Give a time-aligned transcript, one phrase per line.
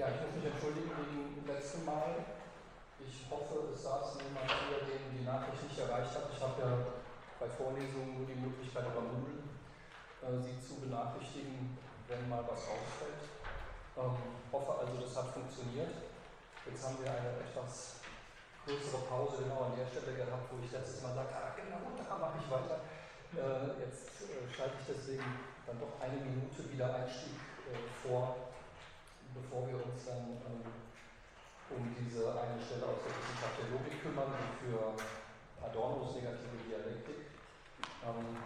[0.00, 2.24] Ja, ich muss mich entschuldigen wegen dem letzten Mal.
[2.96, 6.32] Ich hoffe, es saß niemand hier, den die Nachricht nicht erreicht hat.
[6.32, 6.72] Ich habe ja
[7.36, 9.44] bei Vorlesungen nur die Möglichkeit, über Moodle
[10.24, 11.76] äh, Sie zu benachrichtigen,
[12.08, 13.20] wenn mal was ausfällt.
[14.00, 14.16] Ähm,
[14.48, 15.92] hoffe also, das hat funktioniert.
[16.64, 18.00] Jetzt haben wir eine etwas
[18.64, 22.16] größere Pause genau an der Stelle gehabt, wo ich letztes Mal sagte, ah, genau, da
[22.16, 22.80] mache ich weiter.
[23.36, 25.28] Äh, jetzt äh, schalte ich deswegen
[25.68, 27.36] dann doch eine Minute wieder Einstieg
[27.68, 28.51] äh, vor
[29.34, 30.62] bevor wir uns dann ähm,
[31.70, 34.92] um diese eine Stelle aus der Wissenschaft der Logik kümmern, die für
[35.64, 37.32] Adornos negative Dialektik
[38.04, 38.36] ähm,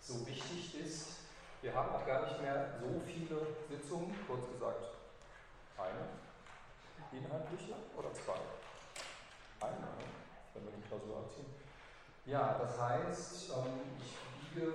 [0.00, 1.24] so wichtig ist.
[1.62, 4.84] Wir haben auch gar nicht mehr so viele Sitzungen, kurz gesagt
[5.78, 6.06] eine
[7.12, 8.38] inhaltliche oder zwei?
[9.60, 10.04] Eine, ne?
[10.54, 11.46] wenn wir die Klausur abziehen.
[12.26, 14.72] Ja, das heißt, ähm, ich biege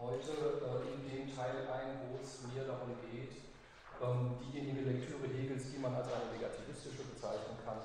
[0.00, 3.45] heute äh, in den Teil ein, wo es mir darum geht,
[4.40, 7.80] diejenige Lektüre Hegels, die man als eine negativistische bezeichnen kann,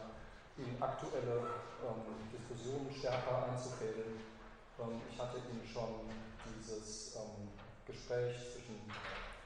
[0.57, 4.19] in aktuelle ähm, Diskussionen stärker einzufädeln.
[4.79, 6.07] Ähm, ich hatte Ihnen schon
[6.43, 7.49] dieses ähm,
[7.85, 8.75] Gespräch zwischen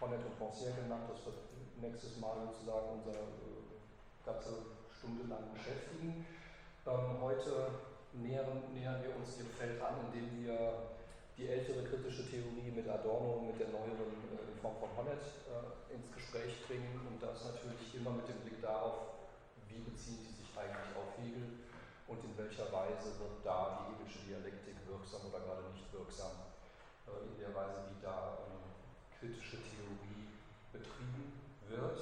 [0.01, 1.37] Honnet und Rancière genannt, das wird
[1.81, 4.65] nächstes Mal sozusagen unsere äh, ganze
[4.97, 6.25] Stunde lang beschäftigen.
[6.85, 7.69] Ähm, heute
[8.13, 10.95] nähern, nähern wir uns dem Feld an, indem wir
[11.37, 15.19] die ältere kritische Theorie mit Adorno, mit der neueren äh, in Form von Honnet
[15.51, 19.19] äh, ins Gespräch bringen und das natürlich immer mit dem Blick darauf,
[19.67, 21.67] wie bezieht die sich eigentlich auf Hegel
[22.07, 26.31] und in welcher Weise wird da die hegelische Dialektik wirksam oder gerade nicht wirksam,
[27.11, 28.71] äh, in der Weise, wie da ähm,
[29.19, 30.31] kritische Theorie
[30.71, 31.35] betrieben
[31.67, 31.99] wird.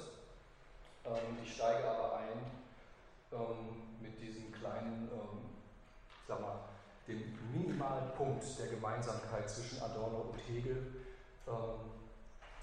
[1.10, 2.38] Ähm, ich steige aber ein
[3.34, 5.10] ähm, mit diesem kleinen,
[6.28, 6.73] sag mal,
[7.06, 7.20] dem
[7.52, 11.04] minimalen Punkt der Gemeinsamkeit zwischen Adorno und Hegel,
[11.46, 12.00] ähm,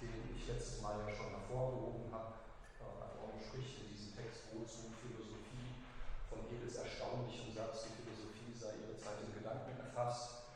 [0.01, 2.41] den ich letztes Mal ja schon hervorgehoben habe.
[2.81, 5.85] Äh, Adorno spricht in diesem Text wozu Philosophie
[6.25, 10.49] von Hegels erstaunlichem Satz, die Philosophie sei ihre Zeit in Gedanken erfasst.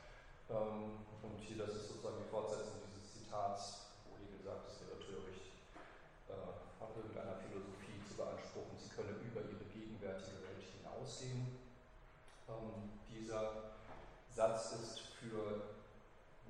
[0.50, 4.98] Ähm, und hier, das ist sozusagen die Fortsetzung dieses Zitats, wo Hegel sagt, es wäre
[4.98, 5.54] töricht,
[6.34, 11.54] äh, von irgendeiner Philosophie zu beanspruchen, sie könne über ihre gegenwärtige Welt hinausgehen.
[12.50, 13.75] Ähm, dieser
[14.36, 15.72] Satz ist für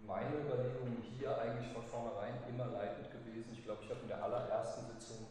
[0.07, 3.53] meine Überlegungen hier eigentlich von vornherein immer leitend gewesen.
[3.53, 5.29] Ich glaube, ich habe in der allerersten Sitzung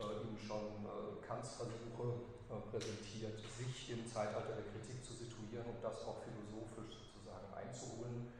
[0.00, 5.68] äh, Ihnen schon äh, Kants Versuche äh, präsentiert, sich im Zeitalter der Kritik zu situieren
[5.68, 8.32] und das auch philosophisch sozusagen einzuholen.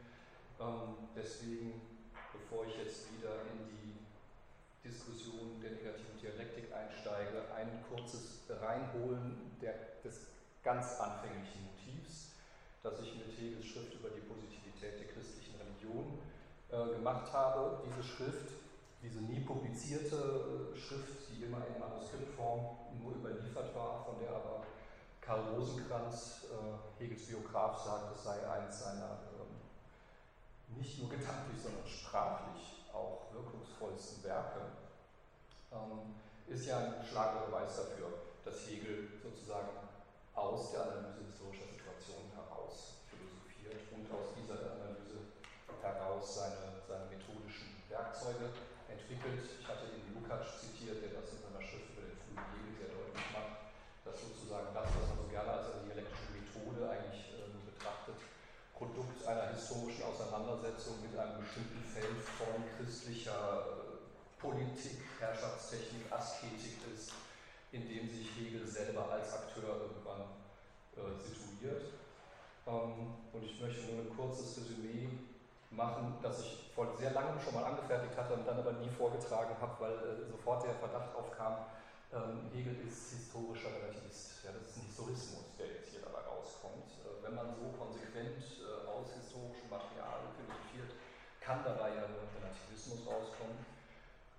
[0.57, 1.85] Ähm, deswegen,
[2.33, 3.93] bevor ich jetzt wieder in die
[4.81, 10.33] Diskussion der negativen Dialektik einsteige, ein kurzes Reinholen der, des
[10.63, 11.69] ganz anfänglichen
[12.83, 16.19] das ich mit Hegels Schrift über die Positivität der christlichen Religion
[16.69, 17.83] äh, gemacht habe.
[17.85, 18.51] Diese Schrift,
[19.03, 24.65] diese nie publizierte Schrift, die immer in Manuskriptform nur überliefert war, von der aber
[25.21, 31.85] Karl Rosenkranz, äh, Hegels Biograf, sagt, es sei eins seiner ähm, nicht nur gedanklich, sondern
[31.85, 34.61] sprachlich auch wirkungsvollsten Werke,
[35.71, 36.15] ähm,
[36.47, 38.09] ist ja ein Schlagbeweis dafür,
[38.43, 39.69] dass Hegel sozusagen
[40.35, 42.50] aus der Analyse historischer Situationen heraus
[43.71, 45.31] philosophiert und aus dieser Analyse
[45.81, 48.51] heraus seine, seine methodischen Werkzeuge
[48.91, 49.47] entwickelt.
[49.59, 52.91] Ich hatte den Lukács zitiert, der das in seiner Schrift über den frühen Hegel sehr
[52.91, 53.71] deutlich macht,
[54.03, 58.19] dass sozusagen das, was man so gerne als eine dialektische Methode eigentlich äh, betrachtet,
[58.75, 67.13] Produkt einer historischen Auseinandersetzung mit einem bestimmten Feld von christlicher äh, Politik, Herrschaftstechnik, Asketik ist
[67.71, 70.27] in dem sich Hegel selber als Akteur irgendwann
[70.97, 72.00] äh, situiert.
[72.71, 75.09] Und ich möchte nur ein kurzes Resümee
[75.71, 79.55] machen, das ich vor sehr langem schon mal angefertigt hatte und dann aber nie vorgetragen
[79.59, 81.65] habe, weil äh, sofort der Verdacht aufkam,
[82.13, 84.43] ähm, Hegel ist historischer Relativist.
[84.43, 86.91] Ja, das ist ein Historismus, der jetzt hier dabei rauskommt.
[87.03, 90.91] Äh, wenn man so konsequent äh, aus historischem Material philosophiert,
[91.39, 93.59] kann dabei ja nur Relativismus rauskommen.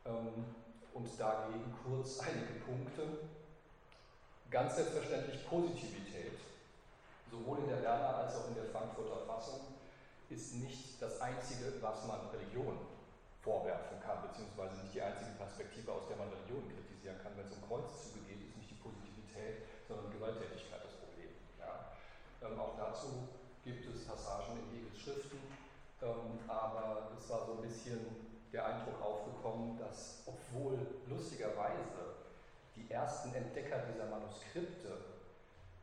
[0.04, 0.44] Ähm,
[0.93, 3.28] und dagegen kurz einige Punkte.
[4.50, 6.37] Ganz selbstverständlich Positivität,
[7.32, 9.81] sowohl in der Berner als auch in der Frankfurter Fassung,
[10.29, 12.76] ist nicht das Einzige, was man Religion
[13.40, 17.32] vorwerfen kann, beziehungsweise nicht die einzige Perspektive, aus der man Religion kritisieren kann.
[17.37, 21.32] Wenn es um Kreuzzüge geht, ist nicht die Positivität, sondern die Gewalttätigkeit das Problem.
[21.56, 21.96] Ja.
[22.44, 23.32] Ähm, auch dazu
[23.64, 25.40] gibt es Passagen in Hegels Schriften,
[26.05, 27.99] ähm, aber es war so ein bisschen
[28.52, 30.76] der Eindruck aufgekommen, dass obwohl
[31.08, 32.20] lustigerweise
[32.76, 35.12] die ersten Entdecker dieser Manuskripte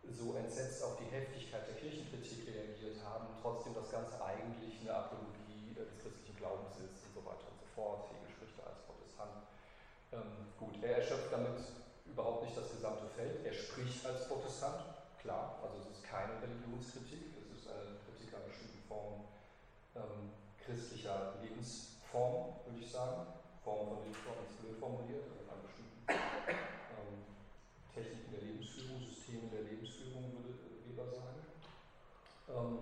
[0.08, 5.76] so entsetzt auf die Heftigkeit der Kirchenkritik reagiert haben, trotzdem das Ganze eigentlich eine Apologie
[5.76, 8.10] des christlichen Glaubens ist und so weiter und so fort.
[8.12, 9.48] Hegel spricht als Protestant
[10.12, 11.62] Ähm, gut, er erschöpft damit
[12.06, 13.46] überhaupt nicht das gesamte Feld.
[13.46, 14.82] Er spricht als Protestant,
[15.22, 19.24] klar, also es ist keine Religionskritik, es ist eine Kritik an bestimmten Formen
[19.96, 23.28] ähm, christlicher Lebensform, würde ich sagen.
[23.64, 26.00] Form von Lebensform ist blöd formuliert, also an bestimmten
[29.00, 30.60] Systemen der Lebensführung, würde
[30.90, 31.40] Weber sagen.
[32.50, 32.80] Ähm,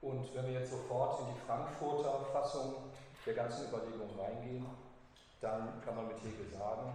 [0.00, 2.74] und wenn wir jetzt sofort in die Frankfurter Fassung
[3.26, 4.66] der ganzen Überlegung reingehen,
[5.40, 6.94] dann kann man mit Hegel sagen,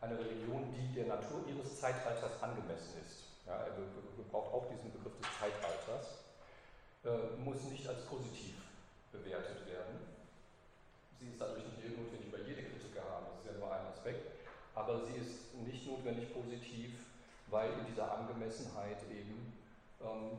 [0.00, 3.30] eine Religion, die der Natur ihres Zeitalters angemessen ist.
[3.46, 3.72] Ja, er
[4.16, 6.24] gebraucht auch diesen Begriff des Zeitalters,
[7.04, 8.54] äh, muss nicht als positiv
[9.12, 9.98] bewertet werden.
[11.18, 14.40] Sie ist dadurch nicht notwendig, weil jede Kritiker haben, das ist ja nur ein Aspekt,
[14.74, 16.94] aber sie ist nicht notwendig positiv,
[17.50, 19.52] weil in dieser Angemessenheit eben
[20.00, 20.38] ähm,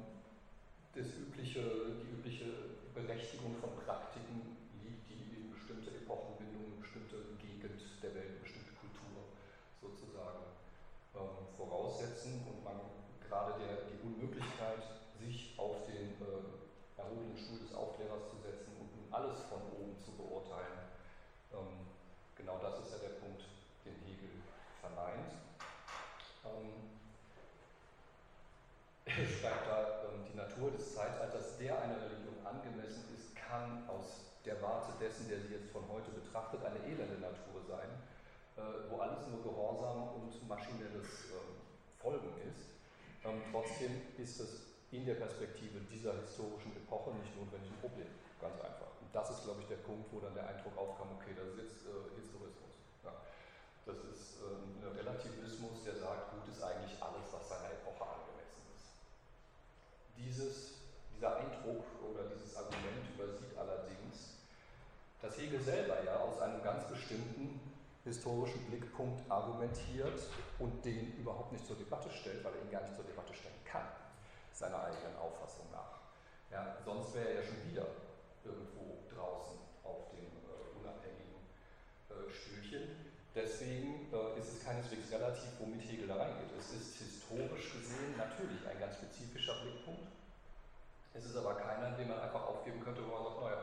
[0.96, 1.62] das übliche,
[2.04, 2.46] die übliche
[2.94, 9.32] Berechtigung von Praktiken liegt, die in bestimmte Epochenbindungen, bestimmte Gegend der Welt, bestimmte Kultur
[9.80, 10.52] sozusagen
[11.16, 12.80] ähm, voraussetzen und man
[13.28, 14.84] gerade der, die Unmöglichkeit,
[15.20, 19.96] sich auf den äh, erhobenen Stuhl des Aufklärers zu setzen und nun alles von oben
[20.00, 20.92] zu beurteilen,
[21.54, 21.88] ähm,
[22.36, 23.48] genau das ist ja der Punkt,
[23.86, 24.44] den Hegel
[24.82, 25.32] verneint.
[26.44, 26.91] Ähm,
[29.12, 34.62] schreibt da, ähm, die Natur des Zeitalters, der einer Religion angemessen ist, kann aus der
[34.62, 37.92] Warte dessen, der sie jetzt von heute betrachtet, eine elende Natur sein,
[38.56, 41.60] äh, wo alles nur Gehorsam und maschinelles ähm,
[42.00, 42.72] Folgen ist.
[43.28, 48.12] Ähm, trotzdem ist es in der Perspektive dieser historischen Epoche nicht notwendig ein Problem.
[48.40, 48.92] Ganz einfach.
[49.00, 51.60] Und das ist, glaube ich, der Punkt, wo dann der Eindruck aufkam, okay, das ist
[51.60, 52.74] jetzt äh, Historismus.
[53.04, 53.14] Ja.
[53.86, 58.31] Das ist äh, ein Relativismus, der sagt, gut ist eigentlich alles, was seiner Epoche ist.
[60.32, 60.80] Dieses,
[61.14, 64.40] dieser Eindruck oder dieses Argument übersieht allerdings,
[65.22, 67.60] dass Hegel selber ja aus einem ganz bestimmten
[68.06, 70.22] historischen Blickpunkt argumentiert
[70.58, 73.60] und den überhaupt nicht zur Debatte stellt, weil er ihn gar nicht zur Debatte stellen
[73.66, 73.84] kann,
[74.54, 76.00] seiner eigenen Auffassung nach.
[76.50, 77.88] Ja, sonst wäre er ja schon wieder
[78.46, 81.44] irgendwo draußen auf dem äh, unabhängigen
[82.08, 82.88] äh, Stühlchen.
[83.36, 86.56] Deswegen äh, ist es keineswegs relativ, womit Hegel da reingeht.
[86.58, 90.21] Es ist historisch gesehen natürlich ein ganz spezifischer Blickpunkt.
[91.14, 93.58] Es ist aber keiner, den man einfach aufgeben könnte, wo man sagt, naja,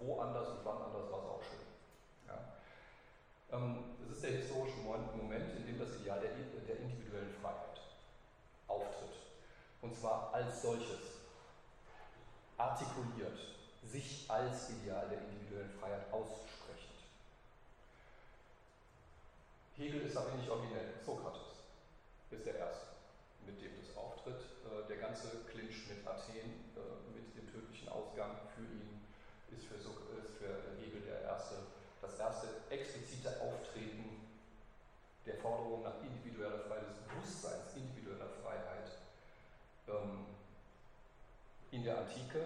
[0.00, 1.66] wo anders und wann anders war es auch schön.
[2.28, 3.56] Ja.
[3.56, 6.32] Ähm, es ist der historische Moment, in dem das Ideal der,
[6.78, 7.80] individuellen Freiheit
[8.68, 9.16] auftritt.
[9.80, 11.20] Und zwar als solches,
[12.56, 13.38] artikuliert,
[13.84, 17.02] sich als Ideal der individuellen Freiheit aussprechend.
[19.76, 20.94] Hegel ist aber nicht originell.
[21.04, 21.66] Sokrates
[22.30, 22.86] ist der Erste,
[23.46, 24.40] mit dem das auftritt.
[24.64, 29.02] Äh, der ganze Clinch mit Athen, äh, mit dem tödlichen Ausgang für ihn,
[29.50, 31.56] ist für, ist für Hegel der erste,
[32.00, 34.22] das erste explizite Auftreten
[35.26, 35.34] der
[35.72, 38.92] Forderung nach individueller Freiheit, des Bewusstseins individueller Freiheit
[39.88, 40.26] ähm,
[41.70, 42.44] in der Antike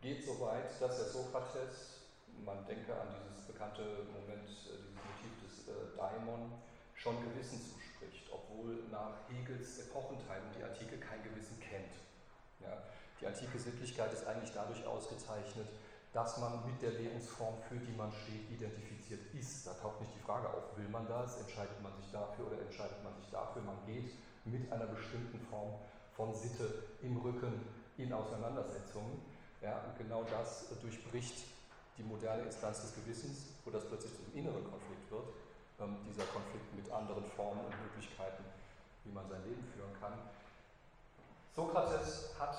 [0.00, 2.08] geht so weit, dass der Sokrates,
[2.44, 6.52] man denke an dieses bekannte Moment, äh, dieses Motiv des äh, Daimon,
[6.94, 11.92] schon Gewissen zuspricht, obwohl nach Hegels Epochenteilen die Antike kein Gewissen kennt.
[12.60, 12.80] Ja,
[13.20, 15.68] die antike Sittlichkeit ist eigentlich dadurch ausgezeichnet,
[16.12, 19.66] dass man mit der Lebensform, für die man steht, identifiziert ist.
[19.66, 23.02] Da taucht nicht die Frage auf, will man das, entscheidet man sich dafür oder entscheidet
[23.04, 23.62] man sich dafür.
[23.62, 25.74] Man geht mit einer bestimmten Form
[26.16, 27.60] von Sitte im Rücken
[27.98, 29.20] in Auseinandersetzungen.
[29.60, 31.44] Ja, und genau das durchbricht
[31.98, 35.28] die moderne Instanz des Gewissens, wo das plötzlich zum inneren Konflikt wird,
[35.80, 38.44] ähm, dieser Konflikt mit anderen Formen und Möglichkeiten,
[39.04, 40.12] wie man sein Leben führen kann.
[41.54, 42.56] Sokrates hat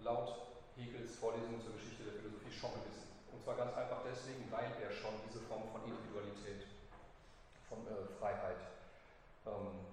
[0.00, 0.51] laut
[0.82, 3.06] Hegels Vorlesung zur Geschichte der Philosophie schon Gewissen.
[3.30, 6.66] Und zwar ganz einfach deswegen, weil er schon diese Form von Individualität,
[7.70, 8.58] von äh, Freiheit
[9.46, 9.86] ähm,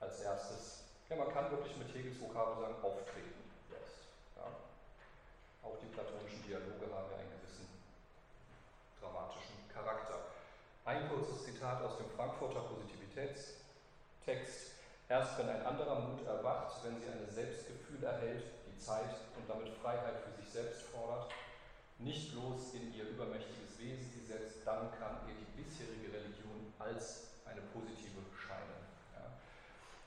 [0.00, 3.40] als erstes, ja, man kann wirklich mit Hegels Vokabel sagen, auftreten
[3.72, 4.12] lässt.
[4.36, 4.44] Ja.
[5.64, 7.64] Auch die platonischen Dialoge haben ja einen gewissen
[9.00, 10.36] dramatischen Charakter.
[10.84, 14.76] Ein kurzes Zitat aus dem Frankfurter Positivitätstext.
[15.08, 18.44] Erst wenn ein anderer Mut erwacht, wenn sie ein Selbstgefühl erhält,
[18.80, 21.30] Zeit und damit Freiheit für sich selbst fordert,
[21.98, 27.28] nicht bloß in ihr übermächtiges Wesen sie setzt, dann kann ihr die bisherige Religion als
[27.44, 28.82] eine positive scheinen.
[29.14, 29.30] Ja.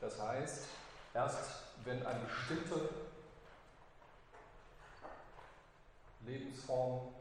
[0.02, 0.66] Das heißt,
[1.14, 2.90] erst wenn eine bestimmte
[6.26, 7.14] Lebensform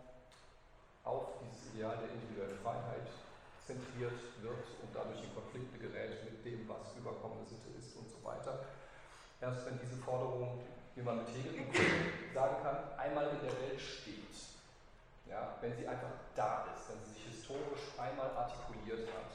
[1.05, 3.09] auf dieses Ideal der individuellen Freiheit
[3.67, 8.23] zentriert wird und dadurch in Konflikte gerät mit dem, was überkommene Sitte ist und so
[8.25, 8.65] weiter.
[9.41, 10.61] Erst wenn diese Forderung,
[10.95, 11.65] wie man mit Hegel
[12.35, 14.19] sagen kann, einmal in der Welt steht,
[15.29, 19.33] Ja, wenn sie einfach da ist, wenn sie sich historisch einmal artikuliert hat,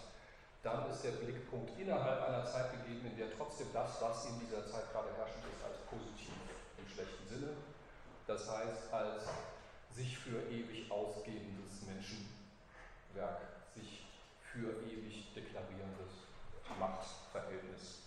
[0.61, 4.67] dann ist der Blickpunkt innerhalb einer Zeit gegeben, in der trotzdem das, was in dieser
[4.67, 6.33] Zeit gerade herrschend ist, als positiv
[6.77, 7.53] im schlechten Sinne,
[8.27, 9.23] das heißt als
[9.91, 13.41] sich für ewig ausgebendes Menschenwerk,
[13.73, 14.05] sich
[14.51, 16.27] für ewig deklarierendes
[16.77, 18.01] Machtverhältnis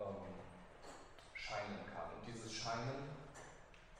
[0.00, 0.41] ähm,
[1.52, 2.08] scheinen kann.
[2.16, 3.12] Und dieses Scheinen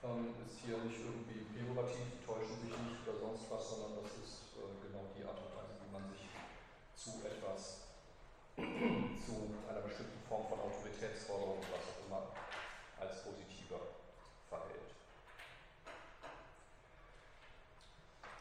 [0.01, 4.57] ähm, ist hier nicht irgendwie pejorativ, täuschen sich nicht oder sonst was, sondern das ist
[4.57, 6.25] äh, genau die Art und Weise, wie man sich
[6.97, 7.93] zu etwas,
[8.57, 12.23] zu einer bestimmten Form von Autoritätsforderung, was auch immer,
[13.01, 13.81] als positiver
[14.49, 14.97] verhält.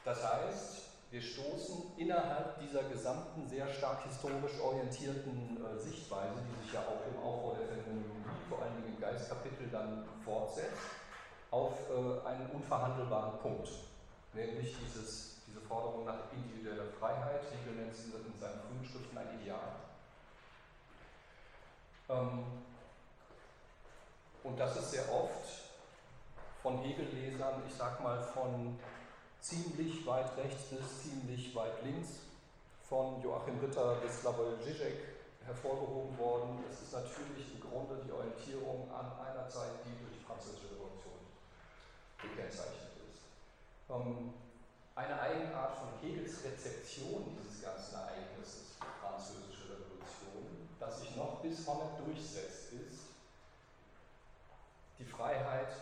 [0.04, 6.74] Das heißt, wir stoßen innerhalb dieser gesamten sehr stark historisch orientierten äh, Sichtweise, die sich
[6.74, 8.21] ja auch im Aufbau der Phänomenologie,
[8.52, 11.00] vor allen Dingen im Geistkapitel, dann fortsetzt,
[11.50, 13.70] auf äh, einen unverhandelbaren Punkt,
[14.34, 17.42] nämlich dieses, diese Forderung nach individueller Freiheit.
[17.52, 19.76] Hegel nennt sie in seinen frühen Schriften ein Ideal.
[22.10, 22.44] Ähm,
[24.44, 25.62] und das ist sehr oft
[26.62, 28.78] von Hegel-Lesern, ich sag mal von
[29.40, 32.20] ziemlich weit rechts bis ziemlich weit links,
[32.88, 35.21] von Joachim Ritter bis Slavoj Žižek
[35.52, 36.64] hervorgehoben worden.
[36.72, 41.20] Es ist natürlich im Grunde die Orientierung an einer Zeit, die durch die Französische Revolution
[42.24, 43.28] gekennzeichnet ist.
[43.92, 44.34] Ähm,
[44.96, 51.68] eine Eigenart von Hegels Rezeption dieses ganzen Ereignisses, die Französische Revolution, das sich noch bis
[51.68, 53.12] heute durchsetzt, ist,
[55.00, 55.74] die Freiheit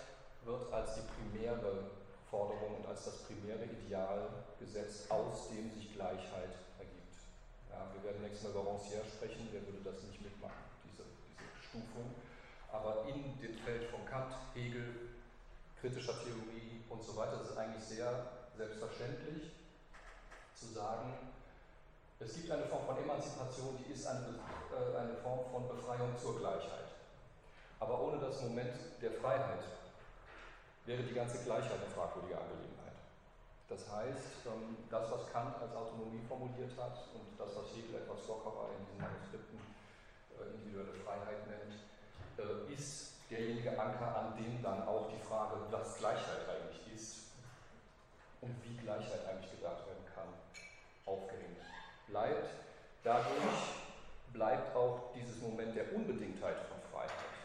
[0.46, 1.92] wird als die primäre
[2.30, 6.69] Forderung und als das primäre Ideal gesetzt, aus dem sich Gleichheit.
[7.70, 11.48] Ja, wir werden nächstes Mal über Rancière sprechen, der würde das nicht mitmachen, diese, diese
[11.62, 12.16] Stufung.
[12.72, 15.18] Aber in dem Feld von Kant, Hegel,
[15.80, 18.12] kritischer Theorie und so weiter, ist eigentlich sehr
[18.58, 19.52] selbstverständlich
[20.54, 21.14] zu sagen,
[22.20, 24.36] es gibt eine Form von Emanzipation, die ist eine,
[24.76, 26.92] äh, eine Form von Befreiung zur Gleichheit.
[27.80, 29.64] Aber ohne das Moment der Freiheit
[30.86, 32.79] wäre die ganze Gleichheit eine fragwürdige Angelegenheit.
[33.70, 38.28] Das heißt, ähm, das, was Kant als Autonomie formuliert hat und das, was Hegel etwas
[38.28, 39.62] lockerer in diesen Manuskripten
[40.34, 41.78] äh, individuelle Freiheit nennt,
[42.42, 47.30] äh, ist derjenige Anker, an dem dann auch die Frage, was Gleichheit eigentlich ist
[48.42, 50.34] und wie Gleichheit eigentlich gedacht werden kann,
[51.06, 51.62] aufgehängt
[52.08, 52.50] bleibt.
[53.04, 53.86] Dadurch
[54.34, 57.38] bleibt auch dieses Moment der Unbedingtheit von Freiheit,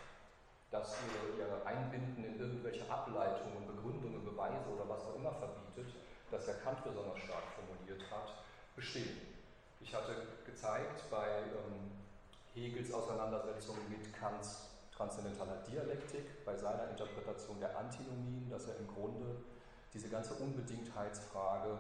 [0.71, 5.93] dass wir ihre Einbinden in irgendwelche Ableitungen, Begründungen, Beweise oder was auch immer verbietet,
[6.31, 8.45] das ja Kant besonders stark formuliert hat,
[8.77, 9.21] bestehen.
[9.81, 10.15] Ich hatte
[10.47, 11.91] gezeigt bei ähm,
[12.55, 19.43] Hegels Auseinandersetzung mit Kants transzendentaler Dialektik, bei seiner Interpretation der Antinomien, dass er im Grunde
[19.93, 21.79] diese ganze Unbedingtheitsfrage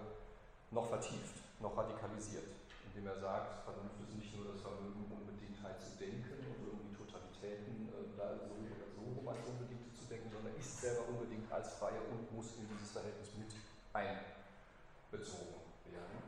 [0.71, 2.51] noch vertieft, noch radikalisiert,
[2.87, 7.89] indem er sagt, Vernunft ist nicht nur das Vermögen, Unbedingtheit zu denken und irgendwie Totalitäten
[7.95, 11.75] äh, da so oder so um als Unbedingte zu denken, sondern ist selber unbedingt als
[11.79, 13.51] Freie und muss in dieses Verhältnis mit
[13.95, 16.19] einbezogen werden.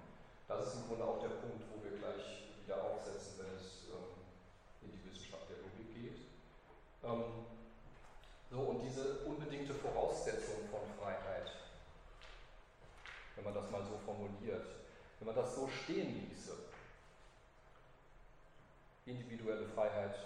[0.48, 4.22] Das ist im Grunde auch der Punkt, wo wir gleich wieder aufsetzen, wenn es ähm,
[4.82, 6.18] in die Wissenschaft der Logik geht.
[7.02, 7.46] Ähm,
[8.50, 11.50] so, und diese unbedingte Voraussetzung von Freiheit,
[13.34, 14.66] wenn man das mal so formuliert,
[15.18, 16.52] wenn man das so stehen ließe,
[19.04, 20.16] individuelle Freiheit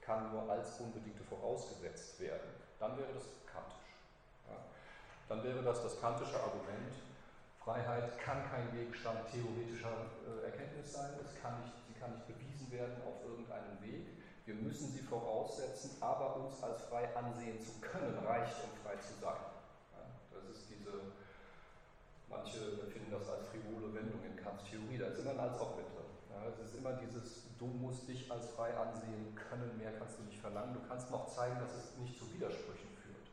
[0.00, 3.75] kann nur als unbedingte vorausgesetzt werden, dann wäre das kantisch.
[5.28, 6.94] Dann wäre das das kantische Argument,
[7.66, 12.70] Freiheit kann kein Gegenstand theoretischer äh, Erkenntnis sein, es kann nicht, sie kann nicht bewiesen
[12.70, 14.06] werden auf irgendeinem Weg,
[14.46, 19.18] wir müssen sie voraussetzen, aber uns als frei ansehen zu können, reicht, um frei zu
[19.20, 19.42] sein.
[20.30, 21.10] Das ist diese,
[22.28, 25.76] manche finden das als frivole Wendung in Kants Theorie, da ist immer ein als auch
[25.76, 26.06] mit drin.
[26.46, 30.38] Es ist immer dieses, du musst dich als frei ansehen können, mehr kannst du nicht
[30.38, 30.74] verlangen.
[30.74, 33.26] Du kannst noch zeigen, dass es nicht zu Widersprüchen führt.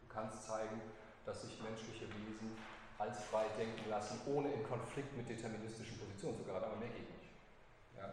[0.00, 0.80] Du kannst zeigen,
[1.24, 2.56] dass sich menschliche Wesen
[2.98, 7.10] als frei denken lassen, ohne in Konflikt mit deterministischen Positionen zu geraten, aber mehr geht
[7.10, 7.30] nicht.
[7.96, 8.12] Ja.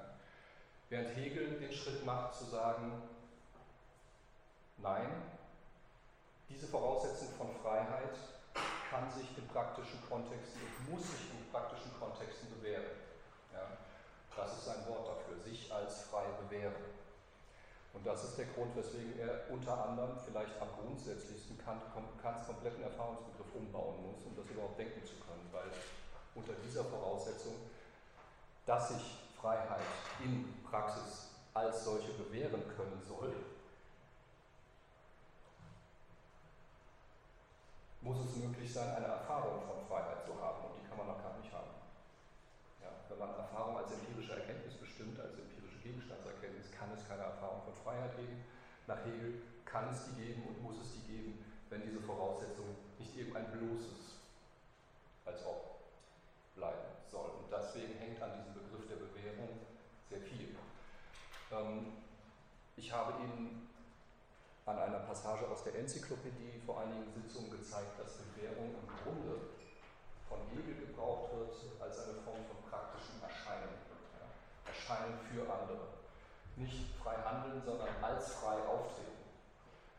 [0.90, 2.92] Während Hegel den Schritt macht zu sagen,
[4.78, 5.10] nein,
[6.50, 8.16] diese Voraussetzung von Freiheit
[8.90, 12.86] kann sich in praktischen Kontexten und muss sich in praktischen Kontexten bewähren.
[13.54, 13.78] Ja,
[14.36, 16.74] das ist sein Wort dafür, sich als frei bewähren.
[17.94, 23.56] Und das ist der Grund, weswegen er unter anderem vielleicht am grundsätzlichsten Kants kompletten Erfahrungsbegriff
[23.56, 25.70] umbauen muss, um das überhaupt denken zu können, weil
[26.36, 27.56] unter dieser Voraussetzung,
[28.66, 29.82] dass sich Freiheit
[30.24, 33.34] in Praxis als solche bewähren können soll,
[38.02, 41.22] muss es möglich sein, eine Erfahrung von Freiheit zu haben und die kann man noch
[41.22, 41.72] gar nicht haben.
[42.82, 47.62] Ja, wenn man Erfahrung als empirische Erkenntnis bestimmt, als empirische Gegenstandserkenntnis, kann es keine Erfahrung
[47.64, 48.44] von Freiheit geben.
[48.88, 53.16] Nach Hegel kann es die geben und muss es die geben, wenn diese Voraussetzung nicht
[53.18, 54.18] eben ein bloßes
[55.26, 55.80] als ob
[56.56, 57.30] bleiben soll.
[57.30, 59.60] Und deswegen hängt an diesem Begriff der Bewährung
[60.10, 60.56] sehr viel.
[61.52, 61.94] Ähm,
[62.76, 63.70] ich habe Ihnen
[64.66, 69.50] an einer Passage aus der Enzyklopädie vor einigen Sitzungen gezeigt, dass Bewährung im Grunde
[70.28, 73.89] von Hegel gebraucht wird als eine Form von praktischen Erscheinen.
[74.70, 75.88] Erscheinen für andere.
[76.56, 79.26] Nicht frei handeln, sondern als frei auftreten.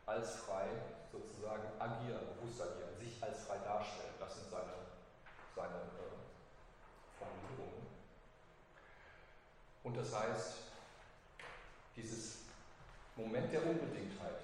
[0.05, 0.67] Als frei
[1.11, 4.13] sozusagen agieren, bewusst agieren, sich als frei darstellen.
[4.19, 4.73] Das sind seine,
[5.55, 6.17] seine äh,
[7.19, 7.87] Formulierungen.
[9.83, 10.57] Und das heißt,
[11.95, 12.39] dieses
[13.15, 14.41] Moment der Unbedingtheit,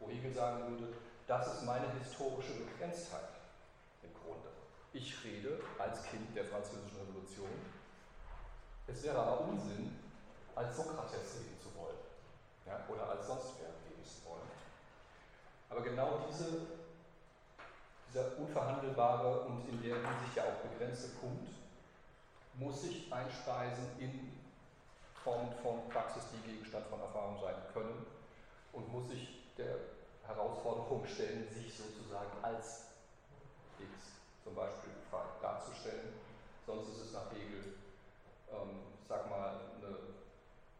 [0.00, 0.94] wo Hegel sagen würde,
[1.26, 3.28] das ist meine historische Begrenztheit
[4.02, 4.48] im Grunde.
[4.92, 7.48] Ich rede als Kind der Französischen Revolution.
[8.86, 9.96] Es wäre aber Unsinn,
[10.54, 11.96] als Sokrates reden zu wollen
[12.66, 14.48] ja, oder als sonst wer reden zu wollen.
[15.70, 16.66] Aber genau diese,
[18.08, 21.48] dieser unverhandelbare und in der Hinsicht ja auch begrenzte Punkt
[22.54, 24.32] muss sich einspeisen in
[25.24, 28.06] Formen von Praxis, die Gegenstand von Erfahrung sein können
[28.72, 29.74] und muss sich der
[30.26, 32.84] Herausforderung stellen, sich sozusagen als
[33.78, 33.90] X
[34.44, 34.90] zum Beispiel
[35.40, 36.14] darzustellen.
[36.66, 37.74] Sonst ist es nach Hegel,
[38.62, 40.14] ähm, sag mal, eine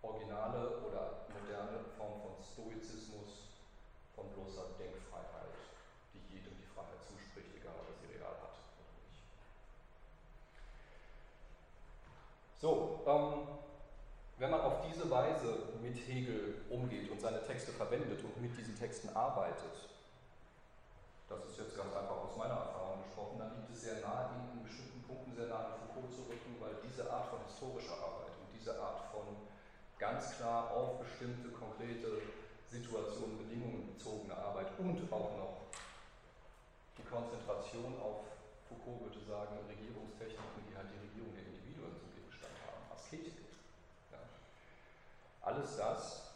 [0.02, 3.58] originale oder moderne Form von Stoizismus,
[4.14, 5.54] von bloßer Denkfreiheit,
[6.14, 9.22] die jedem die Freiheit zuspricht, egal ob er sie real hat oder nicht.
[12.60, 13.54] So, ähm,
[14.38, 18.78] wenn man auf diese Weise mit Hegel umgeht und seine Texte verwendet und mit diesen
[18.78, 19.88] Texten arbeitet,
[21.28, 24.58] das ist jetzt ganz einfach aus meiner Erfahrung gesprochen, dann liegt es sehr nahe, ihn
[24.58, 28.50] in bestimmten Punkten sehr an Foucault zu rücken, weil diese Art von historischer Arbeit und
[28.50, 29.46] diese Art von
[29.98, 32.34] ganz klar auf bestimmte konkrete
[32.66, 35.56] Situationen, Bedingungen bezogene Arbeit und auch noch
[36.98, 38.26] die Konzentration auf,
[38.68, 43.38] Foucault würde sagen, Regierungstechniken, die halt die Regierung der Individuen zum Gegenstand haben, Asketik.
[44.10, 44.18] Ja.
[45.42, 46.34] Alles das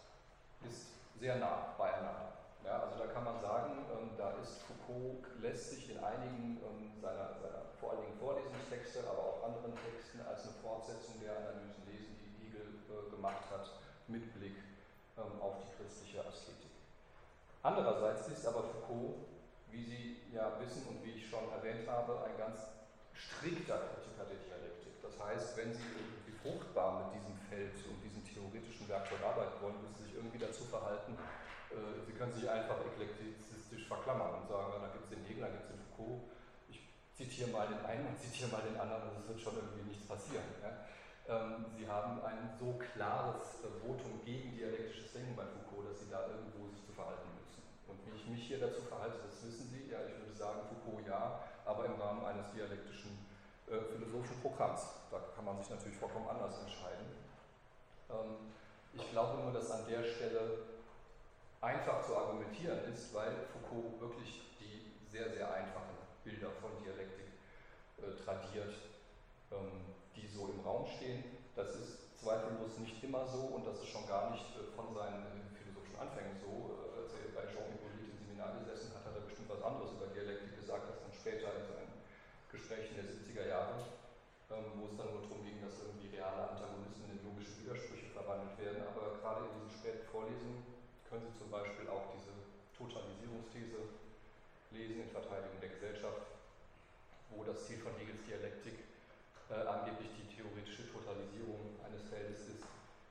[0.63, 0.87] ist
[1.19, 2.38] sehr nah beieinander.
[2.65, 6.93] Ja, also da kann man sagen, ähm, da ist Foucault, lässt sich in einigen ähm,
[7.01, 11.87] seiner, seiner vor allen Dingen Vorlesungstexte, aber auch anderen Texten als eine Fortsetzung der Analysen
[11.87, 13.71] lesen, die Hegel äh, gemacht hat,
[14.09, 14.59] mit Blick
[15.17, 16.73] ähm, auf die christliche Asketik.
[17.63, 19.17] Andererseits ist aber Foucault,
[19.71, 22.61] wie Sie ja wissen und wie ich schon erwähnt habe, ein ganz
[23.13, 24.95] strikter Kritiker der Dialektik.
[25.03, 29.81] Das heißt, wenn Sie irgendwie fruchtbar mit diesem Feld und diesem theoretischen Werkzeug arbeiten wollen,
[29.83, 31.19] müssen Sie sich irgendwie dazu verhalten,
[31.71, 35.49] äh, Sie können sich einfach eklektizistisch verklammern und sagen, da gibt es den Hegel, da
[35.49, 36.23] gibt es den Foucault,
[36.69, 36.81] ich
[37.15, 40.07] zitiere mal den einen und zitiere mal den anderen und es wird schon irgendwie nichts
[40.07, 40.45] passieren.
[40.63, 40.73] Ja?
[41.29, 46.09] Ähm, Sie haben ein so klares äh, Votum gegen dialektisches Denken bei Foucault, dass Sie
[46.09, 47.61] da irgendwo sich zu verhalten müssen.
[47.85, 49.93] Und wie ich mich hier dazu verhalte, das wissen Sie.
[49.93, 53.29] Ja, ich würde sagen, Foucault ja, aber im Rahmen eines dialektischen
[53.69, 54.81] äh, philosophischen Programms.
[55.11, 57.13] Da kann man sich natürlich vollkommen anders entscheiden.
[58.09, 58.49] Ähm,
[58.95, 60.78] ich glaube nur, dass an der Stelle
[61.61, 67.27] einfach zu argumentieren ist, weil Foucault wirklich die sehr, sehr einfachen Bilder von Dialektik
[67.99, 68.75] äh, tradiert.
[69.51, 71.23] Ähm, die so im Raum stehen.
[71.55, 75.23] Das ist zweifellos nicht immer so und das ist schon gar nicht äh, von seinen
[75.23, 76.75] äh, philosophischen Anfängen so.
[76.75, 79.95] Äh, als er bei Jean Hippolyte im Seminar gesessen hat, hat er bestimmt was anderes
[79.95, 81.93] über Dialektik gesagt, als dann später in seinen
[82.51, 83.87] Gesprächen der 70er Jahre,
[84.51, 88.59] ähm, wo es dann nur darum ging, dass irgendwie reale Antagonismen in logische Widersprüche verwandelt
[88.59, 88.83] werden.
[88.91, 90.78] Aber gerade in diesen späten Vorlesungen
[91.09, 92.37] können Sie zum Beispiel auch diese
[92.77, 93.81] Totalisierungsthese
[94.71, 96.21] lesen in Verteidigung der Gesellschaft,
[97.33, 98.85] wo das Ziel von Hegels Dialektik
[99.49, 102.65] äh, angeblich die theoretische Totalisierung eines Feldes ist,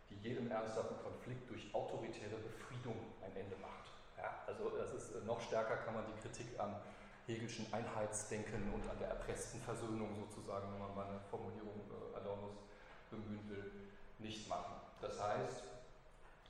[0.09, 3.89] die jedem ernsthaften Konflikt durch autoritäre Befriedung ein Ende macht.
[4.17, 6.77] Ja, also das ist äh, noch stärker kann man die Kritik am
[7.25, 12.61] Hegelschen Einheitsdenken und an der erpressten Versöhnung sozusagen, wenn man mal eine Formulierung äh, Adornos
[13.09, 13.71] bemühen will,
[14.19, 14.75] nicht machen.
[15.01, 15.63] Das heißt,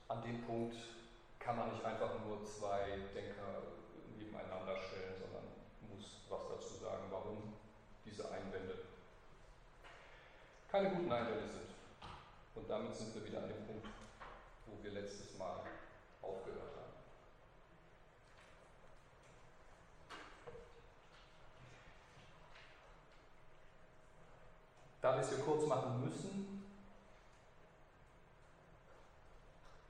[0.08, 0.76] an dem Punkt
[1.48, 3.72] kann man nicht einfach nur zwei Denker
[4.18, 5.44] nebeneinander stellen, sondern
[5.88, 7.54] muss was dazu sagen, warum
[8.04, 8.80] diese Einwände
[10.70, 11.70] keine guten Einwände sind.
[12.54, 13.86] Und damit sind wir wieder an dem Punkt,
[14.66, 15.60] wo wir letztes Mal
[16.20, 16.92] aufgehört haben.
[25.00, 26.57] Da wir es hier kurz machen müssen,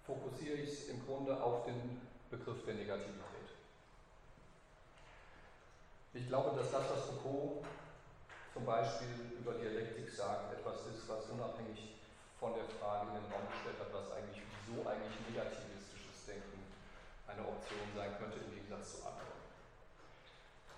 [0.08, 3.52] fokussiere ich es im Grunde auf den Begriff der Negativität.
[6.14, 7.60] Ich glaube, dass das, was Foucault
[8.54, 12.00] zum Beispiel über Dialektik sagt, etwas ist, was unabhängig
[12.40, 16.64] von der Frage in den Raum gestellt hat, was eigentlich, wieso eigentlich negativistisches Denken
[17.28, 19.36] eine Option sein könnte im Gegensatz zu anderen.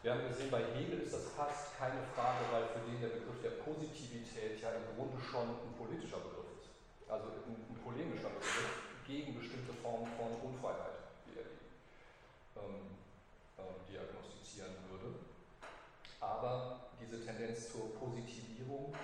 [0.03, 3.38] Wir haben gesehen, bei Hegel ist das fast keine Frage, weil für den der Begriff
[3.47, 6.75] der Positivität ja im Grunde schon ein politischer Begriff ist.
[7.07, 11.66] Also ein, ein polemischer Begriff gegen bestimmte Formen von Unfreiheit, wie er die
[12.62, 12.94] ähm,
[13.59, 15.18] ähm, diagnostizieren würde.
[16.23, 18.94] Aber diese Tendenz zur Positivierung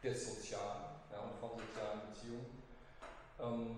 [0.00, 2.64] des Sozialen ja, und von sozialen Beziehungen
[3.36, 3.76] ähm,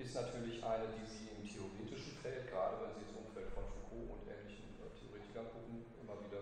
[0.00, 4.16] ist natürlich eine, die Sie im theoretischen Feld, gerade wenn Sie das Umfeld von Foucault
[4.16, 5.84] und ähnlichen äh, Theoretikern gucken,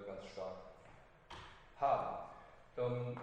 [0.07, 0.57] ganz stark
[1.81, 2.31] haben.
[2.79, 3.19] Ähm,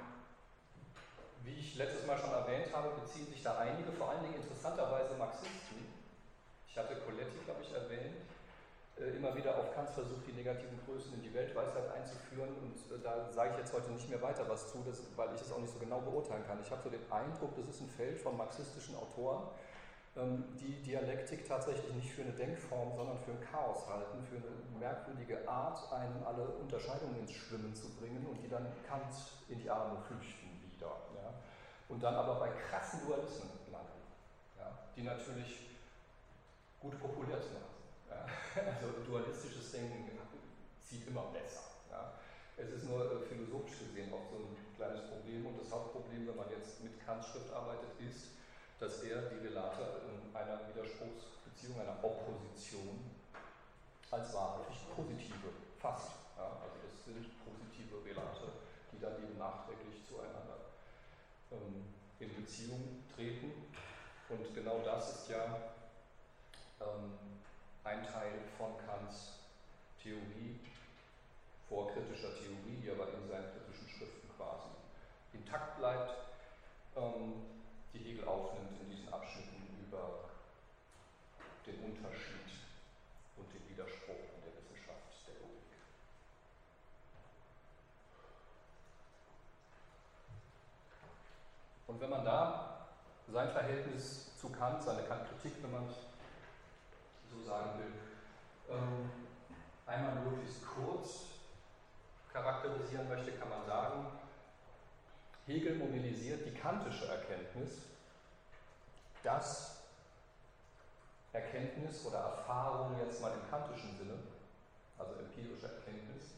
[1.78, 5.86] letztes Mal schon erwähnt habe, beziehen sich da einige, vor allen Dingen interessanterweise Marxisten,
[6.68, 8.24] ich hatte Coletti, glaube ich, erwähnt,
[9.00, 12.52] äh, immer wieder auf Kants Versuch, die negativen Größen in die Weltweisheit einzuführen.
[12.64, 15.42] Und äh, da sage ich jetzt heute nicht mehr weiter was zu, das, weil ich
[15.42, 16.60] es auch nicht so genau beurteilen kann.
[16.62, 19.48] Ich habe so den Eindruck, das ist ein Feld von marxistischen Autoren,
[20.16, 24.80] ähm, die Dialektik tatsächlich nicht für eine Denkform, sondern für ein Chaos halten, für eine
[24.80, 29.16] merkwürdige Art, einen alle Unterscheidungen ins Schwimmen zu bringen und die dann Kant
[29.50, 30.92] in die Arme flüchten wieder.
[31.88, 34.02] Und dann aber bei krassen Dualismen landen,
[34.58, 34.72] ja?
[34.96, 35.70] die natürlich
[36.80, 37.76] gut populär zu machen
[38.10, 38.26] ja?
[38.82, 40.10] Also dualistisches Denken
[40.82, 41.64] zieht immer besser.
[41.92, 42.14] Ja?
[42.58, 46.36] Es ist nur äh, philosophisch gesehen auch so ein kleines Problem und das Hauptproblem, wenn
[46.36, 48.36] man jetzt mit Kants Schrift arbeitet, ist,
[48.80, 53.12] dass er die Relate in einer Widerspruchsbeziehung, einer Opposition
[54.12, 56.12] als wahrhaftig positive fasst.
[56.38, 58.52] Ja, also das sind positive Relate,
[58.92, 59.95] die dann eben nachträglich
[62.20, 63.52] in Beziehung treten.
[64.30, 65.46] Und genau das ist ja
[66.82, 67.14] ähm,
[67.84, 69.34] ein Teil von Kants
[70.02, 70.60] Theorie,
[71.68, 74.70] vorkritischer Theorie, die aber in seinen kritischen Schriften quasi
[75.34, 76.14] intakt bleibt.
[76.96, 77.34] Ähm,
[77.94, 80.30] die Hegel aufnimmt in diesen Abschnitten über
[81.66, 82.54] den Unterschied
[83.38, 85.74] und den Widerspruch in der Wissenschaft der Logik.
[91.96, 92.88] Und wenn man da
[93.32, 95.88] sein Verhältnis zu Kant, seine Kant-Kritik, wenn man
[97.32, 99.10] so sagen will, ähm,
[99.86, 101.28] einmal möglichst kurz
[102.34, 104.08] charakterisieren möchte, kann man sagen,
[105.46, 107.84] Hegel mobilisiert die kantische Erkenntnis,
[109.24, 109.78] dass
[111.32, 114.20] Erkenntnis oder Erfahrung jetzt mal im kantischen Sinne,
[114.98, 116.34] also empirische Erkenntnis,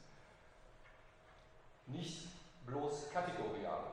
[1.87, 2.27] nicht
[2.67, 3.87] bloß kategoriale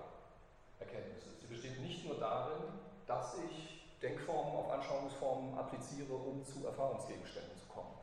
[0.78, 1.33] Erkenntnis ist.
[1.44, 2.64] Sie besteht nicht nur darin,
[3.06, 7.94] dass ich Denkformen auf Anschauungsformen appliziere, um zu Erfahrungsgegenständen zu kommen,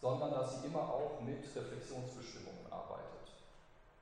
[0.00, 3.12] sondern dass sie immer auch mit Reflexionsbestimmungen arbeitet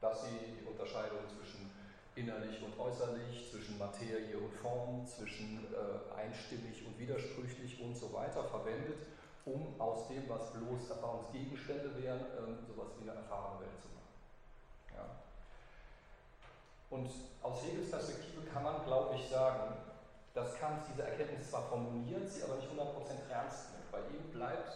[0.01, 1.71] dass sie die Unterscheidung zwischen
[2.17, 8.45] innerlich und äußerlich, zwischen Materie und Form, zwischen äh, einstimmig und widersprüchlich und so weiter
[8.45, 9.07] verwendet,
[9.45, 14.97] um aus dem, was bloß Erfahrungsgegenstände wären, äh, sowas wie eine Erfahrungswelt zu machen.
[14.97, 15.30] Ja.
[16.91, 17.11] Und
[17.43, 19.75] aus Hegels Perspektive kann man, glaube ich, sagen,
[20.35, 23.91] dass Kant diese Erkenntnis zwar formuliert, sie aber nicht 100% ernst nimmt.
[23.91, 24.73] Bei ihm bleibt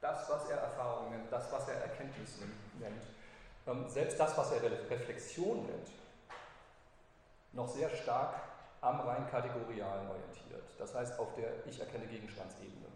[0.00, 2.38] das, was er Erfahrung nennt, das, was er Erkenntnis
[2.78, 3.02] nennt,
[3.66, 5.88] ähm, selbst das, was er Reflexion nennt,
[7.52, 8.34] noch sehr stark
[8.80, 10.64] am rein kategorialen orientiert.
[10.78, 12.86] Das heißt auf der Ich erkenne Gegenstandsebene.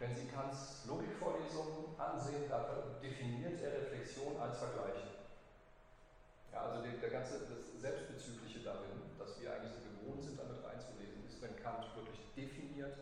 [0.00, 2.64] Wenn Sie Kants Logikvorlesungen ansehen, da
[3.02, 5.17] definiert er Reflexion als Vergleich.
[6.52, 10.64] Ja, also der, der ganze, das Selbstbezügliche darin, dass wir eigentlich so gewohnt sind, damit
[10.64, 12.96] reinzulesen, ist, wenn Kant wirklich definiert,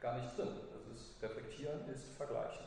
[0.00, 0.54] gar nicht drin.
[0.72, 2.66] Das ist Reflektieren ist Vergleichen.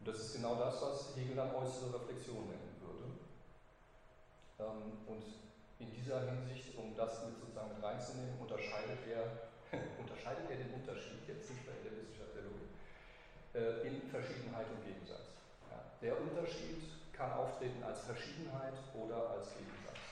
[0.00, 3.06] Und das ist genau das, was Hegel dann äußere Reflexion nennen würde.
[4.60, 5.24] Ähm, und
[5.78, 9.48] in dieser Hinsicht, um das mit sozusagen mit reinzunehmen, unterscheidet er,
[9.98, 12.70] unterscheidet er den Unterschied, jetzt nicht in der Wissenschaft der Logik,
[13.86, 15.34] in Verschiedenheit und Gegensatz.
[16.02, 16.84] Der Unterschied
[17.16, 20.02] kann auftreten als Verschiedenheit oder als Gegensatz.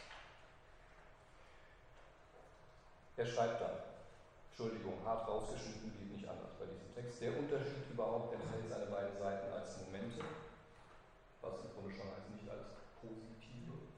[3.16, 3.76] Er schreibt dann,
[4.48, 7.20] Entschuldigung, hart rausgeschnitten, geht nicht anders bei diesem Text.
[7.20, 10.22] Der Unterschied überhaupt enthält seine beiden Seiten als Momente,
[11.40, 12.68] was im Grunde schon heißt, nicht als
[13.00, 13.88] positive.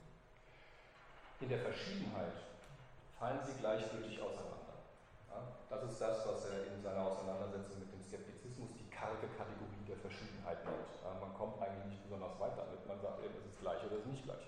[1.40, 2.38] In der Verschiedenheit
[3.18, 4.78] fallen sie gleichgültig auseinander.
[5.30, 9.73] Ja, das ist das, was er in seiner Auseinandersetzung mit dem Skeptizismus die karge Kategorie
[10.04, 10.92] Verschiedenheit nennt.
[11.00, 13.96] Ja, man kommt eigentlich nicht besonders weit damit, man sagt eben, es ist gleich oder
[13.96, 14.44] es ist nicht gleich.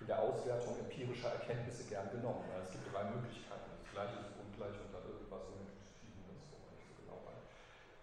[0.00, 2.48] In der Auswertung empirischer Erkenntnisse gern genommen.
[2.64, 3.68] es gibt drei Möglichkeiten.
[3.68, 7.44] Das Gleiche ist ungleich und dann irgendwas unentschieden ist, wo man nicht so genau weiß.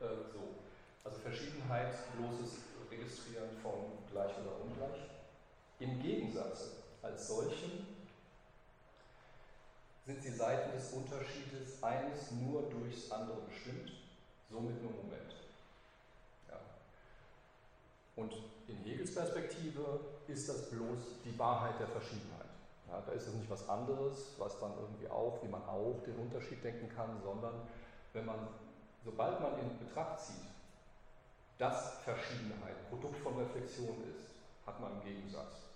[0.05, 0.61] Äh, so.
[1.01, 5.09] Also Verschiedenheit, bloßes Registrieren von gleich oder ungleich.
[5.79, 7.87] Im Gegensatz als solchen
[10.05, 13.91] sind die Seiten des Unterschiedes eines nur durchs andere bestimmt,
[14.49, 15.46] somit nur Moment.
[18.17, 18.33] Und
[18.67, 22.49] in Hegels Perspektive ist das bloß die Wahrheit der Verschiedenheit.
[22.89, 26.15] Ja, da ist es nicht was anderes, was dann irgendwie auch, wie man auch den
[26.15, 27.53] Unterschied denken kann, sondern
[28.13, 28.47] wenn man,
[29.05, 30.47] sobald man in Betracht zieht,
[31.57, 34.33] dass Verschiedenheit Produkt von Reflexion ist,
[34.65, 35.67] hat man im Gegensatz.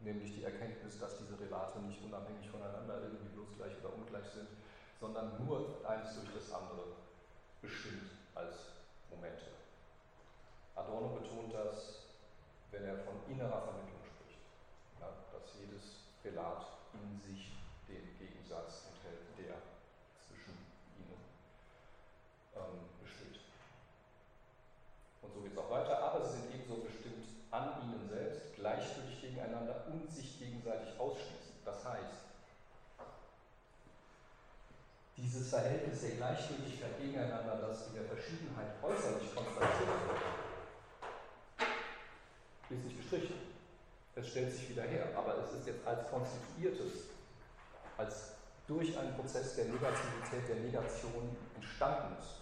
[0.00, 4.48] Nämlich die Erkenntnis, dass diese Relate nicht unabhängig voneinander irgendwie bloß gleich oder ungleich sind,
[5.00, 6.84] sondern nur eins durch das andere
[7.62, 8.56] bestimmt als
[9.10, 9.55] Momente.
[10.76, 12.06] Adorno betont das,
[12.70, 14.44] wenn er von innerer Vermittlung spricht,
[15.00, 17.52] ja, dass jedes Relat in sich
[17.88, 19.56] den Gegensatz enthält, der
[20.20, 20.52] zwischen
[21.00, 21.16] ihnen
[22.54, 23.40] ähm, besteht.
[25.22, 29.20] Und so geht es auch weiter, aber sie sind ebenso bestimmt an ihnen selbst, gleichgültig
[29.20, 31.56] gegeneinander und sich gegenseitig ausschließen.
[31.64, 32.26] Das heißt,
[35.16, 40.36] dieses Verhältnis der Gleichgültigkeit gegeneinander, das in der Verschiedenheit äußerlich konstatiert wird,
[42.68, 43.34] ist nicht gestrichen.
[44.26, 47.08] Stellt sich wieder her, aber es ist jetzt als konstituiertes,
[47.96, 48.32] als
[48.66, 52.40] durch einen Prozess der Negativität, der Negation entstandenes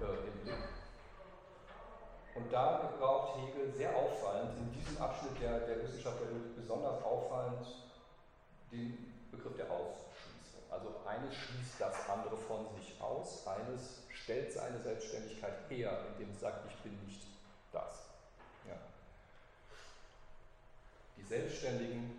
[0.00, 0.54] äh, im Blick.
[2.34, 7.66] Und da gebraucht Hegel sehr auffallend, in diesem Abschnitt der, der Wissenschaft der besonders auffallend
[8.72, 10.62] den Begriff der Ausschließung.
[10.70, 16.40] Also eines schließt das andere von sich aus, eines stellt seine Selbstständigkeit her, indem es
[16.40, 17.26] sagt, ich bin nicht
[17.70, 18.06] das.
[18.66, 18.76] Ja.
[21.18, 22.10] Die selbstständigen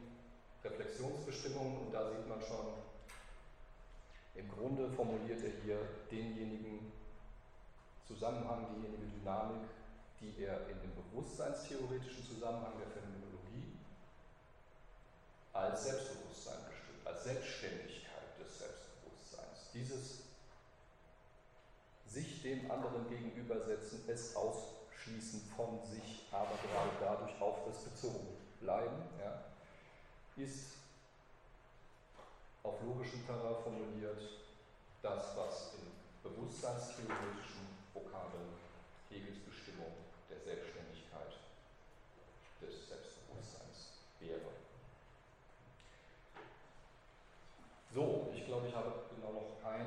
[0.64, 2.74] Reflexionsbestimmungen, und da sieht man schon,
[4.34, 5.78] im Grunde formuliert er hier
[6.10, 6.92] denjenigen
[8.08, 9.70] Zusammenhang, diejenige Dynamik,
[10.20, 13.78] die er in dem bewusstseinstheoretischen Zusammenhang der Phänomenologie
[15.54, 19.70] als Selbstbewusstsein bestimmt, als Selbstständigkeit des Selbstbewusstseins.
[19.76, 20.24] Dieses
[22.08, 29.04] sich dem anderen gegenübersetzen, es ausschließen von sich, aber gerade dadurch auf das bezogen bleiben,
[29.20, 29.44] ja,
[30.42, 30.78] ist
[32.64, 34.22] auf logischem Terrain formuliert
[35.02, 35.92] das, was in
[36.24, 38.56] bewusstseinstheoretischen Vokabeln
[39.10, 39.92] Hegels Bestimmung
[40.30, 41.36] der Selbstständigkeit
[42.62, 44.40] des Selbstbewusstseins wäre.
[47.94, 49.86] So, ich glaube, ich habe genau noch kein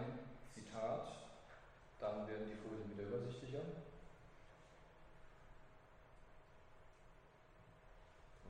[0.54, 1.08] Zitat.
[1.98, 3.62] Dann werden die Folien wieder übersichtlicher.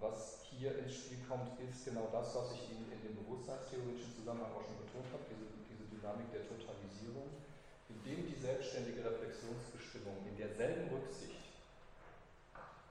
[0.06, 4.54] Was hier ins Spiel kommt, ist genau das, was ich Ihnen in dem bewusstseinstheoretischen Zusammenhang
[4.54, 7.26] auch schon betont habe, diese, diese Dynamik der Totalisierung,
[7.90, 11.46] indem die selbstständige Reflexionsbestimmung in derselben Rücksicht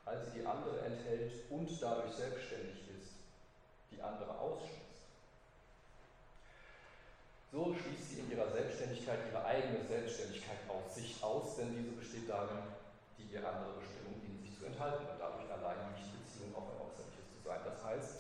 [0.06, 3.18] als sie die andere enthält und dadurch selbstständig ist,
[3.92, 5.10] die andere ausschließt.
[7.52, 12.30] So schließt sie in ihrer Selbstständigkeit ihre eigene Selbstständigkeit aus sich aus, denn diese besteht
[12.30, 12.70] darin,
[13.18, 16.82] die ihr andere Bestimmung in sich zu enthalten und dadurch allein nicht Beziehung auf ein
[16.86, 17.60] Äußerliches zu sein.
[17.64, 18.16] Das heißt,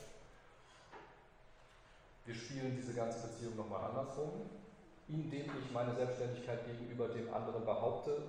[2.25, 4.49] wir spielen diese ganze Beziehung nochmal andersrum.
[5.07, 8.23] Indem ich meine Selbstständigkeit gegenüber dem anderen behaupte,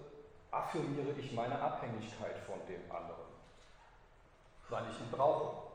[0.51, 3.37] affirmiere ich meine Abhängigkeit von dem anderen
[4.69, 5.71] weil ich ihn brauche,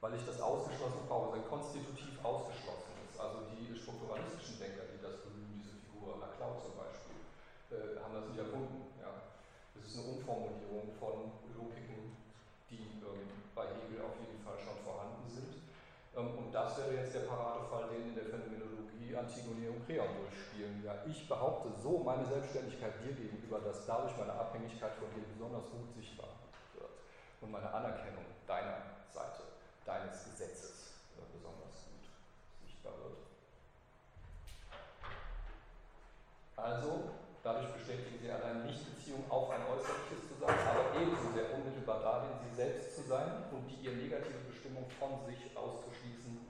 [0.00, 3.18] weil ich das ausgeschlossen brauche, sein konstitutiv ausgeschlossen ist.
[3.18, 7.18] Also die strukturalistischen Denker, die das bemühen, diese Figur Laclau zum Beispiel,
[7.74, 8.94] äh, haben das nicht erfunden.
[9.00, 9.10] Ja.
[9.74, 12.14] Es ist eine Umformulierung von Logiken,
[12.74, 15.62] die ähm, bei Hegel auf jeden Fall schon vorhanden sind.
[16.18, 20.82] Ähm, und das wäre jetzt der Paradefall, den in der Phänomenologie Antigone und Creon durchspielen.
[20.82, 25.70] Ja, ich behaupte so meine Selbstständigkeit dir gegenüber, dass dadurch meine Abhängigkeit von dir besonders
[25.70, 26.30] gut sichtbar
[27.40, 28.82] und meine Anerkennung deiner
[29.12, 29.42] Seite,
[29.84, 32.08] deines Gesetzes äh, besonders gut
[32.64, 33.18] sichtbar wird.
[36.56, 41.52] Also, dadurch bestätigen sie allein nicht Beziehung auf ein äußerliches zu sein, aber ebenso sehr
[41.52, 46.40] unmittelbar darin, sie selbst zu sein und die ihr negative Bestimmung von sich auszuschließen.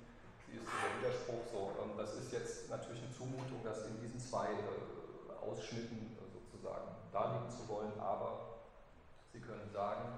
[0.47, 1.75] Sie ist dieser Widerspruch so.
[1.83, 6.95] Ähm, das ist jetzt natürlich eine Zumutung, das in diesen zwei äh, Ausschnitten äh, sozusagen
[7.13, 8.55] darlegen zu wollen, aber
[9.35, 10.15] Sie können sagen,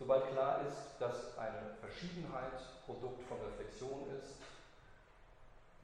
[0.00, 4.32] Sobald klar ist, dass eine Verschiedenheit Produkt von Reflexion ist,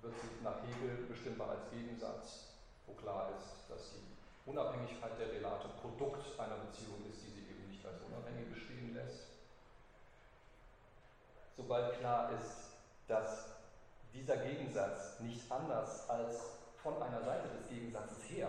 [0.01, 2.56] wird sie nach Hegel bestimmbar als Gegensatz,
[2.87, 7.68] wo klar ist, dass die Unabhängigkeit der Relate Produkt einer Beziehung ist, die sie eben
[7.68, 9.27] nicht als unabhängig bestehen lässt.
[11.57, 12.70] Sobald klar ist,
[13.09, 13.46] dass
[14.12, 18.49] dieser Gegensatz nicht anders als von einer Seite des Gegensatzes her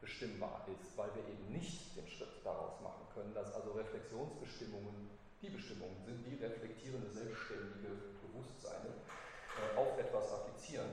[0.00, 5.50] bestimmbar ist, weil wir eben nicht den Schritt daraus machen können, dass also Reflexionsbestimmungen die
[5.50, 10.90] Bestimmungen sind, die reflektierende, selbstständige Bewusstseine äh, auf etwas applizieren,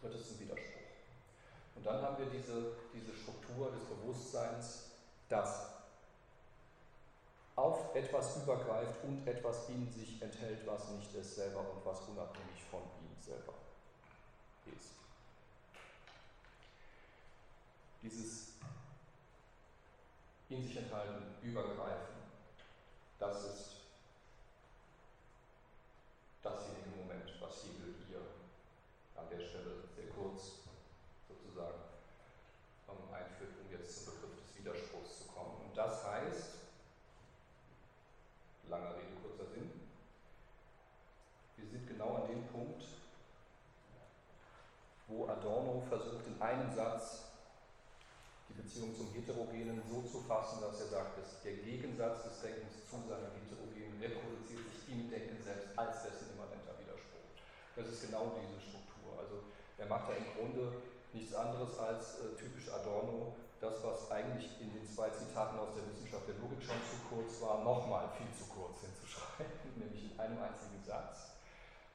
[0.00, 0.83] wird es zum Widerspruch.
[1.74, 4.90] Und dann haben wir diese, diese Struktur des Bewusstseins,
[5.28, 5.74] das
[7.56, 12.62] auf etwas übergreift und etwas in sich enthält, was nicht es selber und was unabhängig
[12.70, 13.54] von ihm selber
[14.66, 14.90] ist.
[18.02, 18.54] Dieses
[20.48, 22.14] in sich enthalten, übergreifen,
[23.18, 23.74] das ist
[26.42, 28.20] dasjenige Moment, was Hegel hier
[29.16, 30.60] an der Stelle sehr kurz
[31.26, 31.80] sozusagen
[32.88, 35.68] ähm, einführt, um jetzt zum Begriff des Widerspruchs zu kommen.
[35.68, 36.58] Und das heißt,
[38.68, 39.70] langer Rede, kurzer Sinn,
[41.56, 42.84] wir sind genau an dem Punkt,
[45.08, 45.82] wo Adorno
[46.44, 47.32] einem Satz
[48.48, 52.84] die Beziehung zum Heterogenen so zu fassen, dass er sagt, dass der Gegensatz des Denkens
[52.84, 57.24] zu seinem Heterogenen reproduziert sich im Denken selbst als dessen immanenter Widerspruch.
[57.74, 59.16] Das ist genau diese Struktur.
[59.16, 60.84] Also er macht da im Grunde
[61.16, 65.88] nichts anderes als äh, typisch Adorno, das, was eigentlich in den zwei Zitaten aus der
[65.88, 69.48] Wissenschaft der Logik schon zu kurz war, nochmal viel zu kurz hinzuschreiben,
[69.80, 71.40] nämlich in einem einzigen Satz.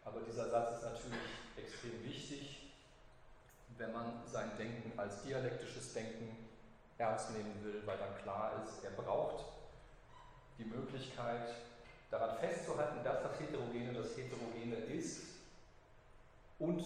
[0.04, 2.59] Aber dieser Satz ist natürlich extrem wichtig,
[3.80, 6.38] wenn man sein Denken als dialektisches Denken
[6.98, 9.46] ernst nehmen will, weil dann klar ist, er braucht
[10.58, 11.56] die Möglichkeit,
[12.12, 15.22] daran festzuhalten, dass das Heterogene das Heterogene ist
[16.60, 16.84] und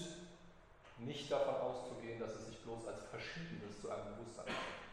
[0.99, 4.84] nicht davon auszugehen, dass es sich bloß als Verschiedenes zu einem Bewusstsein macht.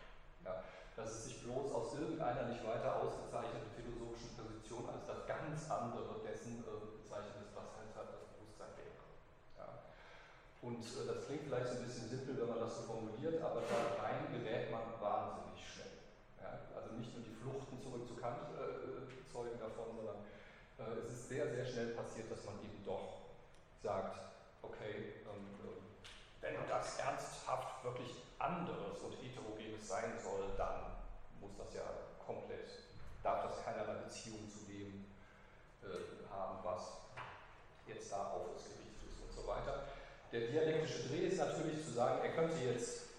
[0.44, 0.64] Ja,
[0.96, 6.24] dass es sich bloß aus irgendeiner nicht weiter ausgezeichneten philosophischen Position als das ganz andere
[6.24, 9.04] dessen äh, bezeichnet ist, was halt, halt das Bewusstsein wäre.
[9.60, 9.68] Ja.
[10.62, 13.96] Und äh, das klingt vielleicht ein bisschen simpel, wenn man das so formuliert, aber da
[14.04, 15.96] rein gerät man wahnsinnig schnell.
[16.36, 16.60] Ja.
[16.76, 20.20] Also nicht nur die Fluchten zurück zu Kant äh, zeugen davon, sondern
[20.76, 23.32] äh, es ist sehr, sehr schnell passiert, dass man eben doch
[23.82, 24.20] sagt,
[24.60, 25.48] okay, ähm,
[26.40, 30.92] wenn das ernsthaft wirklich anderes und heterogenes sein soll, dann
[31.40, 31.88] muss das ja
[32.24, 32.68] komplett,
[33.22, 35.08] darf das keinerlei Beziehung zu dem
[35.80, 37.00] äh, haben, was
[37.86, 39.88] jetzt da auf das Gericht ist und so weiter.
[40.30, 43.10] Der dialektische Dreh ist natürlich zu sagen, er könnte jetzt,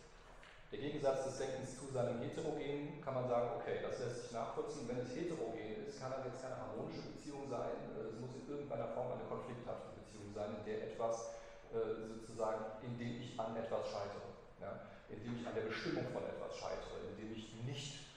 [0.71, 4.87] der Gegensatz des Denkens zu seinem Heterogenen, kann man sagen, okay, das lässt sich nachvollziehen.
[4.87, 8.95] Wenn es heterogen ist, kann das jetzt keine harmonische Beziehung sein, es muss in irgendeiner
[8.95, 11.35] Form eine konflikthafte Beziehung sein, in der etwas
[11.75, 14.31] äh, sozusagen, indem ich an etwas scheitere,
[14.63, 14.87] ja?
[15.11, 18.07] indem ich an der Bestimmung von etwas scheitere, indem ich nicht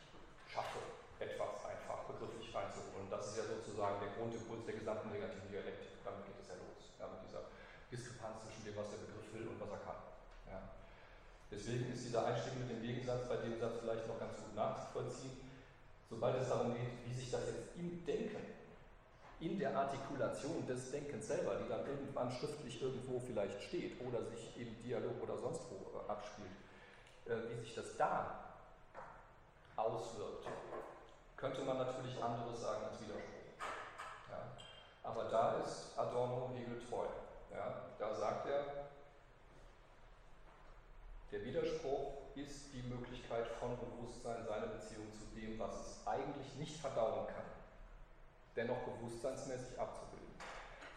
[0.46, 0.78] schaffe,
[1.18, 3.10] etwas einfach begrifflich reinzuholen.
[3.10, 5.98] Das ist ja sozusagen der Grundimpuls der gesamten negativen Dialektik.
[6.06, 7.42] Damit geht es ja los, ja, mit dieser
[7.94, 10.00] Diskrepanz zwischen dem, was der Begriff will und was er kann.
[10.50, 10.58] Ja.
[11.50, 15.38] Deswegen ist dieser Einstieg mit dem Gegensatz bei dem Satz vielleicht noch ganz gut nachzuvollziehen.
[16.10, 18.42] Sobald es darum geht, wie sich das jetzt im Denken
[19.40, 24.56] in der Artikulation des Denkens selber, die dann irgendwann schriftlich irgendwo vielleicht steht oder sich
[24.56, 26.50] im Dialog oder sonst wo äh, abspielt,
[27.26, 28.54] äh, wie sich das da
[29.76, 30.46] auswirkt,
[31.36, 33.68] könnte man natürlich anderes sagen als Widerspruch.
[34.30, 34.56] Ja.
[35.02, 37.06] Aber da ist Adorno Hegel treu.
[37.54, 37.74] Ja.
[37.98, 38.88] Da sagt er,
[41.30, 46.80] der Widerspruch ist die Möglichkeit von Bewusstsein, seine Beziehung zu dem, was es eigentlich nicht
[46.80, 47.44] verdauen kann
[48.56, 50.34] dennoch bewusstseinsmäßig abzubilden.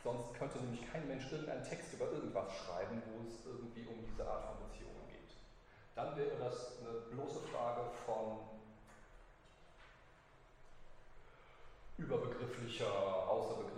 [0.04, 4.28] Sonst könnte nämlich kein Mensch irgendeinen Text über irgendwas schreiben, wo es irgendwie um diese
[4.28, 5.36] Art von Beziehungen geht.
[5.96, 8.39] Dann wäre das eine bloße Frage von
[11.98, 13.76] überbegrifflicher, außerbegrifflicher,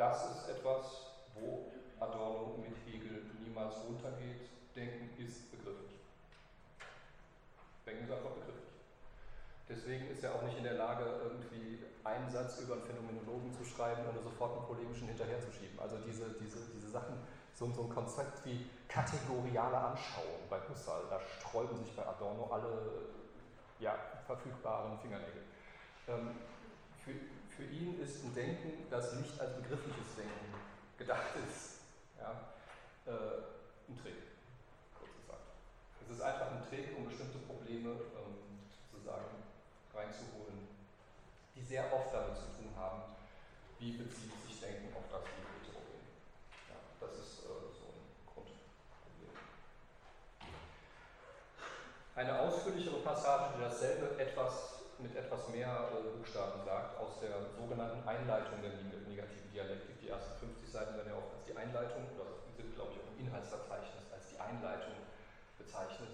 [0.00, 4.48] das ist etwas, wo Adorno mit Hegel niemals runtergeht.
[4.74, 5.52] Denken ist
[7.84, 8.70] Denken ist einfach begrifflich.
[9.68, 13.64] Deswegen ist er auch nicht in der Lage, irgendwie einen Satz über einen Phänomenologen zu
[13.64, 15.78] schreiben, ohne sofort einen polemischen hinterherzuschieben.
[15.78, 17.16] Also diese, diese, diese Sachen,
[17.52, 22.68] so, so ein Konzept wie kategoriale Anschauung bei Husserl, da sträuben sich bei Adorno alle
[23.80, 23.94] ja,
[24.26, 25.42] verfügbaren Fingernägel.
[26.08, 26.30] Ähm,
[27.04, 27.12] für,
[27.60, 30.54] für ihn ist ein Denken, das nicht als begriffliches Denken
[30.96, 31.80] gedacht ist,
[32.18, 32.54] ja,
[33.06, 33.44] äh,
[33.88, 34.16] ein Trick.
[36.02, 39.44] Es ist einfach ein Trick, um bestimmte Probleme ähm, sozusagen
[39.94, 40.68] reinzuholen,
[41.54, 43.02] die sehr oft damit zu tun haben,
[43.78, 46.00] wie bezieht sich Denken auf das wie heterogen.
[46.68, 49.36] Ja, das ist äh, so ein Grundproblem.
[52.16, 58.06] Eine ausführlichere Passage, die dasselbe etwas mit etwas mehr äh, Buchstaben sagt, aus der sogenannten
[58.06, 58.72] Einleitung der
[59.08, 60.00] negativen Dialektik.
[60.00, 63.10] Die ersten 50 Seiten werden ja auch als die Einleitung, oder sind glaube ich auch
[63.16, 64.96] im Inhaltsverzeichnis als die Einleitung
[65.56, 66.12] bezeichnet,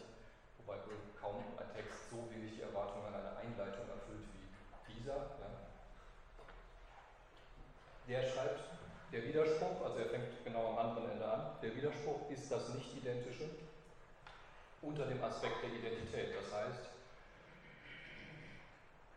[0.62, 5.38] wobei wohl kaum ein Text so wenig die Erwartungen an eine Einleitung erfüllt wie dieser.
[5.42, 5.50] Ja.
[8.06, 8.62] Der schreibt,
[9.12, 13.50] der Widerspruch, also er fängt genau am anderen Ende an, der Widerspruch ist das Nicht-Identische
[14.82, 16.34] unter dem Aspekt der Identität.
[16.36, 16.95] Das heißt,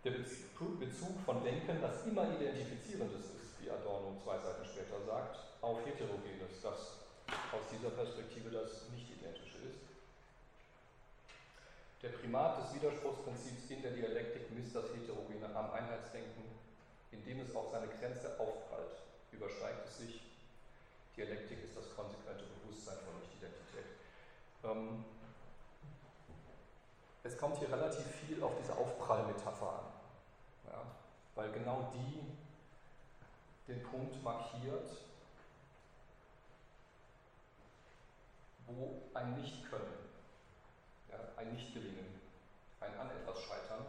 [0.04, 5.86] der Bezug von Denken, das immer Identifizierendes ist, wie Adorno zwei Seiten später sagt, auf
[5.86, 7.04] Heterogenes, das
[7.52, 9.84] aus dieser Perspektive das Nicht-Identische ist.
[12.02, 16.47] Der Primat des Widerspruchsprinzips in der Dialektik misst das Heterogene am Einheitsdenken,
[17.12, 19.04] indem es auf seine Grenze aufprallt.
[19.34, 20.22] Übersteigt es sich.
[21.18, 24.00] Dialektik ist das konsequente Bewusstsein von Nicht-Identität.
[24.64, 25.04] Ähm,
[27.24, 30.82] es kommt hier relativ viel auf diese Aufprallmetapher an, ja,
[31.36, 32.20] weil genau die
[33.67, 34.89] den Punkt markiert,
[38.65, 40.09] wo ein Nicht-Können,
[41.09, 42.22] ja, ein Nicht-Gelingen,
[42.80, 43.86] ein an etwas Scheitern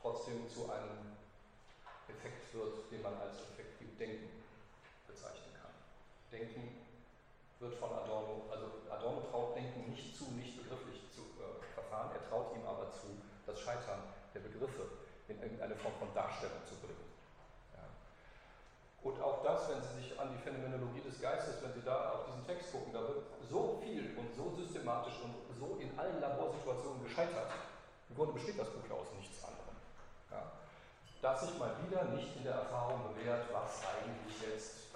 [0.00, 1.16] trotzdem zu einem
[2.08, 4.30] Effekt wird, den man als Effekt wie Denken
[5.08, 5.72] bezeichnen kann.
[6.30, 6.78] Denken
[7.58, 10.95] wird von Adorno, also Adorno traut Denken nicht zu, nicht begrifflich
[11.86, 13.06] zu verfahren, er traut ihm aber zu,
[13.46, 14.02] das Scheitern
[14.34, 14.82] der Begriffe
[15.28, 17.06] in irgendeine Form von Darstellung zu bringen.
[17.74, 17.86] Ja.
[19.02, 22.26] Und auch das, wenn Sie sich an die Phänomenologie des Geistes, wenn Sie da auf
[22.26, 27.02] diesen Text gucken, da wird so viel und so systematisch und so in allen Laborsituationen
[27.04, 27.50] gescheitert.
[28.10, 29.76] Im Grunde besteht das Buch ja aus nichts anderem.
[30.30, 30.42] Ja.
[31.22, 34.94] Dass sich mal wieder nicht in der Erfahrung bewährt, was eigentlich jetzt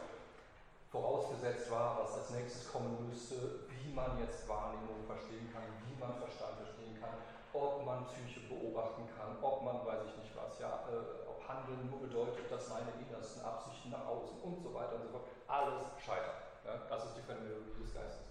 [0.90, 6.18] vorausgesetzt war, was als nächstes kommen müsste, wie man jetzt Wahrnehmung verstehen kann, wie man
[6.18, 7.16] Verstand verstehen kann,
[7.52, 11.90] ob man Psyche beobachten kann, ob man, weiß ich nicht was, ja, äh, ob Handeln
[11.90, 15.82] nur bedeutet, dass meine innersten Absichten nach außen und so weiter und so fort, alles
[15.98, 16.62] scheitert.
[16.64, 16.78] Ja?
[16.88, 18.26] Das ist die Phänomenologie des Geistes.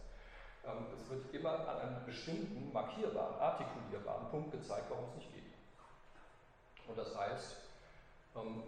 [0.63, 5.51] Ähm, es wird immer an einem bestimmten, markierbaren, artikulierbaren Punkt gezeigt, warum es nicht geht.
[6.87, 7.57] Und das heißt,
[8.35, 8.63] ähm,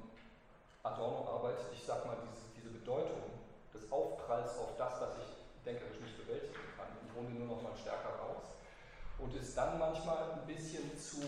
[0.84, 3.32] Adorno arbeitet, ich sag mal, diese, diese Bedeutung
[3.74, 7.76] des Aufpralls auf das, was ich denkerisch nicht bewältigen kann, im Grunde nur noch mal
[7.76, 8.52] stärker raus
[9.22, 11.22] und ist dann manchmal ein bisschen zu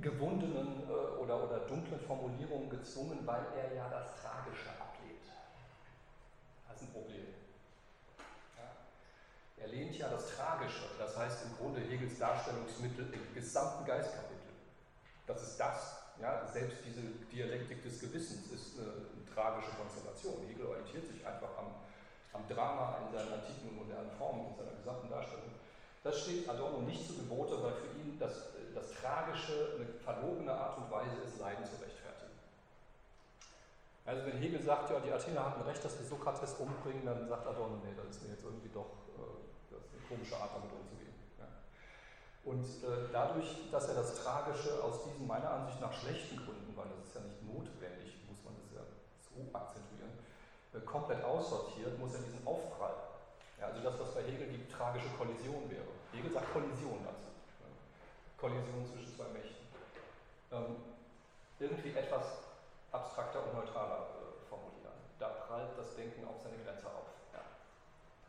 [0.00, 5.26] gewundenen äh, oder, oder dunklen Formulierungen gezwungen, weil er ja das Tragische ablehnt.
[6.68, 7.26] Das ist ein Problem.
[8.56, 9.64] Ja.
[9.64, 14.54] Er lehnt ja das Tragische, das heißt im Grunde Hegels Darstellungsmittel im gesamten Geistkapitel.
[15.26, 20.46] Das ist das, ja, selbst diese Dialektik des Gewissens ist eine, eine tragische Konstellation.
[20.46, 21.74] Hegel orientiert sich einfach am,
[22.32, 25.50] am Drama in seinen antiken und modernen Formen, in seiner gesamten Darstellung.
[26.02, 30.78] Das steht Adorno nicht zu Gebote, weil für ihn das, das Tragische eine verlogene Art
[30.78, 32.32] und Weise ist, Leiden zu rechtfertigen.
[34.06, 37.46] Also wenn Hegel sagt, ja, die Athener hatten recht, dass wir Sokrates umbringen, dann sagt
[37.46, 40.72] Adorno, nee, das ist mir jetzt irgendwie doch äh, das ist eine komische Art, damit
[40.72, 41.10] umzugehen.
[42.44, 46.88] Und äh, dadurch, dass er das Tragische aus diesen meiner Ansicht nach schlechten Gründen, weil
[46.88, 48.84] das ist ja nicht notwendig, muss man das ja
[49.20, 49.89] so akzentuieren,
[50.78, 52.94] komplett aussortiert, muss er diesen Aufprall,
[53.58, 55.90] ja, also das, was bei Hegel die tragische Kollision wäre.
[56.12, 57.28] Hegel sagt Kollision dazu.
[57.60, 57.68] Ja.
[58.38, 59.66] Kollision zwischen zwei Mächten.
[60.52, 60.76] Ähm,
[61.58, 62.46] irgendwie etwas
[62.92, 64.96] abstrakter und neutraler äh, formulieren.
[65.18, 67.10] Da prallt das Denken auf seine Grenze auf.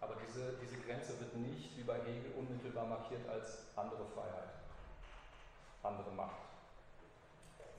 [0.01, 4.49] Aber diese, diese Grenze wird nicht wie bei Hegel unmittelbar markiert als andere Freiheit,
[5.83, 6.41] andere Macht,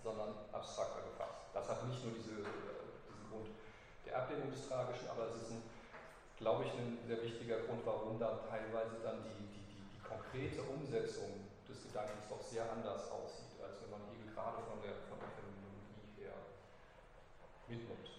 [0.05, 1.51] sondern abstrakter gefasst.
[1.53, 3.51] Das hat nicht nur diese, diesen Grund
[4.07, 5.63] der Ablehnung des Tragischen, aber es ist, ein,
[6.39, 10.63] glaube ich, ein sehr wichtiger Grund, warum da teilweise dann die, die, die, die konkrete
[10.63, 11.31] Umsetzung
[11.69, 15.29] des Gedankens doch sehr anders aussieht, als wenn man Hegel gerade von der, von der
[15.29, 16.35] Phänomenologie her
[17.69, 18.11] mitnimmt.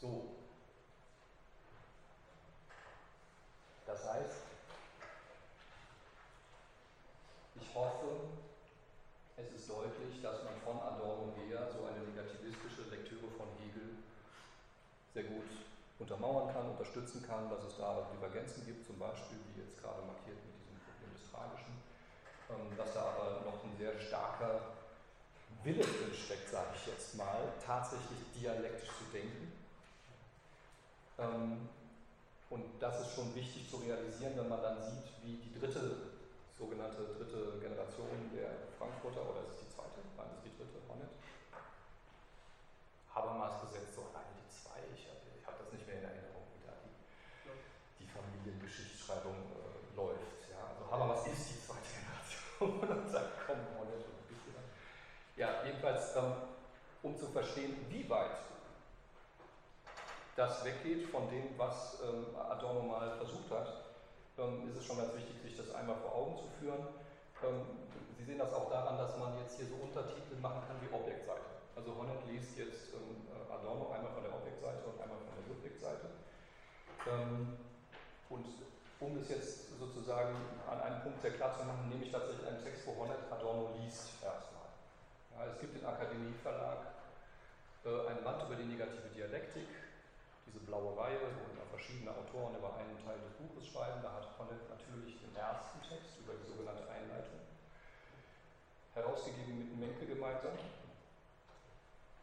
[0.00, 0.36] So.
[3.86, 4.42] Das heißt,
[7.54, 8.28] ich hoffe,
[9.36, 13.96] es ist deutlich, dass man von Adorno her so eine negativistische Lektüre von Hegel
[15.14, 15.48] sehr gut
[15.98, 16.76] untermauern kann,
[17.06, 20.74] unterstützen kann, dass es da Divergenzen gibt, zum Beispiel, wie jetzt gerade markiert mit diesem
[20.82, 21.74] Problem des Tragischen,
[22.50, 24.74] ähm, dass da aber noch ein sehr starker
[25.62, 29.52] Wille drin steckt, sage ich jetzt mal, tatsächlich dialektisch zu denken
[31.18, 31.68] ähm,
[32.50, 36.12] und das ist schon wichtig zu realisieren, wenn man dann sieht, wie die dritte,
[36.58, 40.02] sogenannte dritte Generation der Frankfurter, oder ist es die zweite?
[40.16, 41.10] Nein, das ist die dritte, Hornet.
[43.10, 46.44] Habermas gesetzt, so nein, die zwei, ich habe hab das nicht mehr in Erinnerung.
[46.54, 46.76] Wie da
[47.98, 48.06] die,
[49.06, 50.50] Familiengeschichtsschreibung äh, läuft.
[50.50, 50.58] Ja?
[50.68, 54.54] Also Habermas ist die zweite Generation und sagt, komm, Honneth und bisschen.
[55.36, 56.32] Ja, jedenfalls, ähm,
[57.02, 58.38] um zu verstehen, wie weit
[60.34, 63.68] das weggeht von dem, was ähm, Adorno mal versucht hat,
[64.38, 66.86] ähm, ist es schon ganz wichtig, sich das einmal vor Augen zu führen.
[67.42, 67.86] Ähm,
[68.18, 71.46] Sie sehen das auch daran, dass man jetzt hier so Untertitel machen kann wie Objektseite.
[71.76, 76.10] Also Honneth liest jetzt ähm, Adorno einmal von der Objektseite und einmal von der Subjektseite.
[77.06, 77.58] Ähm,
[78.28, 78.46] und
[79.00, 80.34] um es jetzt sozusagen
[80.70, 83.76] an einem Punkt sehr klar zu machen, nehme ich tatsächlich einen Text, wo Honneth Adorno
[83.80, 84.70] liest erstmal.
[85.36, 86.78] Ja, es gibt den Akademieverlag
[87.84, 89.68] äh, ein Band über die negative Dialektik,
[90.46, 94.00] diese blaue Reihe, wo verschiedene Autoren über einen Teil des Buches schreiben.
[94.02, 97.40] Da hat Honneth natürlich den ersten Text über die sogenannte Einleitung
[98.94, 100.56] herausgegeben mit Menke gemeinsam.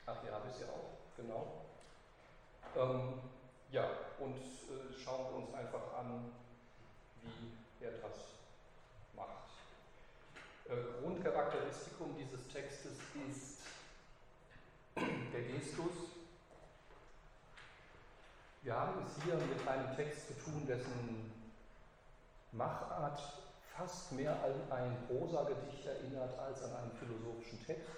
[0.05, 1.63] Ach ja, habe ich ja auch, genau.
[2.75, 3.21] Ähm,
[3.71, 3.87] ja,
[4.19, 6.33] und äh, schauen wir uns einfach an,
[7.23, 8.13] wie er das
[9.15, 9.49] macht.
[10.69, 12.97] Äh, Grundcharakteristikum dieses Textes
[13.27, 13.59] ist
[14.95, 16.13] der Gestus.
[18.61, 21.31] Wir haben es hier mit einem Text zu tun, dessen
[22.53, 23.21] Machart
[23.75, 27.89] fast mehr an ein Prosagedicht erinnert als an einen philosophischen Text.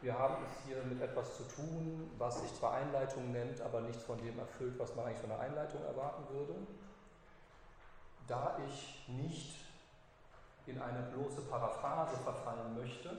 [0.00, 4.04] Wir haben es hier mit etwas zu tun, was sich zwar Einleitung nennt, aber nichts
[4.04, 6.54] von dem erfüllt, was man eigentlich von einer Einleitung erwarten würde.
[8.28, 9.56] Da ich nicht
[10.66, 13.16] in eine bloße Paraphrase verfallen möchte,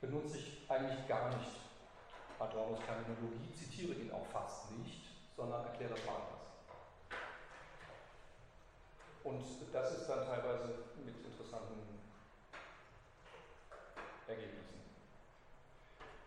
[0.00, 1.50] benutze ich eigentlich gar nicht
[2.38, 5.02] Adornos Terminologie, zitiere ihn auch fast nicht,
[5.36, 6.36] sondern erkläre das anders.
[9.24, 11.98] Und das ist dann teilweise mit interessanten
[14.28, 14.76] Ergebnissen.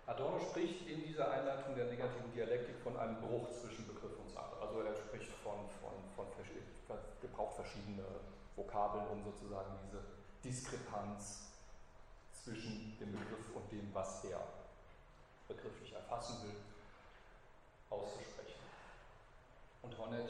[0.07, 4.55] Adorno spricht in dieser Einleitung der negativen Dialektik von einem Bruch zwischen Begriff und Sache.
[4.59, 6.25] Also er spricht von, von, von
[7.21, 8.03] gebraucht verschiedene
[8.55, 10.03] Vokabeln, um sozusagen diese
[10.43, 11.49] Diskrepanz
[12.31, 14.41] zwischen dem Begriff und dem, was er
[15.47, 16.55] begrifflich erfassen will,
[17.89, 18.59] auszusprechen.
[19.81, 20.29] Und Hornet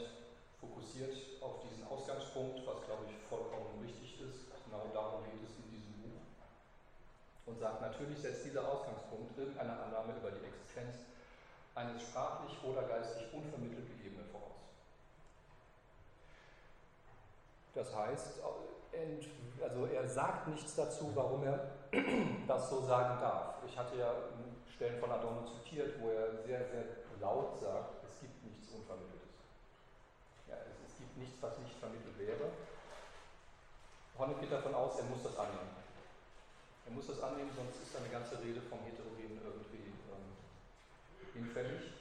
[0.60, 4.52] fokussiert auf diesen Ausgangspunkt, was glaube ich vollkommen richtig ist.
[4.66, 6.20] Genau darum geht es in diesem Buch.
[7.46, 11.06] Und sagt, natürlich setzt dieser Ausgangspunkt irgendeine Annahme über die Existenz
[11.74, 14.69] eines sprachlich oder geistig unvermittelt Gegebenen voraus.
[17.74, 18.40] Das heißt,
[19.62, 21.70] also er sagt nichts dazu, warum er
[22.48, 23.56] das so sagen darf.
[23.66, 24.12] Ich hatte ja
[24.74, 26.84] Stellen von Adorno zitiert, wo er sehr, sehr
[27.20, 29.28] laut sagt, es gibt nichts Unvermitteltes.
[30.48, 32.50] Ja, es, es gibt nichts, was nicht vermittelt wäre.
[34.18, 35.76] Hornet geht davon aus, er muss das annehmen.
[36.86, 40.32] Er muss das annehmen, sonst ist seine ganze Rede vom Heterogenen irgendwie ähm,
[41.34, 41.99] hinfällig.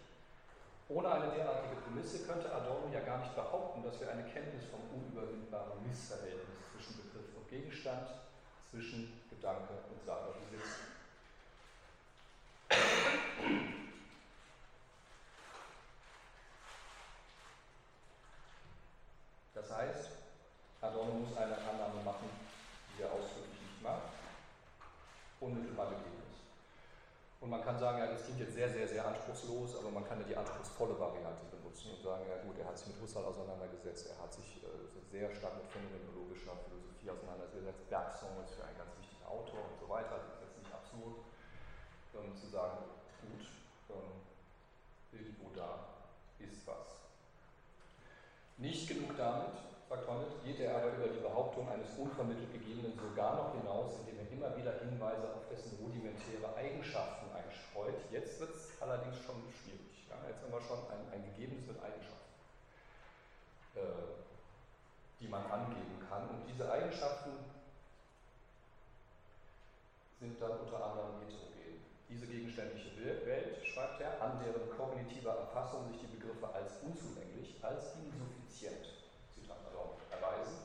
[0.89, 4.81] Ohne eine derartige Prämisse könnte Adorno ja gar nicht behaupten, dass wir eine Kenntnis vom
[4.89, 8.09] unüberwindbaren Missverhältnis zwischen Begriff und Gegenstand,
[8.71, 10.89] zwischen Gedanke und Sache besitzen.
[19.53, 20.09] Das heißt,
[20.81, 22.29] Adorno muss eine Annahme machen,
[22.97, 24.09] die er ausdrücklich nicht macht,
[25.39, 26.08] unmittelbar gegeben ist.
[27.49, 30.21] Und man kann sagen, ja, das klingt jetzt sehr, sehr, sehr anspruchslos, aber man kann
[30.21, 34.05] ja die anspruchsvolle Variante benutzen und sagen, ja gut, er hat sich mit Husserl auseinandergesetzt,
[34.05, 34.69] er hat sich äh,
[35.09, 39.89] sehr stark mit phänomenologischer Philosophie auseinandergesetzt, Bergson ist für einen ganz wichtigen Autor und so
[39.89, 41.25] weiter, das ist jetzt nicht absurd,
[42.21, 42.85] ähm, zu sagen,
[43.17, 43.41] gut,
[43.97, 44.13] ähm,
[45.09, 46.05] irgendwo da
[46.37, 47.01] ist was.
[48.61, 49.57] Nicht genug damit,
[49.89, 54.31] Hornet, geht er aber über die Behauptung eines unvermittelt Gegebenen sogar noch hinaus, indem er
[54.31, 57.97] immer wieder Hinweise auf dessen rudimentäre Eigenschaften einstreut.
[58.11, 60.05] Jetzt wird es allerdings schon schwierig.
[60.09, 60.15] Ja?
[60.29, 62.29] Jetzt haben wir schon ein, ein Gegebenes mit Eigenschaften,
[63.75, 64.13] äh,
[65.19, 66.29] die man angeben kann.
[66.29, 67.31] Und diese Eigenschaften
[70.19, 71.49] sind dann unter anderem heterogen.
[72.09, 77.95] Diese gegenständliche Welt, schreibt er, an deren kognitiver Erfassung sich die Begriffe als unzulänglich, als
[77.95, 78.85] insuffizient,
[79.33, 80.57] Zitat Adorno, erweisen,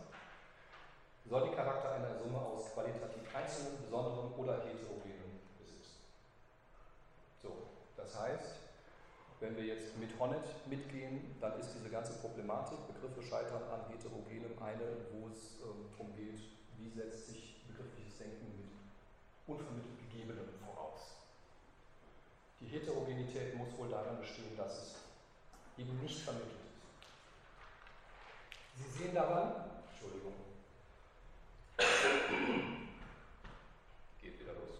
[1.29, 5.99] soll die Charakter einer Summe aus qualitativ einzelnen, besonderen oder heterogenen besitzen.
[7.43, 7.51] So,
[7.97, 8.61] das heißt,
[9.41, 14.53] wenn wir jetzt mit Honnet mitgehen, dann ist diese ganze Problematik, Begriffe scheitern an heterogenem,
[14.63, 16.41] eine, wo es ähm, darum geht,
[16.79, 18.71] wie setzt sich begriffliches Denken mit
[19.47, 21.27] unvermittelt Gegebenem voraus.
[22.61, 24.95] Die Heterogenität muss wohl darin bestehen, dass es
[25.77, 26.65] eben nicht vermittelt ist.
[28.77, 29.53] Sie sehen daran,
[29.91, 30.35] Entschuldigung,
[34.21, 34.79] geht wieder los.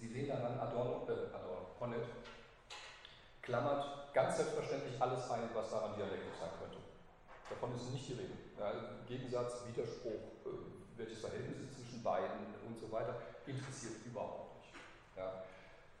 [0.00, 2.06] Sie sehen daran, Adorno, äh, Adorno, Honnet
[3.52, 6.80] klammert ganz selbstverständlich alles ein, was daran Dialektik sein könnte.
[7.50, 8.32] Davon ist nicht die Rede.
[8.56, 8.72] Ja,
[9.04, 14.72] Gegensatz, Widerspruch, äh, welches Verhältnis ist zwischen beiden und so weiter, interessiert überhaupt nicht.
[15.20, 15.44] Ja,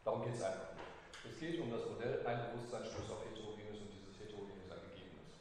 [0.02, 1.28] darum geht es einfach nicht.
[1.28, 5.36] Es geht um das Modell, ein Bewusstsein stößt auf Heterogenes und dieses Heterogenes ein Gegebenes.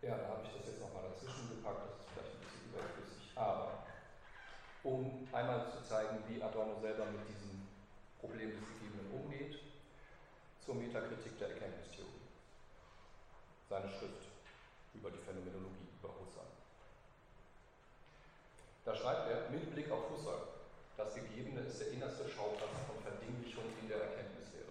[0.00, 3.36] Ja, da habe ich das jetzt nochmal dazwischen gepackt, das ist vielleicht ein bisschen überflüssig,
[3.36, 3.84] aber
[4.86, 7.66] um einmal zu zeigen, wie Adorno selber mit diesem
[8.20, 9.58] Problem des Gegebenen umgeht,
[10.64, 12.22] zur Metakritik der Erkenntnistheorie.
[13.68, 14.30] Seine Schrift
[14.94, 16.46] über die Phänomenologie, über Husserl.
[18.84, 20.54] Da schreibt er, mit Blick auf Husserl,
[20.96, 24.70] das Gegebene ist der innerste Schauplatz von Verdinglichung in der Erkenntnislehre.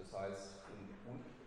[0.00, 0.64] Das heißt,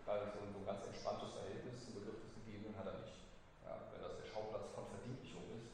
[0.06, 3.22] also ein ganz entspanntes Verhältnis zum Begriff des Gegebenen hat er nicht.
[3.62, 5.70] Ja, wenn das der Schauplatz von Verdinglichung ist,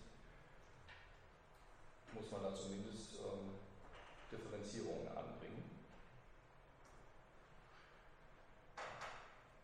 [2.16, 3.54] muss man da zumindest ähm,
[4.30, 5.64] Differenzierungen anbringen.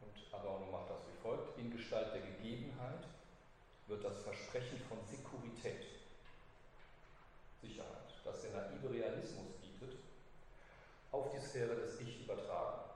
[0.00, 1.58] Und Adorno macht das wie folgt.
[1.58, 3.04] In Gestalt der Gegebenheit
[3.86, 5.86] wird das Versprechen von Sekurität
[7.60, 9.98] Sicherheit, das der naive Realismus bietet,
[11.12, 12.90] auf die Sphäre des Ich übertragen.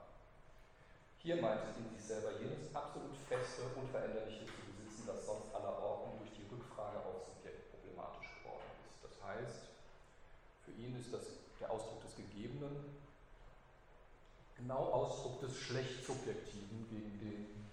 [1.19, 5.77] Hier meint es in sich selber jenes absolut feste, unveränderliche zu besitzen, das sonst aller
[5.79, 9.03] Orten durch die Rückfrage aufs Subjekt problematisch geworden ist.
[9.03, 9.67] Das heißt,
[10.65, 11.23] für ihn ist das
[11.59, 12.97] der Ausdruck des Gegebenen
[14.67, 17.69] genau Ausdruck des schlecht Subjektiven, gegen den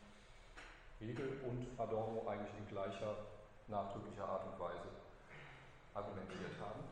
[1.00, 3.16] Hegel und Adorno eigentlich in gleicher
[3.66, 4.94] nachdrücklicher Art und Weise
[5.92, 6.84] argumentiert haben.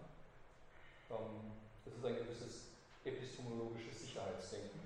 [1.09, 1.53] Ähm,
[1.85, 2.63] das ist ein gewisses
[3.05, 4.81] epistemologisches Sicherheitsdenken.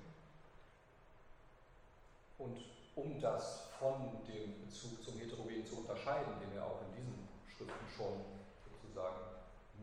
[2.37, 2.59] Und
[2.95, 7.89] um das von dem Bezug zum Heterogen zu unterscheiden, den er auch in diesen Schriften
[7.89, 8.21] schon
[8.69, 9.17] sozusagen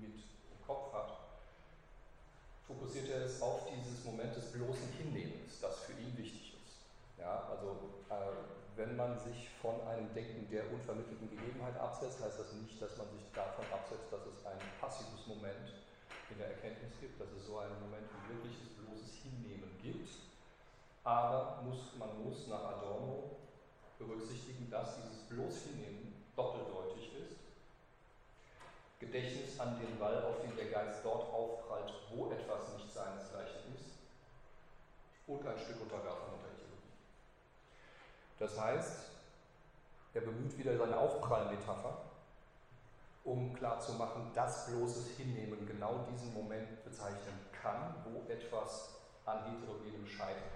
[0.01, 1.14] mit im Kopf hat,
[2.75, 6.83] fokussiert er es auf dieses Moment des bloßen Hinnehmens, das für ihn wichtig ist.
[7.19, 12.53] Ja, also äh, wenn man sich von einem Denken der unvermittelten Gegebenheit absetzt, heißt das
[12.55, 15.71] nicht, dass man sich davon absetzt, dass es ein passives Moment
[16.31, 20.11] in der Erkenntnis gibt, dass es so einen Moment wie wirkliches bloßes Hinnehmen gibt.
[21.05, 23.37] Aber muss, man muss nach Adorno
[23.99, 27.44] berücksichtigen, dass dieses bloß Hinnehmen doppeldeutig ist.
[29.07, 33.99] Gedächtnis an den Wall, auf den der Geist dort aufprallt, wo etwas nicht seinesgleichen ist.
[35.27, 36.55] Und ein Stück Unterwerfung unter
[38.39, 39.11] das heißt,
[40.13, 41.97] er bemüht wieder seine Aufprallmetapher,
[43.25, 50.53] um klarzumachen, dass bloßes Hinnehmen genau diesen Moment bezeichnen kann, wo etwas an Heterogenem scheitert.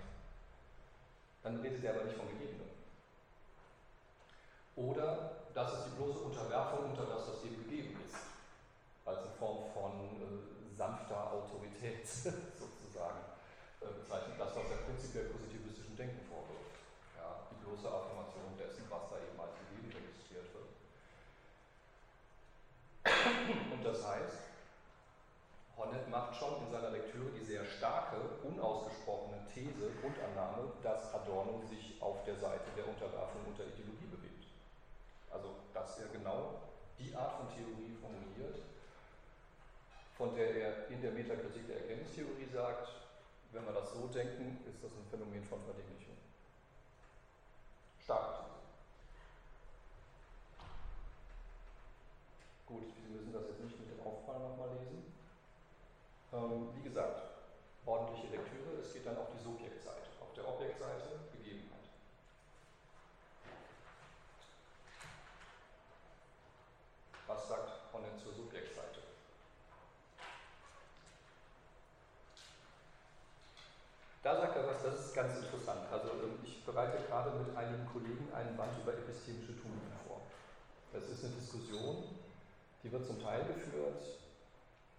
[1.43, 2.69] Dann redet er aber nicht von Gegebenen.
[4.77, 8.17] Oder das ist die bloße Unterwerfung unter das, was eben gegeben ist,
[9.09, 13.25] als in Form von äh, sanfter Autorität sozusagen
[13.81, 16.69] äh, bezeichnet, das, was er prinzipiell positivistischen Denken vorwirft
[17.69, 20.73] bloße Affirmation dessen, was da eben als gegeben registriert wird.
[23.77, 24.41] Und das heißt,
[25.77, 32.01] Honnet macht schon in seiner Lektüre die sehr starke, unausgesprochene These, Grundannahme, dass Adorno sich
[32.01, 34.49] auf der Seite der Unterwerfung unter Ideologie bewegt.
[35.31, 36.63] Also, dass er genau
[36.99, 38.65] die Art von Theorie formuliert,
[40.19, 42.89] von der er in der Metakritik der Erkenntnistheorie sagt,
[43.53, 46.17] wenn wir das so denken, ist das ein Phänomen von Verdinglichung
[48.03, 48.45] stark
[52.67, 55.13] Gut, Sie müssen das jetzt nicht mit dem Aufprall nochmal lesen.
[56.33, 57.23] Ähm, wie gesagt,
[57.87, 60.09] ordentliche Lektüre, es geht dann auf die Subjektseite.
[60.21, 61.89] Auf der Objektseite Gegebenheit.
[67.27, 69.01] Was sagt Honnet zur Subjektseite?
[74.23, 75.91] Da sagt er was, das ist ganz interessant.
[75.91, 80.21] Also ähm, ich bereite gerade mit einigen Kollegen einen Band über epistemische Tugenden vor.
[80.93, 82.05] Das ist eine Diskussion,
[82.85, 84.05] die wird zum Teil geführt,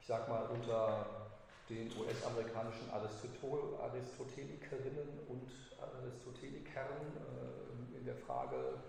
[0.01, 1.05] ich sag mal, unter
[1.70, 5.47] den US-amerikanischen Aristotelikerinnen und
[5.80, 8.84] Aristotelikern äh, in der Frage,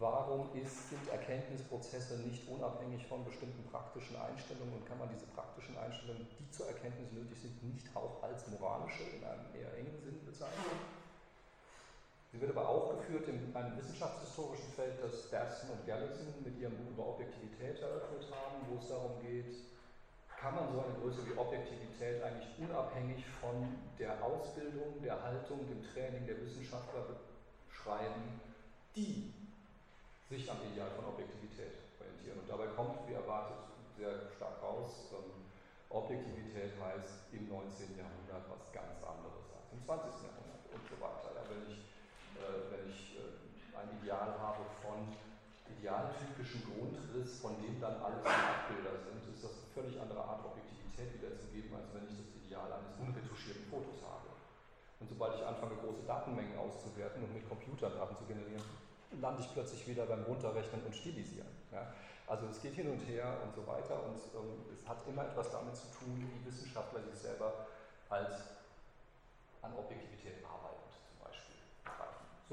[0.00, 5.78] warum ist, sind Erkenntnisprozesse nicht unabhängig von bestimmten praktischen Einstellungen und kann man diese praktischen
[5.78, 10.18] Einstellungen, die zur Erkenntnis nötig sind, nicht auch als moralische in einem eher engen Sinn
[10.26, 11.03] bezeichnen?
[12.34, 16.74] Sie wird aber auch geführt in einem wissenschaftshistorischen Feld, das Bersten und Gallison mit ihrem
[16.74, 19.54] Buch über Objektivität eröffnet haben, wo es darum geht,
[20.34, 25.78] kann man so eine Größe wie Objektivität eigentlich unabhängig von der Ausbildung, der Haltung, dem
[25.94, 27.06] Training der Wissenschaftler
[27.70, 28.42] beschreiben,
[28.96, 29.32] die
[30.28, 32.42] sich am Ideal von Objektivität orientieren.
[32.42, 33.62] Und dabei kommt, wie erwartet,
[33.96, 35.46] sehr stark raus, ähm,
[35.86, 37.94] Objektivität heißt im 19.
[37.94, 40.26] Jahrhundert was ganz anderes als im 20.
[40.26, 41.30] Jahrhundert und so weiter.
[41.30, 41.93] Ja, wenn ich,
[42.36, 45.10] äh, wenn ich äh, ein Ideal habe von
[45.78, 51.12] idealtypischen Grundriss, von dem dann alles Abbilder sind, ist das eine völlig andere Art Objektivität
[51.20, 54.32] wiederzugeben, als wenn ich das Ideal eines unretuschierten Fotos habe.
[55.00, 58.64] Und sobald ich anfange, große Datenmengen auszuwerten und mit Computern Daten zu generieren,
[59.20, 61.52] lande ich plötzlich wieder beim Runterrechnen und Stilisieren.
[61.72, 61.92] Ja?
[62.26, 65.50] Also es geht hin und her und so weiter und ähm, es hat immer etwas
[65.50, 67.66] damit zu tun, wie Wissenschaftler sich selber
[68.08, 68.32] als
[69.60, 70.83] an Objektivität begreifen.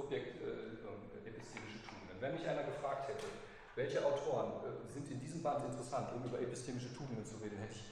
[0.02, 0.50] Subjekt, äh,
[0.82, 2.18] äh, epistemische Tugenden.
[2.20, 3.28] Wenn mich einer gefragt hätte,
[3.76, 7.74] welche Autoren äh, sind in diesem Band interessant, um über epistemische Tugenden zu reden, hätte
[7.74, 7.86] ich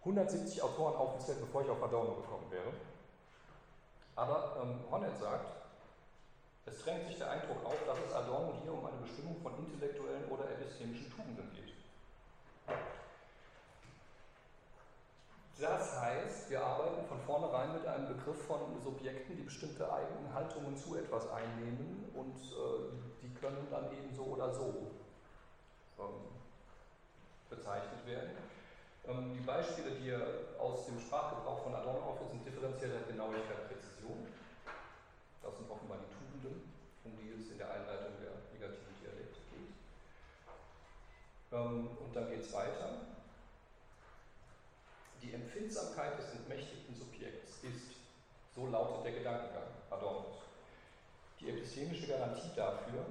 [0.00, 2.72] 170 Autoren aufgezählt, bevor ich auf Adorno gekommen wäre.
[4.16, 5.46] Aber ähm, Honneth sagt,
[6.66, 10.24] es drängt sich der Eindruck auf, dass es Adorno hier um eine Bestimmung von intellektuellen
[10.28, 11.74] oder epistemischen Tugenden geht.
[15.58, 20.76] Das heißt, wir arbeiten von vornherein mit einem Begriff von Subjekten, die bestimmte eigenen Haltungen
[20.76, 22.92] zu etwas einnehmen und äh,
[23.22, 24.92] die können dann eben so oder so
[25.98, 26.28] ähm,
[27.48, 28.36] bezeichnet werden.
[29.08, 30.12] Ähm, die Beispiele, die
[30.60, 34.26] aus dem Sprachgebrauch von Adorno auf sind Differenziertheit, Genauigkeit, Präzision.
[35.42, 36.68] Das sind offenbar die Tugenden,
[37.04, 39.72] um die es in der Einleitung der negativen Dialektik geht.
[41.52, 43.15] Ähm, und dann geht es weiter.
[45.26, 47.98] Die Empfindsamkeit des entmächtigten Subjekts ist,
[48.54, 50.38] so lautet der Gedankengang Adornos,
[51.40, 53.04] die epistemische Garantie dafür,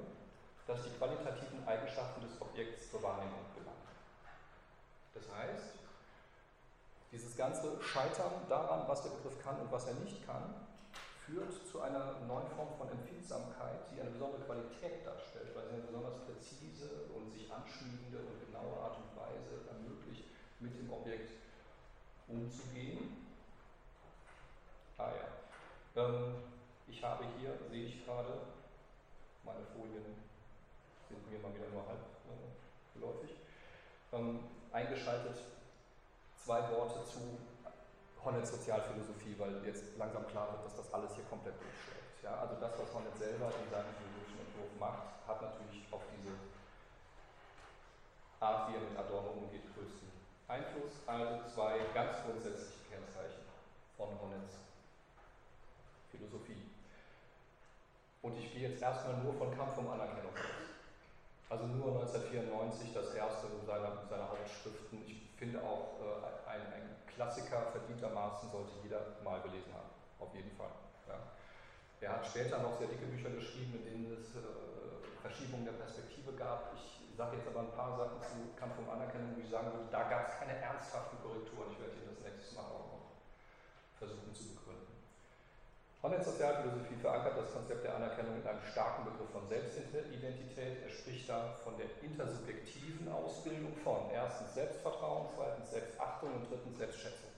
[0.66, 3.84] dass die qualitativen Eigenschaften des Objekts zur Wahrnehmung gelangen.
[5.14, 5.76] Das heißt,
[7.12, 10.56] dieses ganze Scheitern daran, was der Begriff kann und was er nicht kann,
[11.26, 15.84] führt zu einer neuen Form von Empfindsamkeit, die eine besondere Qualität darstellt, weil sie eine
[15.84, 20.24] besonders präzise und sich anschmiegende und genaue Art und Weise ermöglicht,
[20.62, 21.45] mit dem Objekt
[22.28, 23.28] umzugehen.
[24.98, 26.04] Ah ja.
[26.04, 26.36] Ähm,
[26.88, 28.42] ich habe hier, sehe ich gerade,
[29.44, 30.16] meine Folien
[31.10, 33.36] sind mir mal wieder nur halb äh, geläufig,
[34.14, 34.40] ähm,
[34.72, 35.38] eingeschaltet
[36.46, 37.20] zwei Worte zu
[38.24, 42.24] Honnet Sozialphilosophie, weil jetzt langsam klar wird, dass das alles hier komplett durchschlägt.
[42.24, 46.34] Ja, also das, was Honnet selber in seinem philosophischen Entwurf macht, hat natürlich auf diese
[48.40, 50.15] Art, wie er mit Adorno umgeht, größten
[50.48, 50.94] Einfluss.
[51.08, 53.42] Also zwei ganz grundsätzliche Kennzeichen
[53.98, 54.56] von Honnets
[56.12, 56.62] Philosophie.
[58.22, 60.66] Und ich gehe jetzt erstmal nur von Kampf um Anerkennung aus.
[61.50, 65.06] Also nur 1994 das erste seiner, seiner Hauptschriften.
[65.06, 69.90] Ich finde auch äh, ein, ein Klassiker verdientermaßen sollte jeder mal gelesen haben,
[70.20, 70.72] auf jeden Fall.
[71.08, 71.22] Ja.
[72.02, 74.42] Er hat später noch sehr dicke Bücher geschrieben, in denen es äh,
[75.22, 76.74] Verschiebungen der Perspektive gab.
[76.76, 79.88] Ich sage jetzt aber ein paar Sachen zu Kampf um Anerkennung, wo ich sagen würde,
[79.92, 81.72] da gab es keine ernsthaften Korrekturen.
[81.72, 83.08] Ich werde Ihnen das nächstes Mal auch noch
[83.96, 85.00] versuchen zu begründen.
[86.04, 90.84] Honneth Sozialphilosophie verankert das Konzept der Anerkennung in einem starken Begriff von Selbstidentität.
[90.84, 97.32] Er spricht da von der intersubjektiven Ausbildung von erstens Selbstvertrauen, zweitens Selbstachtung und drittens Selbstschätzung.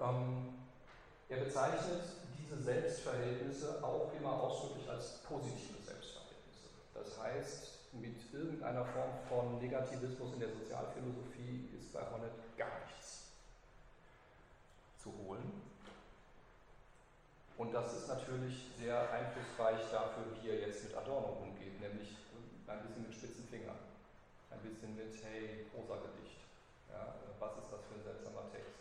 [0.00, 0.54] Ähm,
[1.28, 2.02] er bezeichnet
[2.38, 5.77] diese Selbstverhältnisse auch immer ausdrücklich als positive.
[6.98, 13.28] Das heißt, mit irgendeiner Form von Negativismus in der Sozialphilosophie ist bei Honneth gar nichts
[15.02, 15.62] zu holen.
[17.56, 22.16] Und das ist natürlich sehr einflussreich dafür, wie er jetzt mit Adorno umgeht, nämlich
[22.68, 23.78] ein bisschen mit spitzen Fingern,
[24.50, 26.38] ein bisschen mit, hey, Prosa-Gedicht.
[26.90, 28.78] Ja, was ist das für ein seltsamer Text?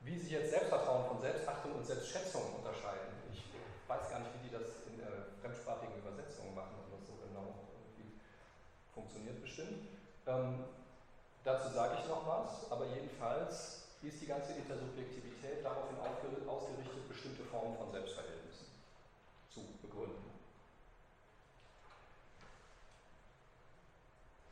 [0.00, 3.17] Wie sich jetzt Selbstvertrauen von Selbstachtung und Selbstschätzung unterscheiden,
[3.88, 7.54] weiß gar nicht, wie die das in äh, fremdsprachigen Übersetzungen machen das so genau
[8.92, 9.88] funktioniert bestimmt.
[10.26, 10.64] Ähm,
[11.44, 15.98] dazu sage ich noch was, aber jedenfalls ist die ganze Intersubjektivität daraufhin
[16.46, 18.66] ausgerichtet, bestimmte Formen von Selbstverhältnissen
[19.50, 20.30] zu begründen.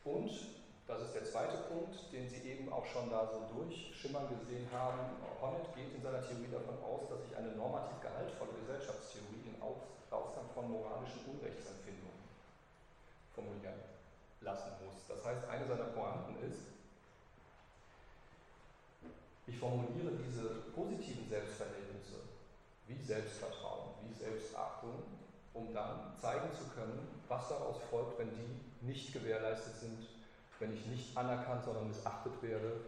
[0.05, 0.31] Und,
[0.87, 5.19] das ist der zweite Punkt, den Sie eben auch schon da so durchschimmern gesehen haben,
[5.43, 10.47] Honneth geht in seiner Theorie davon aus, dass sich eine normativ gehaltvolle Gesellschaftstheorie in Ausgang
[10.55, 12.23] von moralischen Unrechtsempfindungen
[13.35, 13.83] formulieren
[14.41, 14.95] lassen muss.
[15.09, 16.63] Das heißt, eine seiner Pointen ist,
[19.49, 22.23] ich formuliere diese positiven Selbstverhältnisse
[22.87, 25.03] wie Selbstvertrauen, wie Selbstachtung,
[25.53, 30.16] um dann zeigen zu können, was daraus folgt, wenn die nicht gewährleistet sind,
[30.59, 32.81] wenn ich nicht anerkannt, sondern missachtet werde,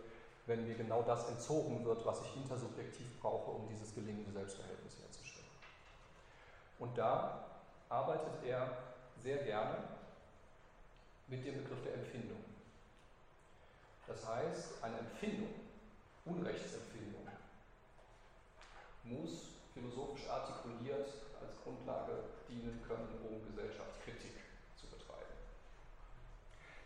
[0.46, 5.46] wenn mir genau das entzogen wird, was ich intersubjektiv brauche, um dieses gelingende Selbstverhältnis herzustellen.
[6.78, 7.44] Und da
[7.88, 8.70] arbeitet er
[9.22, 9.76] sehr gerne
[11.26, 12.38] mit dem Begriff der Empfindung.
[14.06, 15.50] Das heißt, eine Empfindung,
[16.24, 17.28] Unrechtsempfindung,
[19.04, 21.08] muss philosophisch artikuliert
[21.40, 24.37] als Grundlage dienen können, um Gesellschaftskritik.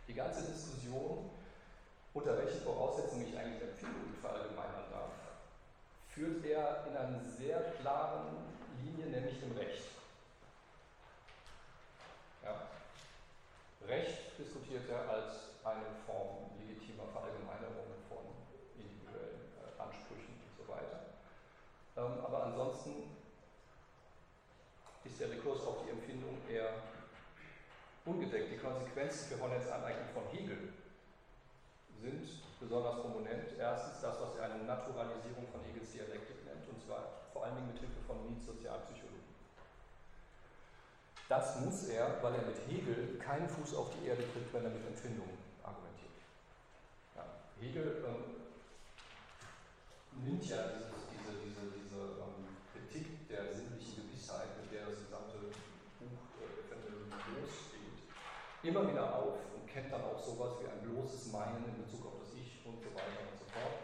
[0.09, 1.31] Die ganze Diskussion,
[2.13, 5.13] unter welchen Voraussetzungen ich eigentlich Empfindungen verallgemeinern darf,
[6.09, 8.37] führt er in einer sehr klaren
[8.83, 9.85] Linie, nämlich dem Recht.
[12.43, 12.69] Ja.
[13.87, 18.27] Recht diskutiert er als eine Form legitimer Verallgemeinerung von
[18.77, 21.15] individuellen äh, Ansprüchen und so weiter.
[21.97, 23.17] Ähm, aber ansonsten
[25.05, 26.75] ist der Rekurs auf die Empfindung eher
[28.05, 28.53] ungedeckt.
[28.53, 30.73] Die Konsequenzen für Honnets Aneignung von Hegel
[32.01, 32.27] sind
[32.61, 33.55] besonders prominent.
[33.59, 37.69] Erstens das, was er eine Naturalisierung von Hegels Dialektik nennt, und zwar vor allen Dingen
[37.69, 39.23] mit Hilfe von Miets Sozialpsychologie.
[41.29, 44.71] Das muss er, weil er mit Hegel keinen Fuß auf die Erde kriegt, wenn er
[44.71, 46.13] mit Empfindungen argumentiert.
[47.17, 47.25] Ja,
[47.59, 48.43] Hegel ähm,
[50.21, 55.39] nimmt ja dieses, diese, diese, diese ähm, Kritik der sinnlichen Gewissheit, mit der das gesamte
[55.97, 58.13] Buch äh, Phänomenologie losgeht,
[58.63, 62.15] immer wieder auf und kennt dann auch sowas wie ein bloßes Meinen in Bezug auf
[62.21, 63.75] das Ich und so weiter und so fort,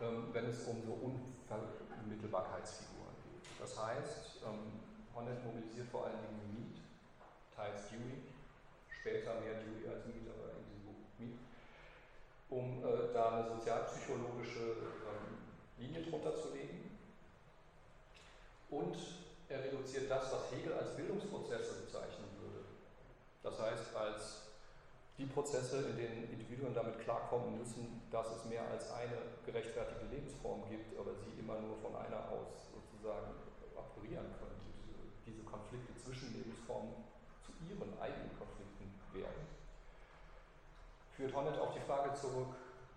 [0.00, 3.44] ähm, wenn es um so Unvermittelbarkeitsfiguren geht.
[3.60, 4.80] Das heißt, ähm,
[5.14, 6.80] Honnet mobilisiert vor allen Dingen Mead,
[7.54, 8.22] teils Dewey,
[8.88, 11.36] später mehr Dewey als Mead, aber in diesem Buch Mead,
[12.48, 15.36] um äh, da eine sozialpsychologische ähm,
[15.76, 16.96] Linie drunter zu legen.
[18.70, 18.96] Und
[19.48, 22.33] er reduziert das, was Hegel als Bildungsprozesse bezeichnen würde.
[23.44, 24.48] Das heißt, als
[25.18, 30.64] die Prozesse, in denen Individuen damit klarkommen müssen, dass es mehr als eine gerechtfertigte Lebensform
[30.68, 33.30] gibt, aber sie immer nur von einer aus sozusagen
[33.76, 34.58] operieren können,
[35.26, 36.94] diese, Konflikte zwischen Lebensformen
[37.44, 39.46] zu ihren eigenen Konflikten werden.
[41.16, 42.56] Führt Honnet auf die Frage zurück,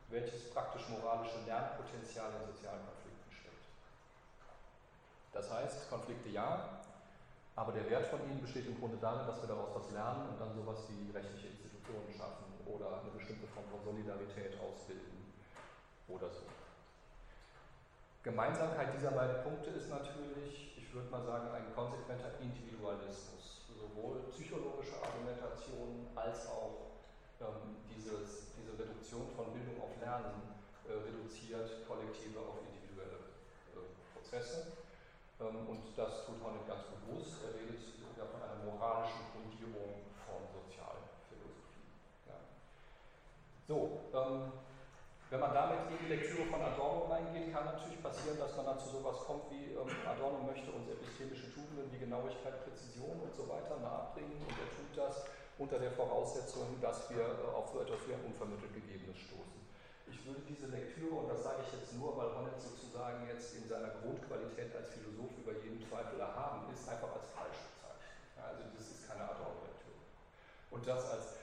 [0.09, 3.65] welches praktisch-moralische Lernpotenzial in sozialen Konflikten steckt.
[5.33, 6.81] Das heißt, Konflikte ja,
[7.57, 10.37] aber der Wert von ihnen besteht im Grunde darin, dass wir daraus was lernen und
[10.39, 15.33] dann sowas wie rechtliche Institutionen schaffen oder eine bestimmte Form von Solidarität ausbilden
[16.07, 16.45] oder so.
[18.21, 23.65] Gemeinsamkeit dieser beiden Punkte ist natürlich, ich würde mal sagen, ein konsequenter Individualismus.
[23.73, 26.93] Sowohl psychologische Argumentation als auch
[27.41, 30.45] ähm, dieses, diese Reduktion von Bildung auf Lernen
[30.85, 33.33] äh, reduziert Kollektive auf individuelle
[33.73, 33.81] äh,
[34.13, 34.86] Prozesse.
[35.39, 37.45] Ähm, und das tut Hornet ganz bewusst.
[37.45, 37.81] Er redet
[38.17, 41.93] ja von einer moralischen Grundierung von Sozialphilosophie.
[42.25, 42.37] Ja.
[43.69, 44.51] So, ähm,
[45.29, 48.79] wenn man damit in die Lektüre von Adorno reingeht, kann natürlich passieren, dass man dann
[48.79, 53.43] zu sowas kommt wie ähm, Adorno möchte uns epistemische Tugenden wie Genauigkeit, Präzision und so
[53.49, 55.27] weiter nahebringen und er tut das
[55.57, 59.56] unter der Voraussetzung, dass wir äh, auf so etwas wie ein unvermittelt Gegebenes stoßen.
[60.07, 63.67] Ich würde diese Lektüre, und das sage ich jetzt nur, weil Honnet sozusagen jetzt in
[63.67, 68.15] seiner Grundqualität als Philosoph über jeden Zweifel erhaben ist, einfach als falsch bezeichnen.
[68.39, 69.99] Also das ist keine Adorno-Lektüre.
[70.71, 71.37] Und das als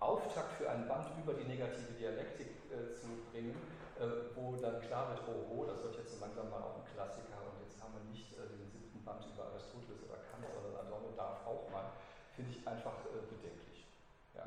[0.00, 3.56] Auftakt für ein Band über die negative Dialektik äh, zu bringen,
[3.98, 7.42] äh, wo dann klar wird, oh, oh, das wird jetzt langsam mal auch ein Klassiker
[7.44, 11.10] und jetzt haben wir nicht äh, den siebten Band über Aristoteles oder Kant, sondern Adorno
[11.16, 11.98] darf auch mal,
[12.32, 13.90] finde ich einfach äh, bedenklich.
[14.38, 14.46] Ja.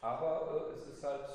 [0.00, 1.28] Aber äh, es ist halt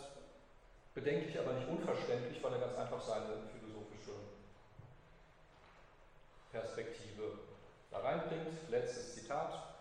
[0.96, 4.16] bedenklich, aber nicht unverständlich, weil er ganz einfach seine philosophische
[6.52, 7.40] Perspektive
[7.92, 8.70] da reinbringt.
[8.70, 9.76] Letztes Zitat.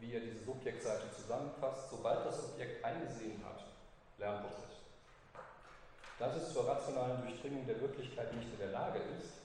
[0.00, 3.64] Wie er diese Subjektseite zusammenfasst, sobald das Objekt eingesehen hat,
[4.18, 4.78] Lernprozess,
[6.18, 9.38] dass es zur rationalen Durchdringung der Wirklichkeit nicht in der Lage ist,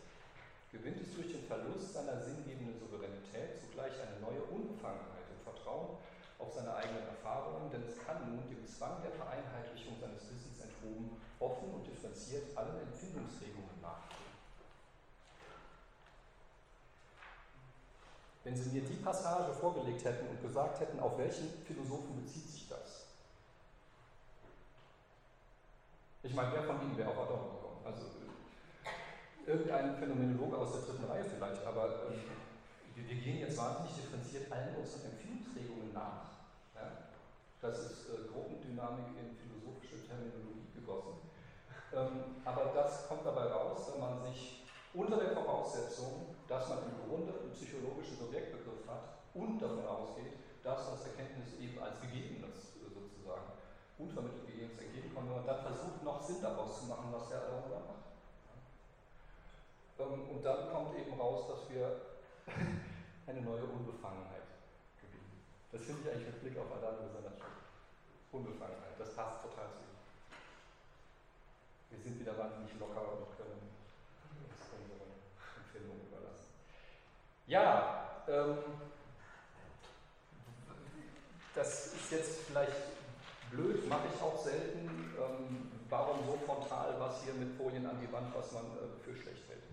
[0.71, 5.97] gewinnt es durch den Verlust seiner sinngebenden Souveränität zugleich eine neue Unbefangenheit im Vertrauen
[6.39, 11.21] auf seine eigenen Erfahrungen, denn es kann nun dem Zwang der Vereinheitlichung seines Wissens enthoben,
[11.39, 14.23] offen und differenziert allen Empfindungsregungen nachgehen.
[18.43, 22.67] wenn Sie mir die Passage vorgelegt hätten und gesagt hätten, auf welchen Philosophen bezieht sich
[22.67, 23.05] das?
[26.23, 27.81] Ich meine, wer von Ihnen wäre auf Adorno gekommen?
[27.85, 28.03] Also
[29.45, 32.21] irgendein Phänomenologe aus der dritten Reihe vielleicht, aber ähm,
[32.95, 35.01] wir, gehen jetzt wahnsinnig differenziert allen unseren
[35.63, 36.43] Empfindungsregungen nach.
[36.75, 37.07] Ja?
[37.61, 41.31] Das ist äh, Gruppendynamik in philosophische Terminologie gegossen.
[41.93, 47.07] Ähm, aber das kommt dabei raus, wenn man sich unter der Voraussetzung, dass man im
[47.07, 50.33] Grunde einen psychologischen Subjektbegriff hat und davon ausgeht,
[50.63, 53.55] dass das Erkenntnis eben als Gegebenes äh, sozusagen
[53.97, 57.67] unvermittelt Gegebenes entgegenkommt, wenn man dann versucht, noch Sinn daraus zu machen, was der Adorno
[57.69, 58.03] da macht.
[59.99, 62.01] Ähm, und dann kommt eben raus, dass wir
[63.27, 64.42] eine neue Unbefangenheit.
[65.73, 67.49] Das finde ich eigentlich mit Blick auf Adorno besonders schön.
[68.31, 69.97] Unbefangenheit, das passt total zu ihm.
[71.89, 75.09] Wir sind wieder wahnsinnig locker und können uns unsere
[75.57, 76.53] Empfindungen überlassen.
[77.47, 78.57] Ja, ähm,
[81.55, 82.77] das ist jetzt vielleicht
[83.49, 84.85] blöd, mache ich auch selten.
[85.17, 89.15] Ähm, warum so frontal was hier mit Folien an die Wand, was man äh, für
[89.15, 89.63] schlecht hält?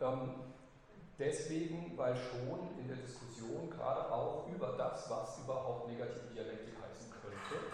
[0.00, 0.30] Ähm,
[1.20, 7.12] deswegen, weil schon in der Diskussion gerade auch über das, was überhaupt negative Dialektik heißen
[7.12, 7.66] könnte,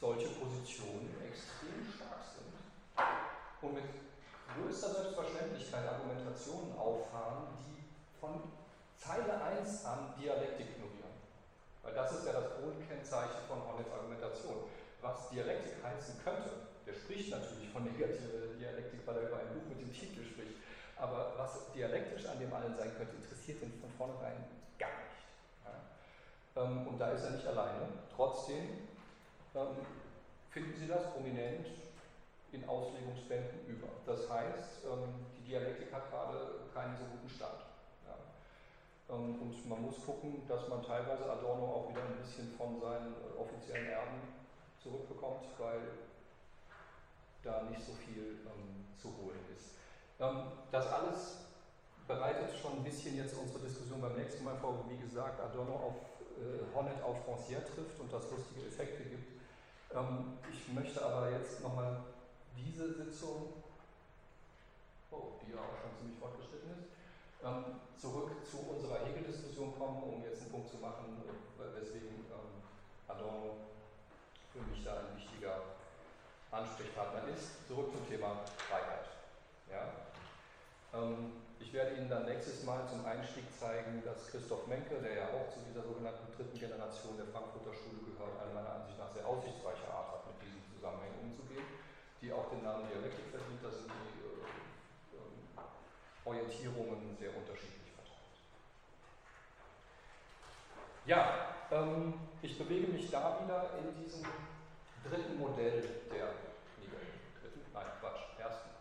[0.00, 2.54] solche Positionen extrem stark sind
[3.60, 3.84] und mit
[4.54, 7.82] größter Selbstverständlichkeit Argumentationen auffahren, die
[8.20, 8.40] von
[8.96, 11.10] Zeile 1 an Dialektik ignorieren.
[11.82, 14.70] Weil das ist ja das Grundkennzeichen von Hornets Argumentation.
[15.00, 19.66] Was Dialektik heißen könnte, der spricht natürlich von negativer Dialektik, weil er über ein Buch
[19.68, 20.61] mit dem Titel spricht.
[21.02, 24.38] Aber was dialektisch an dem allen sein könnte, interessiert ihn von vornherein
[24.78, 25.18] gar nicht.
[25.66, 26.62] Ja?
[26.62, 27.88] Ähm, und da ist er nicht alleine.
[28.14, 28.86] Trotzdem
[29.56, 29.82] ähm,
[30.50, 31.66] finden Sie das prominent
[32.52, 33.88] in Auslegungsbänden über.
[34.06, 36.38] Das heißt, ähm, die Dialektik hat gerade
[36.72, 37.58] keinen so guten Stand.
[39.10, 43.16] Ähm, und man muss gucken, dass man teilweise Adorno auch wieder ein bisschen von seinen
[43.36, 44.22] offiziellen Erben
[44.80, 45.80] zurückbekommt, weil
[47.42, 49.81] da nicht so viel ähm, zu holen ist.
[50.20, 51.36] Ähm, das alles
[52.06, 55.94] bereitet schon ein bisschen jetzt unsere Diskussion beim nächsten Mal vor, wie gesagt Adorno auf
[56.38, 59.40] äh, Hornet auf Francière trifft und das lustige Effekte gibt.
[59.94, 62.04] Ähm, ich möchte aber jetzt nochmal
[62.56, 63.52] diese Sitzung,
[65.10, 66.88] oh, die ja auch schon ziemlich fortgeschritten ist,
[67.44, 71.22] ähm, zurück zu unserer Hegel-Diskussion kommen, um jetzt einen Punkt zu machen,
[71.58, 72.62] weswegen ähm,
[73.08, 73.56] Adorno
[74.52, 75.62] für mich da ein wichtiger
[76.50, 77.66] Ansprechpartner ist.
[77.66, 79.21] Zurück zum Thema Freiheit.
[79.72, 79.88] Ja?
[80.92, 85.26] Ähm, ich werde Ihnen dann nächstes Mal zum Einstieg zeigen, dass Christoph Menke, der ja
[85.32, 89.24] auch zu dieser sogenannten dritten Generation der Frankfurter Schule gehört, eine meiner Ansicht nach sehr
[89.24, 91.64] aussichtsreiche Art hat, mit diesen Zusammenhängen umzugehen,
[92.20, 93.64] die auch den Namen Dialektik verdient.
[93.64, 94.22] Das sind die
[96.24, 98.36] Orientierungen sehr unterschiedlich verteilt.
[101.06, 104.22] Ja, ähm, ich bewege mich da wieder in diesem
[105.02, 106.28] dritten Modell der
[107.72, 108.71] nein, Quatsch, ersten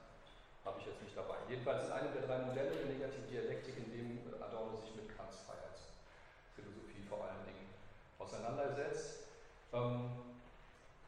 [0.66, 1.38] habe ich jetzt nicht dabei.
[1.50, 4.08] Jedenfalls ist eine der drei Modelle der Negativdialektik, in dem
[4.42, 7.66] Adorno sich mit Kants Freiheitsphilosophie vor allen Dingen
[8.20, 9.26] auseinandersetzt.
[9.74, 10.12] Ähm,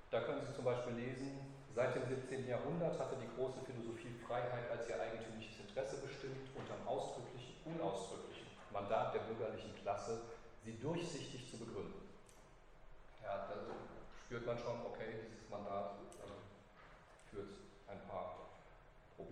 [0.09, 1.37] da können Sie zum Beispiel lesen,
[1.73, 2.47] seit dem 17.
[2.47, 8.47] Jahrhundert hatte die große Philosophie Freiheit als ihr eigentümliches Interesse bestimmt, unter dem ausdrücklichen, unausdrücklichen
[8.71, 10.21] Mandat der bürgerlichen Klasse,
[10.65, 12.09] sie durchsichtig zu begründen.
[13.21, 13.55] Ja, da
[14.25, 17.53] spürt man schon, okay, dieses Mandat äh, führt
[17.87, 18.32] ein paar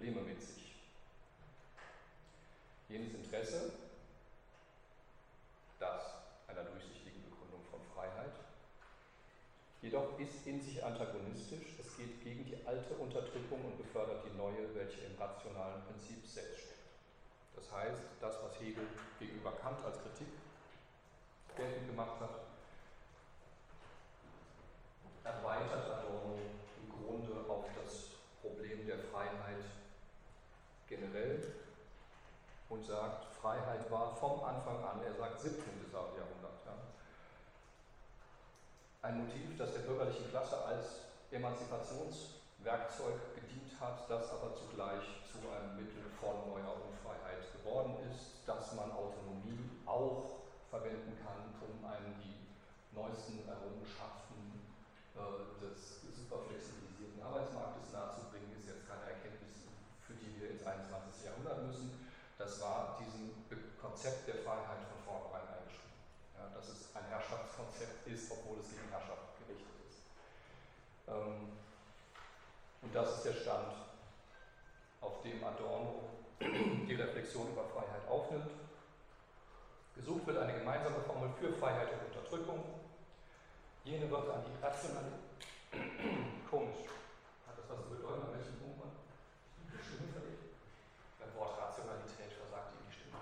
[0.01, 0.73] Probleme mit sich.
[2.89, 3.71] Jenes Interesse,
[5.77, 6.01] das
[6.47, 8.33] einer durchsichtigen Begründung von Freiheit,
[9.83, 14.73] jedoch ist in sich antagonistisch, es geht gegen die alte Unterdrückung und befördert die neue,
[14.73, 16.89] welche im rationalen Prinzip selbst steckt.
[17.55, 18.87] Das heißt, das, was Hegel
[19.19, 20.33] gegenüber Kant als Kritik
[21.55, 22.41] geltend gemacht hat,
[25.23, 26.39] erweitert Adorno
[26.81, 29.61] im Grunde auf das Problem der Freiheit
[31.11, 31.53] generell
[32.69, 35.61] und sagt, Freiheit war vom Anfang an, er sagt 17.
[35.91, 36.73] Jahrhundert, ja,
[39.01, 41.01] ein Motiv, das der bürgerlichen Klasse als
[41.31, 48.73] Emanzipationswerkzeug gedient hat, das aber zugleich zu einem Mittel von neuer Unfreiheit geworden ist, dass
[48.75, 50.39] man Autonomie auch
[50.69, 52.47] verwenden kann, um einem die
[52.95, 54.63] neuesten Errungenschaften
[55.15, 55.19] äh,
[55.59, 59.67] des superflexibilisierten Arbeitsmarktes nahezubringen, ist jetzt keine Erkenntnis,
[60.05, 61.25] für die wir ins 21.
[61.25, 62.13] Jahrhundert müssen.
[62.37, 63.33] Das war diesem
[63.81, 65.97] Konzept der Freiheit von vornherein eingeschrieben.
[66.37, 70.05] Ja, dass es ein Herrschaftskonzept ist, obwohl es gegen Herrschaft gerichtet ist.
[71.09, 71.57] Ähm,
[72.81, 73.73] und das ist der Stand,
[75.01, 76.03] auf dem Adorno
[76.39, 78.49] die Reflexion über Freiheit aufnimmt.
[79.95, 82.63] Gesucht wird eine gemeinsame Formel für Freiheit und Unterdrückung.
[83.83, 85.11] Jene wird an die rationale.
[86.49, 86.85] Komisch.
[87.47, 88.91] Hat das was zu bedeuten, an welchem Punkt man
[89.67, 90.55] die Stimme verlegt?
[91.19, 93.19] Beim Wort Rationalität versagt ihm die Stimme.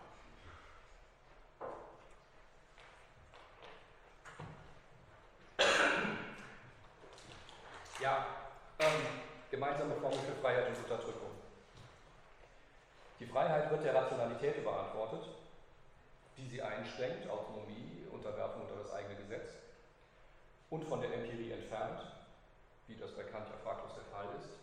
[8.10, 8.26] Ja,
[8.80, 9.06] ähm,
[9.52, 11.30] gemeinsame Formel für Freiheit und Unterdrückung.
[13.20, 15.30] Die Freiheit wird der Rationalität überantwortet,
[16.36, 19.54] die sie einschränkt, Autonomie, Unterwerfung unter das eigene Gesetz,
[20.72, 22.02] und von der Empirie entfernt,
[22.88, 24.58] wie das bei Kant ja fraglos der Fall ist,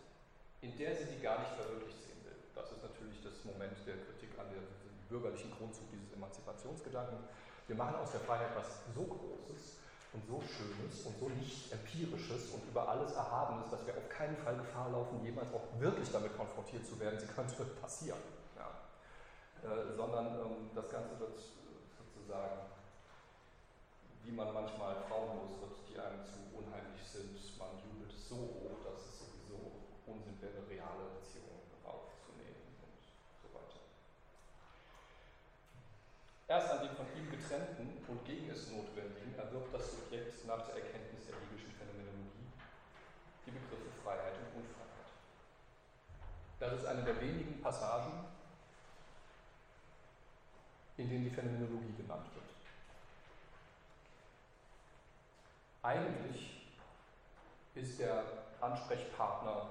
[0.59, 2.35] in der sie sie gar nicht verwirklicht sehen will.
[2.53, 4.67] Das ist natürlich das Moment der Kritik an dem
[5.07, 7.15] bürgerlichen Grundzug dieses Emanzipationsgedanken.
[7.67, 9.36] Wir machen aus der Freiheit was so Großes,
[10.17, 14.35] und so Schönes und so nicht Empirisches und über alles Erhabenes, dass wir auf keinen
[14.37, 17.19] Fall Gefahr laufen, jemals auch wirklich damit konfrontiert zu werden.
[17.21, 18.19] Sie könnte passieren.
[18.57, 19.69] Ja.
[19.69, 22.61] Äh, sondern ähm, das Ganze wird sozusagen,
[24.23, 28.81] wie man manchmal Frauen los wird, die einem zu unheimlich sind, man jubelt so hoch,
[28.83, 32.97] dass es sowieso Unsinn wäre, reale Beziehungen aufzunehmen und
[33.41, 33.81] so weiter.
[36.49, 40.75] Erst an dem von ihm getrennten und gegen es Notwendigen erwirbt das Subjekt nach der
[40.75, 42.47] Erkenntnis der Hegelischen Phänomenologie
[43.45, 45.11] die Begriffe Freiheit und Unfreiheit.
[46.59, 48.13] Das ist eine der wenigen Passagen,
[50.95, 52.45] in denen die Phänomenologie genannt wird.
[55.83, 56.77] Eigentlich
[57.75, 58.23] ist der
[58.61, 59.69] Ansprechpartner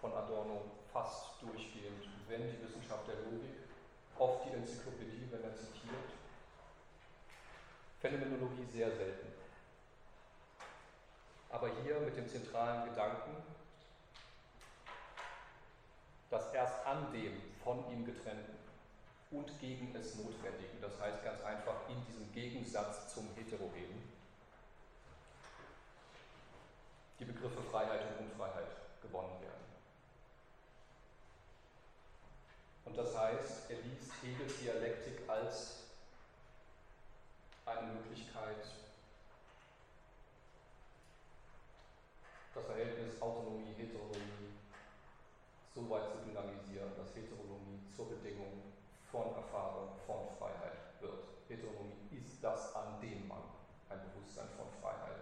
[0.00, 0.62] von Adorno
[0.92, 3.65] fast durchgehend, wenn die Wissenschaft der Logik,
[4.18, 6.12] oft die Enzyklopädie, wenn er zitiert,
[8.00, 9.26] Phänomenologie sehr selten.
[11.50, 13.36] Aber hier mit dem zentralen Gedanken,
[16.30, 18.56] dass erst an dem von ihm getrennten
[19.30, 24.02] und gegen es Notwendigen, das heißt ganz einfach in diesem Gegensatz zum Heterogenen,
[27.18, 29.55] die Begriffe Freiheit und Unfreiheit gewonnen werden.
[32.96, 35.84] Das heißt, er liest Hegels Dialektik als
[37.66, 38.64] eine Möglichkeit,
[42.54, 44.56] das Verhältnis Autonomie-Heteronomie
[45.74, 48.72] so weit zu dynamisieren, dass Heteronomie zur Bedingung
[49.12, 51.22] von Erfahrung von Freiheit wird.
[51.48, 53.42] Heteronomie ist das, an dem man
[53.90, 55.20] ein Bewusstsein von Freiheit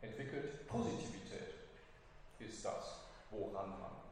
[0.00, 0.66] entwickelt.
[0.66, 1.56] Positivität
[2.38, 3.00] ist das,
[3.30, 4.05] woran man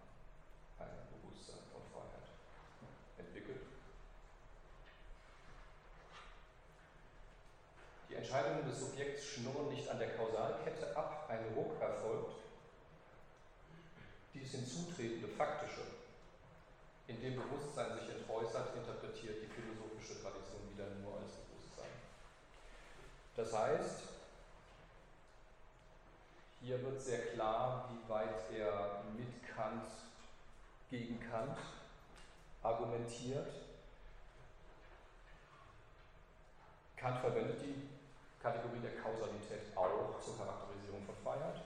[8.24, 12.36] Entscheidungen des Subjekts schnurren nicht an der Kausalkette ab, ein Ruck erfolgt.
[14.32, 15.82] Dies hinzutretende Faktische,
[17.06, 21.92] in dem Bewusstsein sich entäußert, interpretiert die philosophische Tradition wieder nur als Bewusstsein.
[23.36, 24.00] Das heißt,
[26.62, 29.84] hier wird sehr klar, wie weit er mit Kant
[30.90, 31.58] gegen Kant
[32.62, 33.52] argumentiert.
[36.96, 37.93] Kant verwendet die
[38.44, 41.64] Kategorie der Kausalität auch zur Charakterisierung von Freiheit.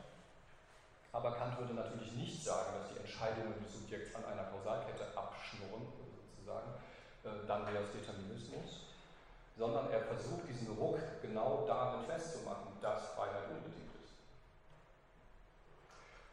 [1.11, 5.91] Aber Kant würde natürlich nicht sagen, dass die Entscheidungen des Subjekts an einer Kausalkette abschnurren,
[5.91, 6.71] sozusagen,
[7.27, 8.95] äh, dann wäre es Determinismus,
[9.59, 14.15] sondern er versucht diesen Ruck genau darin festzumachen, dass Freiheit unbedingt ist.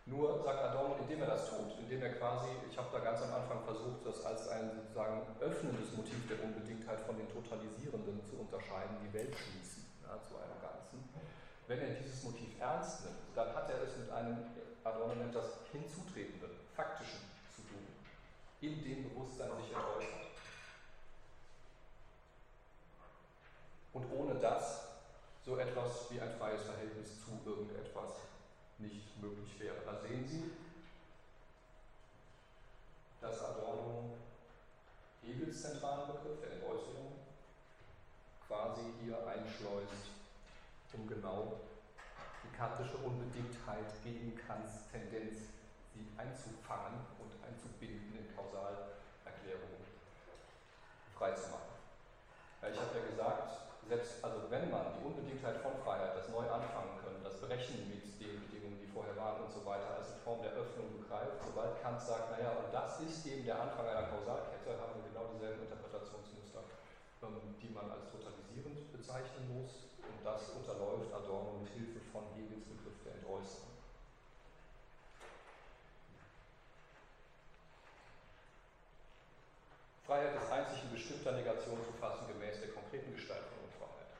[0.05, 3.33] Nur, sagt Adorno, indem er das tut, indem er quasi, ich habe da ganz am
[3.33, 9.01] Anfang versucht, das als ein sozusagen öffnendes Motiv der Unbedingtheit von den Totalisierenden zu unterscheiden,
[9.01, 9.84] die Welt schließen
[10.15, 11.09] ja, zu einem Ganzen.
[11.67, 14.37] Wenn er dieses Motiv ernst nimmt, dann hat er es mit einem,
[14.83, 17.19] Adorno nennt das hinzutretenden, faktischen
[17.55, 17.87] zu tun,
[18.61, 20.25] in dem Bewusstsein sich entäußert.
[23.93, 24.87] Und ohne das
[25.43, 28.11] so etwas wie ein freies Verhältnis zu irgendetwas
[28.77, 29.77] nicht möglich wäre.
[29.85, 30.51] Da sehen Sie,
[33.21, 34.17] dass Adorno
[35.23, 37.24] Hegels zentralen Begriff der Entäußerung
[38.47, 40.13] quasi hier einschleust,
[40.93, 41.59] um genau
[42.43, 45.49] die kantische Unbedingtheit gegen Kants Tendenz,
[45.93, 49.83] sie einzufangen und einzubinden in Kausalerklärungen
[51.17, 51.75] freizumachen.
[52.61, 56.97] Ich habe ja gesagt, selbst also wenn man die Unbedingtheit von Freiheit, das neu anfangen
[57.01, 60.41] können, das Brechen mit den Bedingungen, die vorher waren und so weiter, als eine Form
[60.41, 64.73] der Öffnung begreift, sobald Kant sagt, naja, und das ist eben der Anfang einer Kausalkette,
[64.81, 66.34] haben wir genau dieselben Interpretationsmuster, ähm,
[67.61, 69.89] die man als totalisierend bezeichnen muss.
[70.01, 73.75] Und das unterläuft Adorno mit Hilfe von Hegels Begriff der Entäußerung.
[80.05, 84.13] Freiheit ist einzig in bestimmter Negation zu fassen gemäß der konkreten Gestaltung und Freiheit.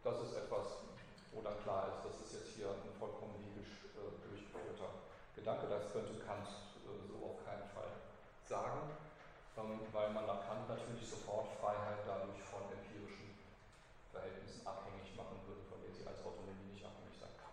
[0.00, 0.88] Das ist etwas,
[1.36, 4.88] wo dann klar ist, das ist jetzt hier ein vollkommen hegisch äh, durchgeführter
[5.36, 5.68] Gedanke.
[5.68, 7.92] Das könnte Kant äh, so auf keinen Fall
[8.48, 8.88] sagen,
[9.56, 13.36] weil man nach Kant natürlich sofort Freiheit dadurch von empirischen
[14.10, 17.52] Verhältnissen abhängig machen würde, von denen sie als Autonomie nicht abhängig sein kann.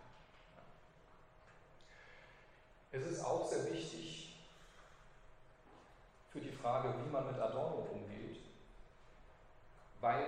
[2.92, 4.34] Es ist auch sehr wichtig
[6.30, 8.40] für die Frage, wie man mit Adorno umgeht,
[10.00, 10.26] weil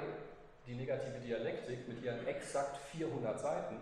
[0.66, 3.76] die negative Dialektik mit ihren exakt 400 Seiten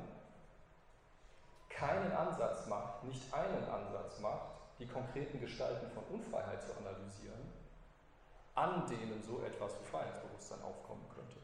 [1.68, 7.59] keinen Ansatz macht, nicht einen Ansatz macht, die konkreten Gestalten von Unfreiheit zu analysieren,
[8.60, 11.40] an denen so etwas wie Freiheitsbewusstsein aufkommen könnte.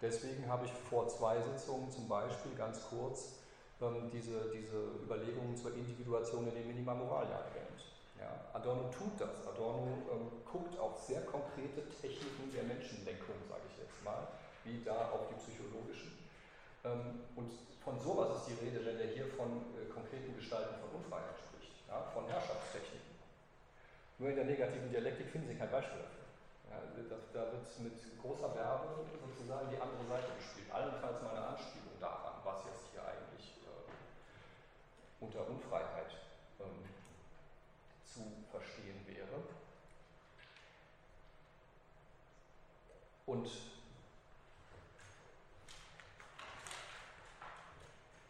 [0.00, 3.36] Deswegen habe ich vor zwei Sitzungen zum Beispiel ganz kurz
[3.80, 7.84] ähm, diese, diese Überlegungen zur Individuation in den Minima Moralia erwähnt.
[8.18, 9.46] Ja, Adorno tut das.
[9.46, 14.28] Adorno ähm, guckt auf sehr konkrete Techniken der Menschenlenkung, sage ich jetzt mal,
[14.64, 16.16] wie da auf die psychologischen.
[16.84, 17.52] Ähm, und
[17.84, 21.76] von sowas ist die Rede, wenn er hier von äh, konkreten Gestalten von Unfreiheit spricht,
[21.88, 23.12] ja, von Herrschaftstechniken.
[24.18, 26.23] Nur in der negativen Dialektik finden Sie kein Beispiel dafür.
[26.70, 30.70] Ja, da, da, wird mit großer Werbung sozusagen die andere Seite gespielt.
[30.72, 36.12] Allenfalls mal eine Anspielung daran, was jetzt hier eigentlich äh, unter Unfreiheit
[36.60, 36.84] ähm,
[38.04, 39.42] zu verstehen wäre.
[43.26, 43.48] Und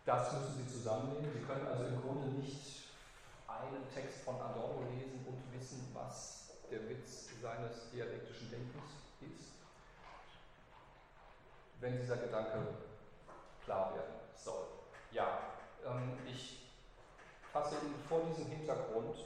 [0.04, 1.32] Das müssen Sie zusammennehmen.
[1.32, 2.88] Sie können also im Grunde nicht
[3.48, 8.84] einen Text von Adorno lesen und wissen, was der Witz seines dialektischen Denkens
[9.20, 9.54] ist,
[11.84, 12.58] wenn dieser Gedanke
[13.62, 14.64] klar werden soll.
[15.12, 15.38] Ja,
[15.86, 16.72] ähm, ich
[17.52, 19.18] fasse Ihnen vor diesem Hintergrund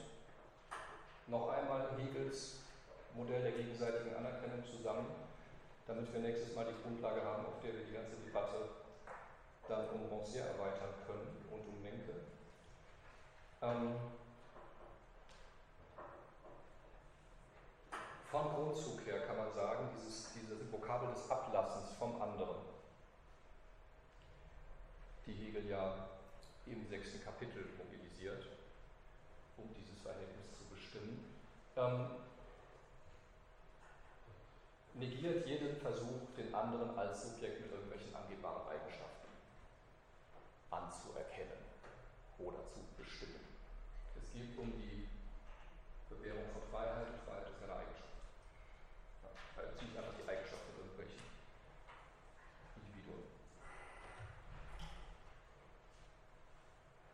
[1.29, 2.57] noch einmal Hegels
[3.15, 5.07] Modell der gegenseitigen Anerkennung zusammen,
[5.87, 8.69] damit wir nächstes Mal die Grundlage haben, auf der wir die ganze Debatte
[9.69, 12.15] dann um Rancière erweitern können und um Menke.
[18.31, 22.57] Von Grundzug her kann man sagen, dieses, diese Vokabel des Ablassens vom anderen,
[25.27, 26.09] die Hegel ja
[26.67, 28.47] im sechsten Kapitel mobilisiert,
[29.57, 31.25] um dieses Verhältnis zu bestimmen,
[31.77, 32.11] ähm,
[34.95, 39.29] negiert jeden Versuch, den anderen als Subjekt mit irgendwelchen angehbaren Eigenschaften
[40.71, 41.65] anzuerkennen
[42.39, 43.41] oder zu bestimmen.
[44.17, 45.09] Es geht um die
[46.09, 48.19] Bewährung von Freiheit und Freiheit ist eine Eigenschaft.
[49.23, 51.23] Ja, Freiheit ist nicht einfach die Eigenschaft von irgendwelchen
[52.77, 53.25] Individuen.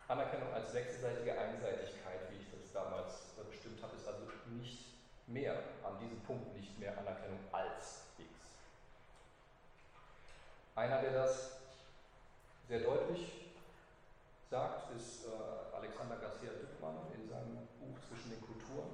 [0.09, 4.95] Anerkennung als wechselseitige Einseitigkeit, wie ich das damals bestimmt habe, ist also nicht
[5.27, 8.29] mehr, an diesem Punkt nicht mehr Anerkennung als X.
[10.85, 11.53] Einer, der das
[12.69, 13.55] sehr deutlich
[14.51, 18.91] sagt, ist äh, Alexander Garcia Düppmann in seinem Buch Zwischen den Kulturen.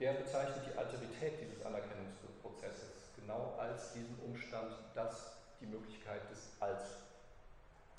[0.00, 6.96] Der bezeichnet die Alterität dieses Anerkennungsprozesses genau als diesen Umstand, dass die Möglichkeit des Als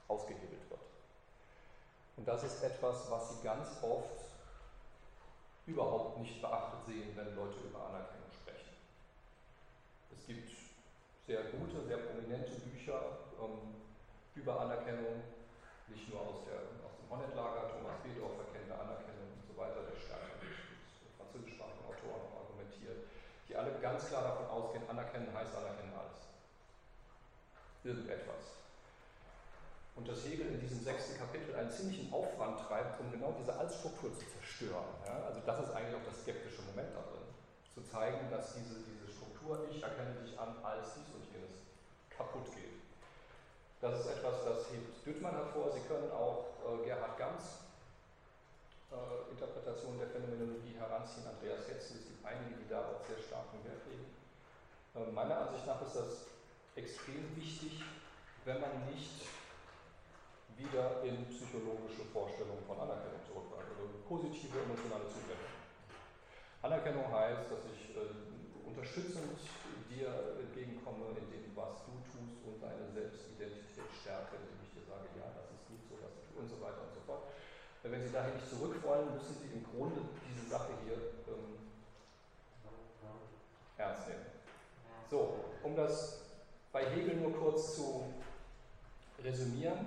[0.10, 0.82] ausgehebelt wird.
[2.18, 4.26] Und das ist etwas, was Sie ganz oft
[5.66, 8.76] überhaupt nicht beachtet sehen, wenn Leute über Anerkennung sprechen.
[10.12, 10.63] Es gibt
[11.26, 13.80] sehr gute, sehr prominente Bücher, ähm,
[14.36, 15.24] über Anerkennung,
[15.88, 19.96] nicht nur aus, der, aus dem Honnet-Lager, Thomas Bedorfer kennt Anerkennung und so weiter, der
[19.96, 20.52] stärker mit
[21.16, 23.08] französischsprachigen Autoren argumentiert,
[23.48, 26.28] die alle ganz klar davon ausgehen, anerkennen heißt anerkennen alles.
[27.84, 28.60] Irgendetwas.
[29.96, 34.12] Und dass Hegel in diesem sechsten Kapitel einen ziemlichen Aufwand treibt, um genau diese Als-Struktur
[34.12, 34.90] zu zerstören.
[35.06, 35.24] Ja?
[35.30, 37.22] Also das ist eigentlich auch das skeptische Moment darin.
[37.76, 39.03] Zu zeigen, dass diese, diese
[39.44, 41.68] Struktur, ich erkenne dich an als dies und jenes,
[42.10, 42.80] kaputt geht.
[43.82, 45.72] Das ist etwas, das hebt Düttmann hervor.
[45.72, 47.68] Sie können auch äh, Gerhard Gams
[48.92, 51.28] äh, Interpretation der Phänomenologie heranziehen.
[51.28, 54.08] Andreas Hetzel, es gibt einige, die da auch sehr starken Wert legen.
[54.96, 56.32] Äh, meiner Ansicht nach ist das
[56.80, 57.84] extrem wichtig,
[58.46, 59.28] wenn man nicht
[60.56, 65.52] wieder in psychologische Vorstellungen von Anerkennung zurückfällt, also positive emotionale Zugänge.
[66.62, 68.33] Anerkennung heißt, dass ich äh,
[68.66, 69.40] unterstützend
[69.90, 75.08] dir entgegenkomme in dem, was du tust und deine Selbstidentität Stärke, indem ich dir sage,
[75.16, 77.30] ja, das ist gut so, was du und so weiter und so fort.
[77.84, 80.96] Wenn Sie dahin nicht zurück wollen, müssen Sie im Grunde diese Sache hier
[81.28, 81.68] ähm,
[83.78, 84.26] ernst nehmen.
[85.10, 86.22] So, um das
[86.72, 88.06] bei Hegel nur kurz zu
[89.24, 89.86] resümieren,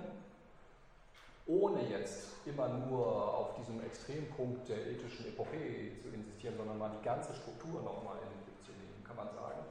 [1.45, 5.57] ohne jetzt immer nur auf diesem Extrempunkt der ethischen Epoche
[6.01, 9.33] zu insistieren, sondern mal die ganze Struktur nochmal in den Blick zu nehmen, kann man
[9.33, 9.65] sagen,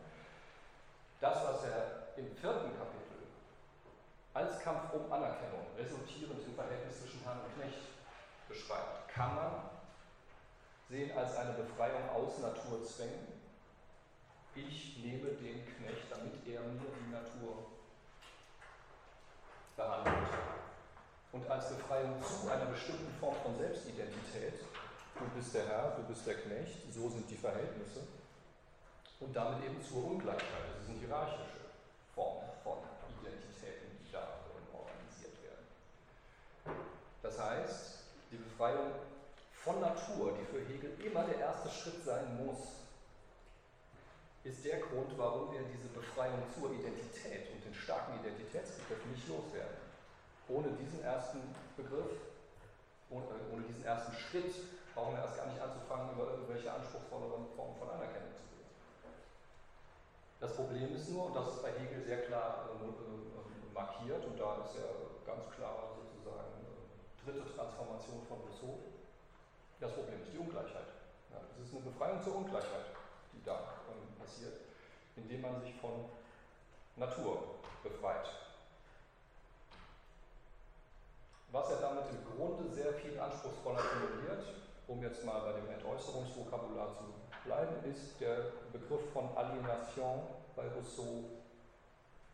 [1.21, 3.07] das, was er im vierten Kapitel
[4.35, 7.89] als Kampf um Anerkennung, resultierend im Verhältnis zwischen Herrn und Knecht
[8.49, 9.53] beschreibt, kann man
[10.89, 13.41] sehen als eine Befreiung aus Naturzwängen.
[14.55, 17.67] Ich nehme den Knecht, damit er mir die Natur
[19.77, 20.29] behandelt.
[21.33, 24.61] Und als Befreiung zu einer bestimmten Form von Selbstidentität,
[25.19, 28.01] du bist der Herr, du bist der Knecht, so sind die Verhältnisse.
[29.21, 30.77] Und damit eben zur Ungleichheit.
[30.77, 31.73] Das sind hierarchische
[32.15, 32.79] Formen von
[37.27, 37.99] Das heißt,
[38.31, 38.93] die Befreiung
[39.53, 42.87] von Natur, die für Hegel immer der erste Schritt sein muss,
[44.45, 49.77] ist der Grund, warum wir diese Befreiung zur Identität und den starken Identitätsbegriff nicht loswerden.
[50.49, 51.43] Ohne diesen ersten
[51.77, 52.15] Begriff,
[53.11, 54.55] ohne, ohne diesen ersten Schritt,
[54.95, 58.46] brauchen wir erst gar nicht anzufangen, über irgendwelche anspruchsvolleren Formen von Anerkennung zu.
[60.41, 64.65] Das Problem ist nur, und das ist bei Hegel sehr klar äh, markiert, und da
[64.65, 64.89] ist ja
[65.25, 68.79] ganz klar sozusagen äh, dritte Transformation von Rousseau,
[69.81, 70.89] das Problem ist die Ungleichheit.
[71.31, 72.93] Ja, es ist eine Befreiung zur Ungleichheit,
[73.33, 74.61] die da ähm, passiert,
[75.17, 76.05] indem man sich von
[76.97, 78.29] Natur befreit.
[81.53, 84.45] Was er damit im Grunde sehr viel anspruchsvoller formuliert,
[84.87, 87.05] um jetzt mal bei dem Entäußerungsvokabular zu
[87.47, 90.21] bleiben, ist der Begriff von Alienation
[90.55, 91.25] bei Rousseau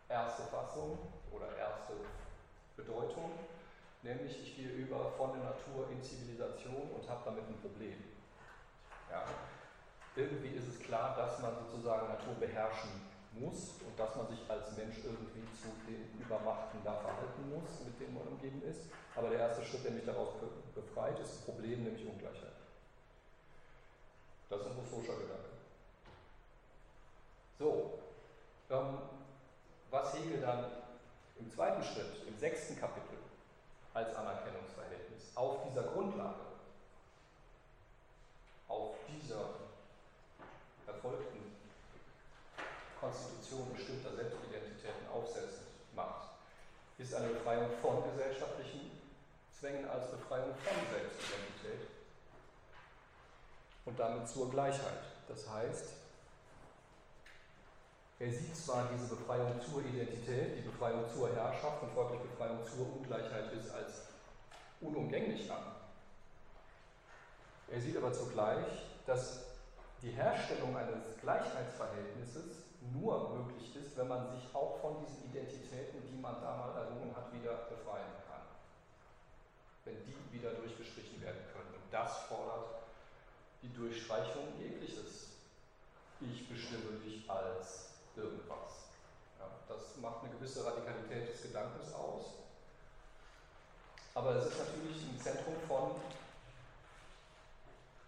[0.09, 0.99] erste Fassung
[1.31, 1.95] oder erste
[2.77, 3.33] Bedeutung,
[4.03, 7.97] nämlich ich gehe über von der Natur in Zivilisation und habe damit ein Problem.
[9.11, 9.25] Ja.
[10.15, 12.91] Irgendwie ist es klar, dass man sozusagen Natur beherrschen
[13.33, 17.99] muss und dass man sich als Mensch irgendwie zu den Übermachten da verhalten muss, mit
[17.99, 18.91] denen man umgeben ist.
[19.17, 20.35] Aber der erste Schritt, der mich daraus
[20.75, 22.62] befreit, ist das Problem, nämlich Ungleichheit.
[24.53, 25.49] Das ist ein Rousseau'scher Gedanke.
[27.59, 27.99] So,
[28.69, 28.99] ähm,
[29.91, 30.67] was Hegel dann
[31.39, 33.17] im zweiten Schritt, im sechsten Kapitel,
[33.95, 36.45] als Anerkennungsverhältnis auf dieser Grundlage,
[38.69, 39.41] auf dieser
[40.87, 41.57] erfolgten
[43.01, 46.29] Konstitution bestimmter Selbstidentitäten aufsetzend macht,
[46.99, 48.91] ist eine Befreiung von gesellschaftlichen
[49.59, 51.92] Zwängen als Befreiung von Selbstidentität
[53.85, 55.03] und damit zur Gleichheit.
[55.29, 55.95] Das heißt,
[58.19, 62.87] er sieht zwar diese Befreiung zur Identität, die Befreiung zur Herrschaft und folglich Befreiung zur
[62.97, 64.03] Ungleichheit ist als
[64.81, 65.65] unumgänglich an.
[67.69, 68.67] Er sieht aber zugleich,
[69.07, 69.45] dass
[70.03, 76.21] die Herstellung eines Gleichheitsverhältnisses nur möglich ist, wenn man sich auch von diesen Identitäten, die
[76.21, 78.43] man da mal errungen hat, wieder befreien kann.
[79.85, 81.75] Wenn die wieder durchgestrichen werden können.
[81.75, 82.82] Und das fordert
[83.63, 85.39] die Durchstreichung jegliches
[86.21, 88.91] Ich bestimme dich als irgendwas.
[89.39, 92.43] Ja, das macht eine gewisse Radikalität des Gedankens aus.
[94.15, 95.93] Aber es ist natürlich im Zentrum von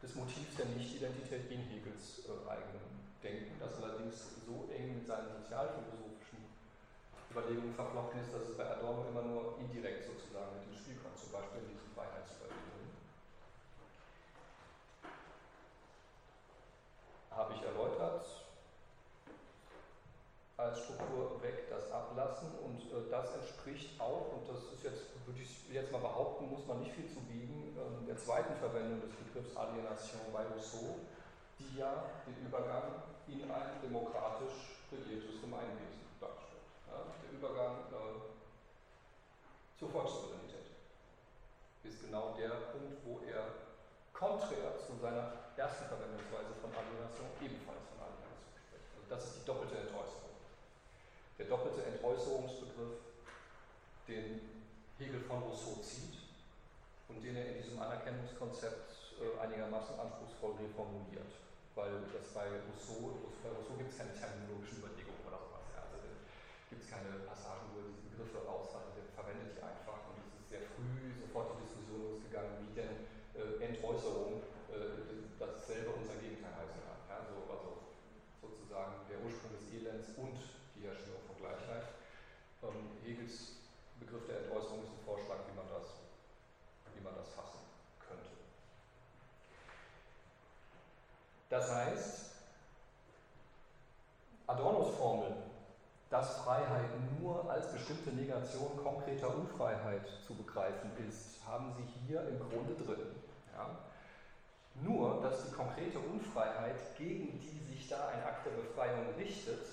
[0.03, 5.33] des Motivs der Nicht-Identität in Hegels äh, eigenem Denken, das allerdings so eng mit seinen
[5.33, 6.45] sozialphilosophischen
[7.33, 11.17] Überlegungen verflochten ist, dass es bei Adorno immer nur indirekt sozusagen mit dem Spiel kommt,
[11.17, 12.74] zum Beispiel in diesen Freiheitsüberlegungen.
[17.37, 18.27] Habe ich erläutert,
[20.57, 25.41] als Struktur weg das ablassen und äh, das entspricht auch, und das ist jetzt, würde
[25.41, 29.11] ich jetzt mal behaupten, muss man nicht viel zu biegen, äh, der zweiten Verwendung des
[29.11, 30.95] Begriffs Alienation bei Rousseau,
[31.59, 36.71] die ja den Übergang in ein demokratisch regiertes Gemeinwesen darstellt.
[36.87, 38.23] Ja, der Übergang äh,
[39.79, 40.71] zur Volkssouveränität
[41.83, 43.43] ist genau der Punkt, wo er
[44.13, 48.89] konträr zu seiner ersten Verwendungsweise von Alienation ebenfalls von Alienation spricht.
[48.95, 50.25] Also das ist die doppelte Enttäuschung
[51.39, 52.95] der doppelte Entäußerungsbegriff,
[54.07, 54.41] den
[54.99, 56.15] Hegel von Rousseau zieht
[57.09, 61.43] und den er in diesem Anerkennungskonzept äh, einigermaßen anspruchsvoll reformuliert.
[61.75, 65.67] Weil das bei Rousseau, bei Rousseau gibt es keine terminologischen Überlegungen oder sowas.
[65.75, 66.07] Also
[66.71, 70.31] gibt es keine Passagen, wo er diese Begriffe raushat, der verwendet die einfach und es
[70.39, 74.39] ist sehr früh sofort die Diskussion losgegangen, wie denn äh, Entäußerung
[74.71, 75.14] äh,
[75.53, 77.01] dasselbe unser Gegenteil heißen kann.
[77.09, 77.19] Ja.
[77.29, 77.71] So, also
[78.41, 80.39] sozusagen der Ursprung des Elends und
[80.77, 81.85] die Herstellung Gleichheit.
[82.63, 83.61] Ähm, Hegels
[84.01, 85.87] Begriff der Entäußerung ist ein Vorschlag, wie man das,
[86.95, 87.61] wie man das fassen
[88.01, 88.31] könnte.
[91.51, 92.31] Das heißt,
[94.47, 95.33] Adornos Formel,
[96.11, 96.91] dass Freiheit
[97.21, 103.15] nur als bestimmte Negation konkreter Unfreiheit zu begreifen ist, haben Sie hier im Grunde drin.
[103.55, 103.71] Ja?
[104.83, 109.67] Nur, dass die konkrete Unfreiheit, gegen die sich da ein Akt der Befreiung richtet,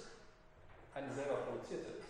[0.93, 2.07] eine selber produzierte ist.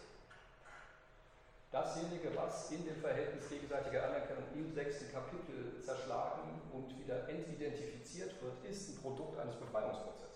[1.71, 8.65] Dasjenige, was in dem Verhältnis gegenseitiger Anerkennung im sechsten Kapitel zerschlagen und wieder entidentifiziert wird,
[8.65, 10.30] ist ein Produkt eines Befreiungsprozesses.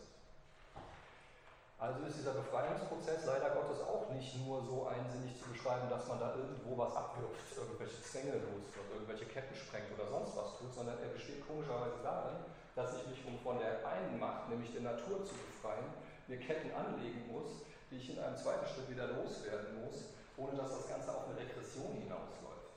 [1.85, 6.17] Also ist dieser Befreiungsprozess leider Gottes auch nicht nur so einsinnig zu beschreiben, dass man
[6.17, 10.97] da irgendwo was abwirft, irgendwelche Zwänge loswirft, irgendwelche Ketten sprengt oder sonst was tut, sondern
[10.97, 12.41] er besteht komischerweise darin,
[12.73, 15.85] dass ich mich, von der einen Macht, nämlich der Natur zu befreien,
[16.25, 17.61] mir Ketten anlegen muss,
[17.93, 20.09] die ich in einem zweiten Schritt wieder loswerden muss,
[20.41, 22.73] ohne dass das Ganze auf eine Regression hinausläuft.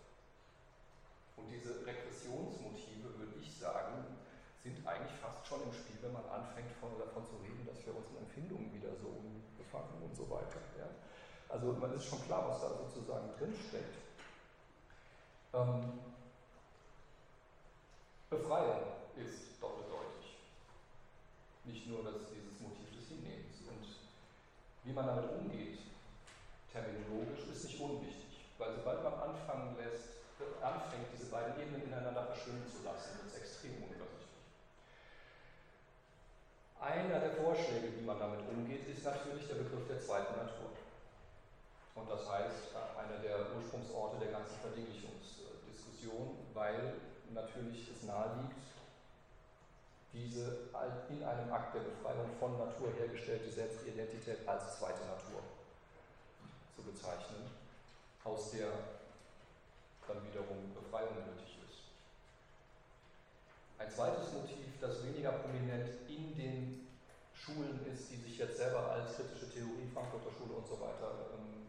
[1.41, 4.18] Und diese Regressionsmotive, würde ich sagen,
[4.75, 7.97] sind eigentlich fast schon im Spiel, wenn man anfängt von, davon zu reden, dass wir
[7.97, 9.09] unseren Empfindungen wieder so
[9.57, 10.61] gefangen und so weiter.
[10.77, 10.89] Ja.
[11.49, 13.97] Also man ist schon klar, was da sozusagen drinsteckt.
[15.55, 16.01] Ähm,
[18.29, 20.37] Befreiung ist doppeldeutig.
[21.65, 23.65] Nicht nur dass dieses Motiv des Hinnehmens.
[23.65, 23.89] Und
[24.85, 25.81] wie man damit umgeht,
[26.71, 28.45] terminologisch, ist nicht unwichtig.
[28.59, 30.19] Weil sobald man anfangen lässt,
[30.63, 34.08] anfängt, diese beiden Ebenen ineinander verschwimmen zu lassen, wird es extrem unübersichtlich.
[36.81, 40.71] Einer der Vorschläge, wie man damit umgeht, ist natürlich der Begriff der zweiten Natur.
[41.97, 46.95] Und das heißt, einer der Ursprungsorte der ganzen Verdinglichungsdiskussion, weil
[47.35, 48.63] natürlich es naheliegt,
[50.13, 50.69] diese
[51.11, 55.43] in einem Akt der Befreiung von Natur hergestellte Selbstidentität als zweite Natur
[56.77, 57.51] zu bezeichnen,
[58.25, 58.69] aus der
[60.07, 61.58] dann wiederum Befreiung nötig.
[63.79, 66.89] Ein zweites Motiv, das weniger prominent in den
[67.33, 71.67] Schulen ist, die sich jetzt selber als kritische Theorie, Frankfurter Schule und so weiter ähm,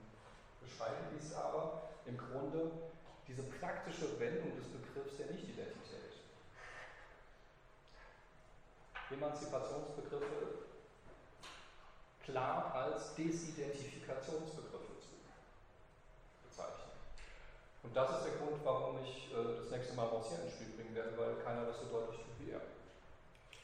[0.59, 2.71] beschreiben, ist aber im Grunde
[3.27, 6.17] diese praktische Wendung des Begriffs der Nichtidentität.
[9.11, 10.69] Emanzipationsbegriffe
[12.23, 15.09] klar als Desidentifikationsbegriffe zu
[16.43, 16.91] bezeichnen.
[17.89, 20.93] Und das ist der Grund, warum ich äh, das nächste Mal Rancière ins Spiel bringen
[20.93, 22.61] werde, weil keiner das so deutlich tut wie er.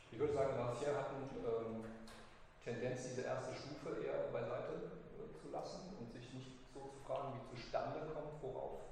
[0.10, 1.85] Ich würde sagen, Rancière hat eine ähm,
[2.65, 7.38] Tendenz, diese erste Stufe eher beiseite äh, zu lassen und sich nicht so zu fragen,
[7.38, 8.85] wie zustande kommt, worauf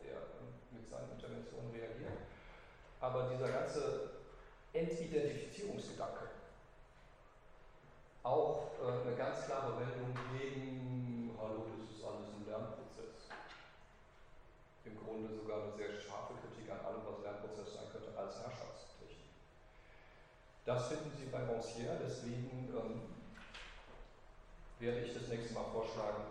[0.93, 2.21] seinen Interventionen reagiert.
[3.01, 4.11] Aber dieser ganze
[4.71, 6.29] Entidentifizierungsgedanke,
[8.21, 12.82] auch äh, eine ganz klare Wendung gegen, hallo, das ist alles ein Lernprozess.
[15.05, 19.31] Grunde sogar eine sehr scharfe Kritik an allem, was Lernprozess sein könnte, als Herrschaftstechnik.
[20.65, 23.01] Das finden Sie bei Rancière, deswegen ähm,
[24.79, 26.23] werde ich das nächste Mal vorschlagen,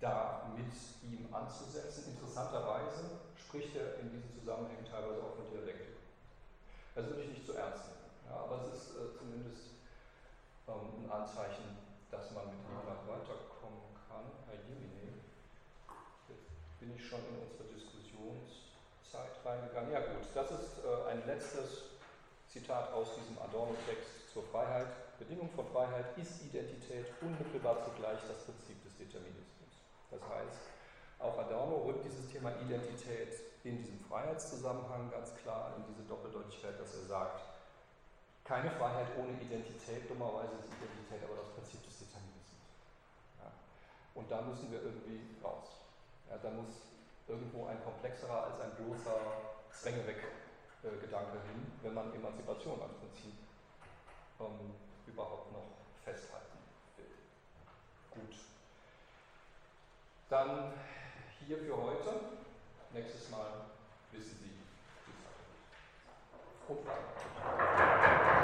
[0.00, 0.72] da mit
[1.02, 2.12] ihm anzusetzen.
[2.12, 5.96] Interessanterweise spricht er in diesen Zusammenhängen teilweise auch von Dialektik.
[6.94, 9.80] Das würde ich nicht zu ernst nehmen, ja, aber es ist äh, zumindest
[10.68, 11.76] ähm, ein Anzeichen,
[12.10, 14.24] dass man mit ihm weiterkommen kann.
[14.46, 15.24] Herr Jemine,
[16.28, 17.64] jetzt bin ich schon in unsere
[18.14, 19.92] Diskussionszeit reingegangen.
[19.92, 21.82] Ja gut, das ist äh, ein letztes
[22.48, 25.18] Zitat aus diesem Adorno-Text zur Freiheit.
[25.18, 29.70] Bedingung von Freiheit ist Identität unmittelbar zugleich das Prinzip des Determinismus.
[30.10, 30.62] Das heißt,
[31.18, 33.30] auch Adorno rückt dieses Thema Identität
[33.62, 37.40] in diesem Freiheitszusammenhang ganz klar in diese Doppeldeutigkeit, dass er sagt,
[38.44, 42.68] keine Freiheit ohne Identität, dummerweise ist Identität aber das Prinzip des Determinismus.
[43.40, 43.48] Ja.
[44.14, 45.80] Und da müssen wir irgendwie raus.
[46.28, 46.93] Ja, da muss
[47.26, 49.16] irgendwo ein komplexerer als ein bloßer
[49.70, 50.22] Zwänge weg
[51.14, 53.34] Gedanke hin, wenn man Emanzipation als Prinzip
[54.40, 54.74] ähm,
[55.06, 55.70] überhaupt noch
[56.04, 56.58] festhalten
[56.96, 57.06] will.
[58.10, 58.36] Gut.
[60.28, 60.72] Dann
[61.46, 62.20] hier für heute.
[62.92, 63.46] Nächstes Mal
[64.12, 64.58] wissen Sie
[65.06, 66.68] die Sache.
[66.68, 67.83] Und weiter.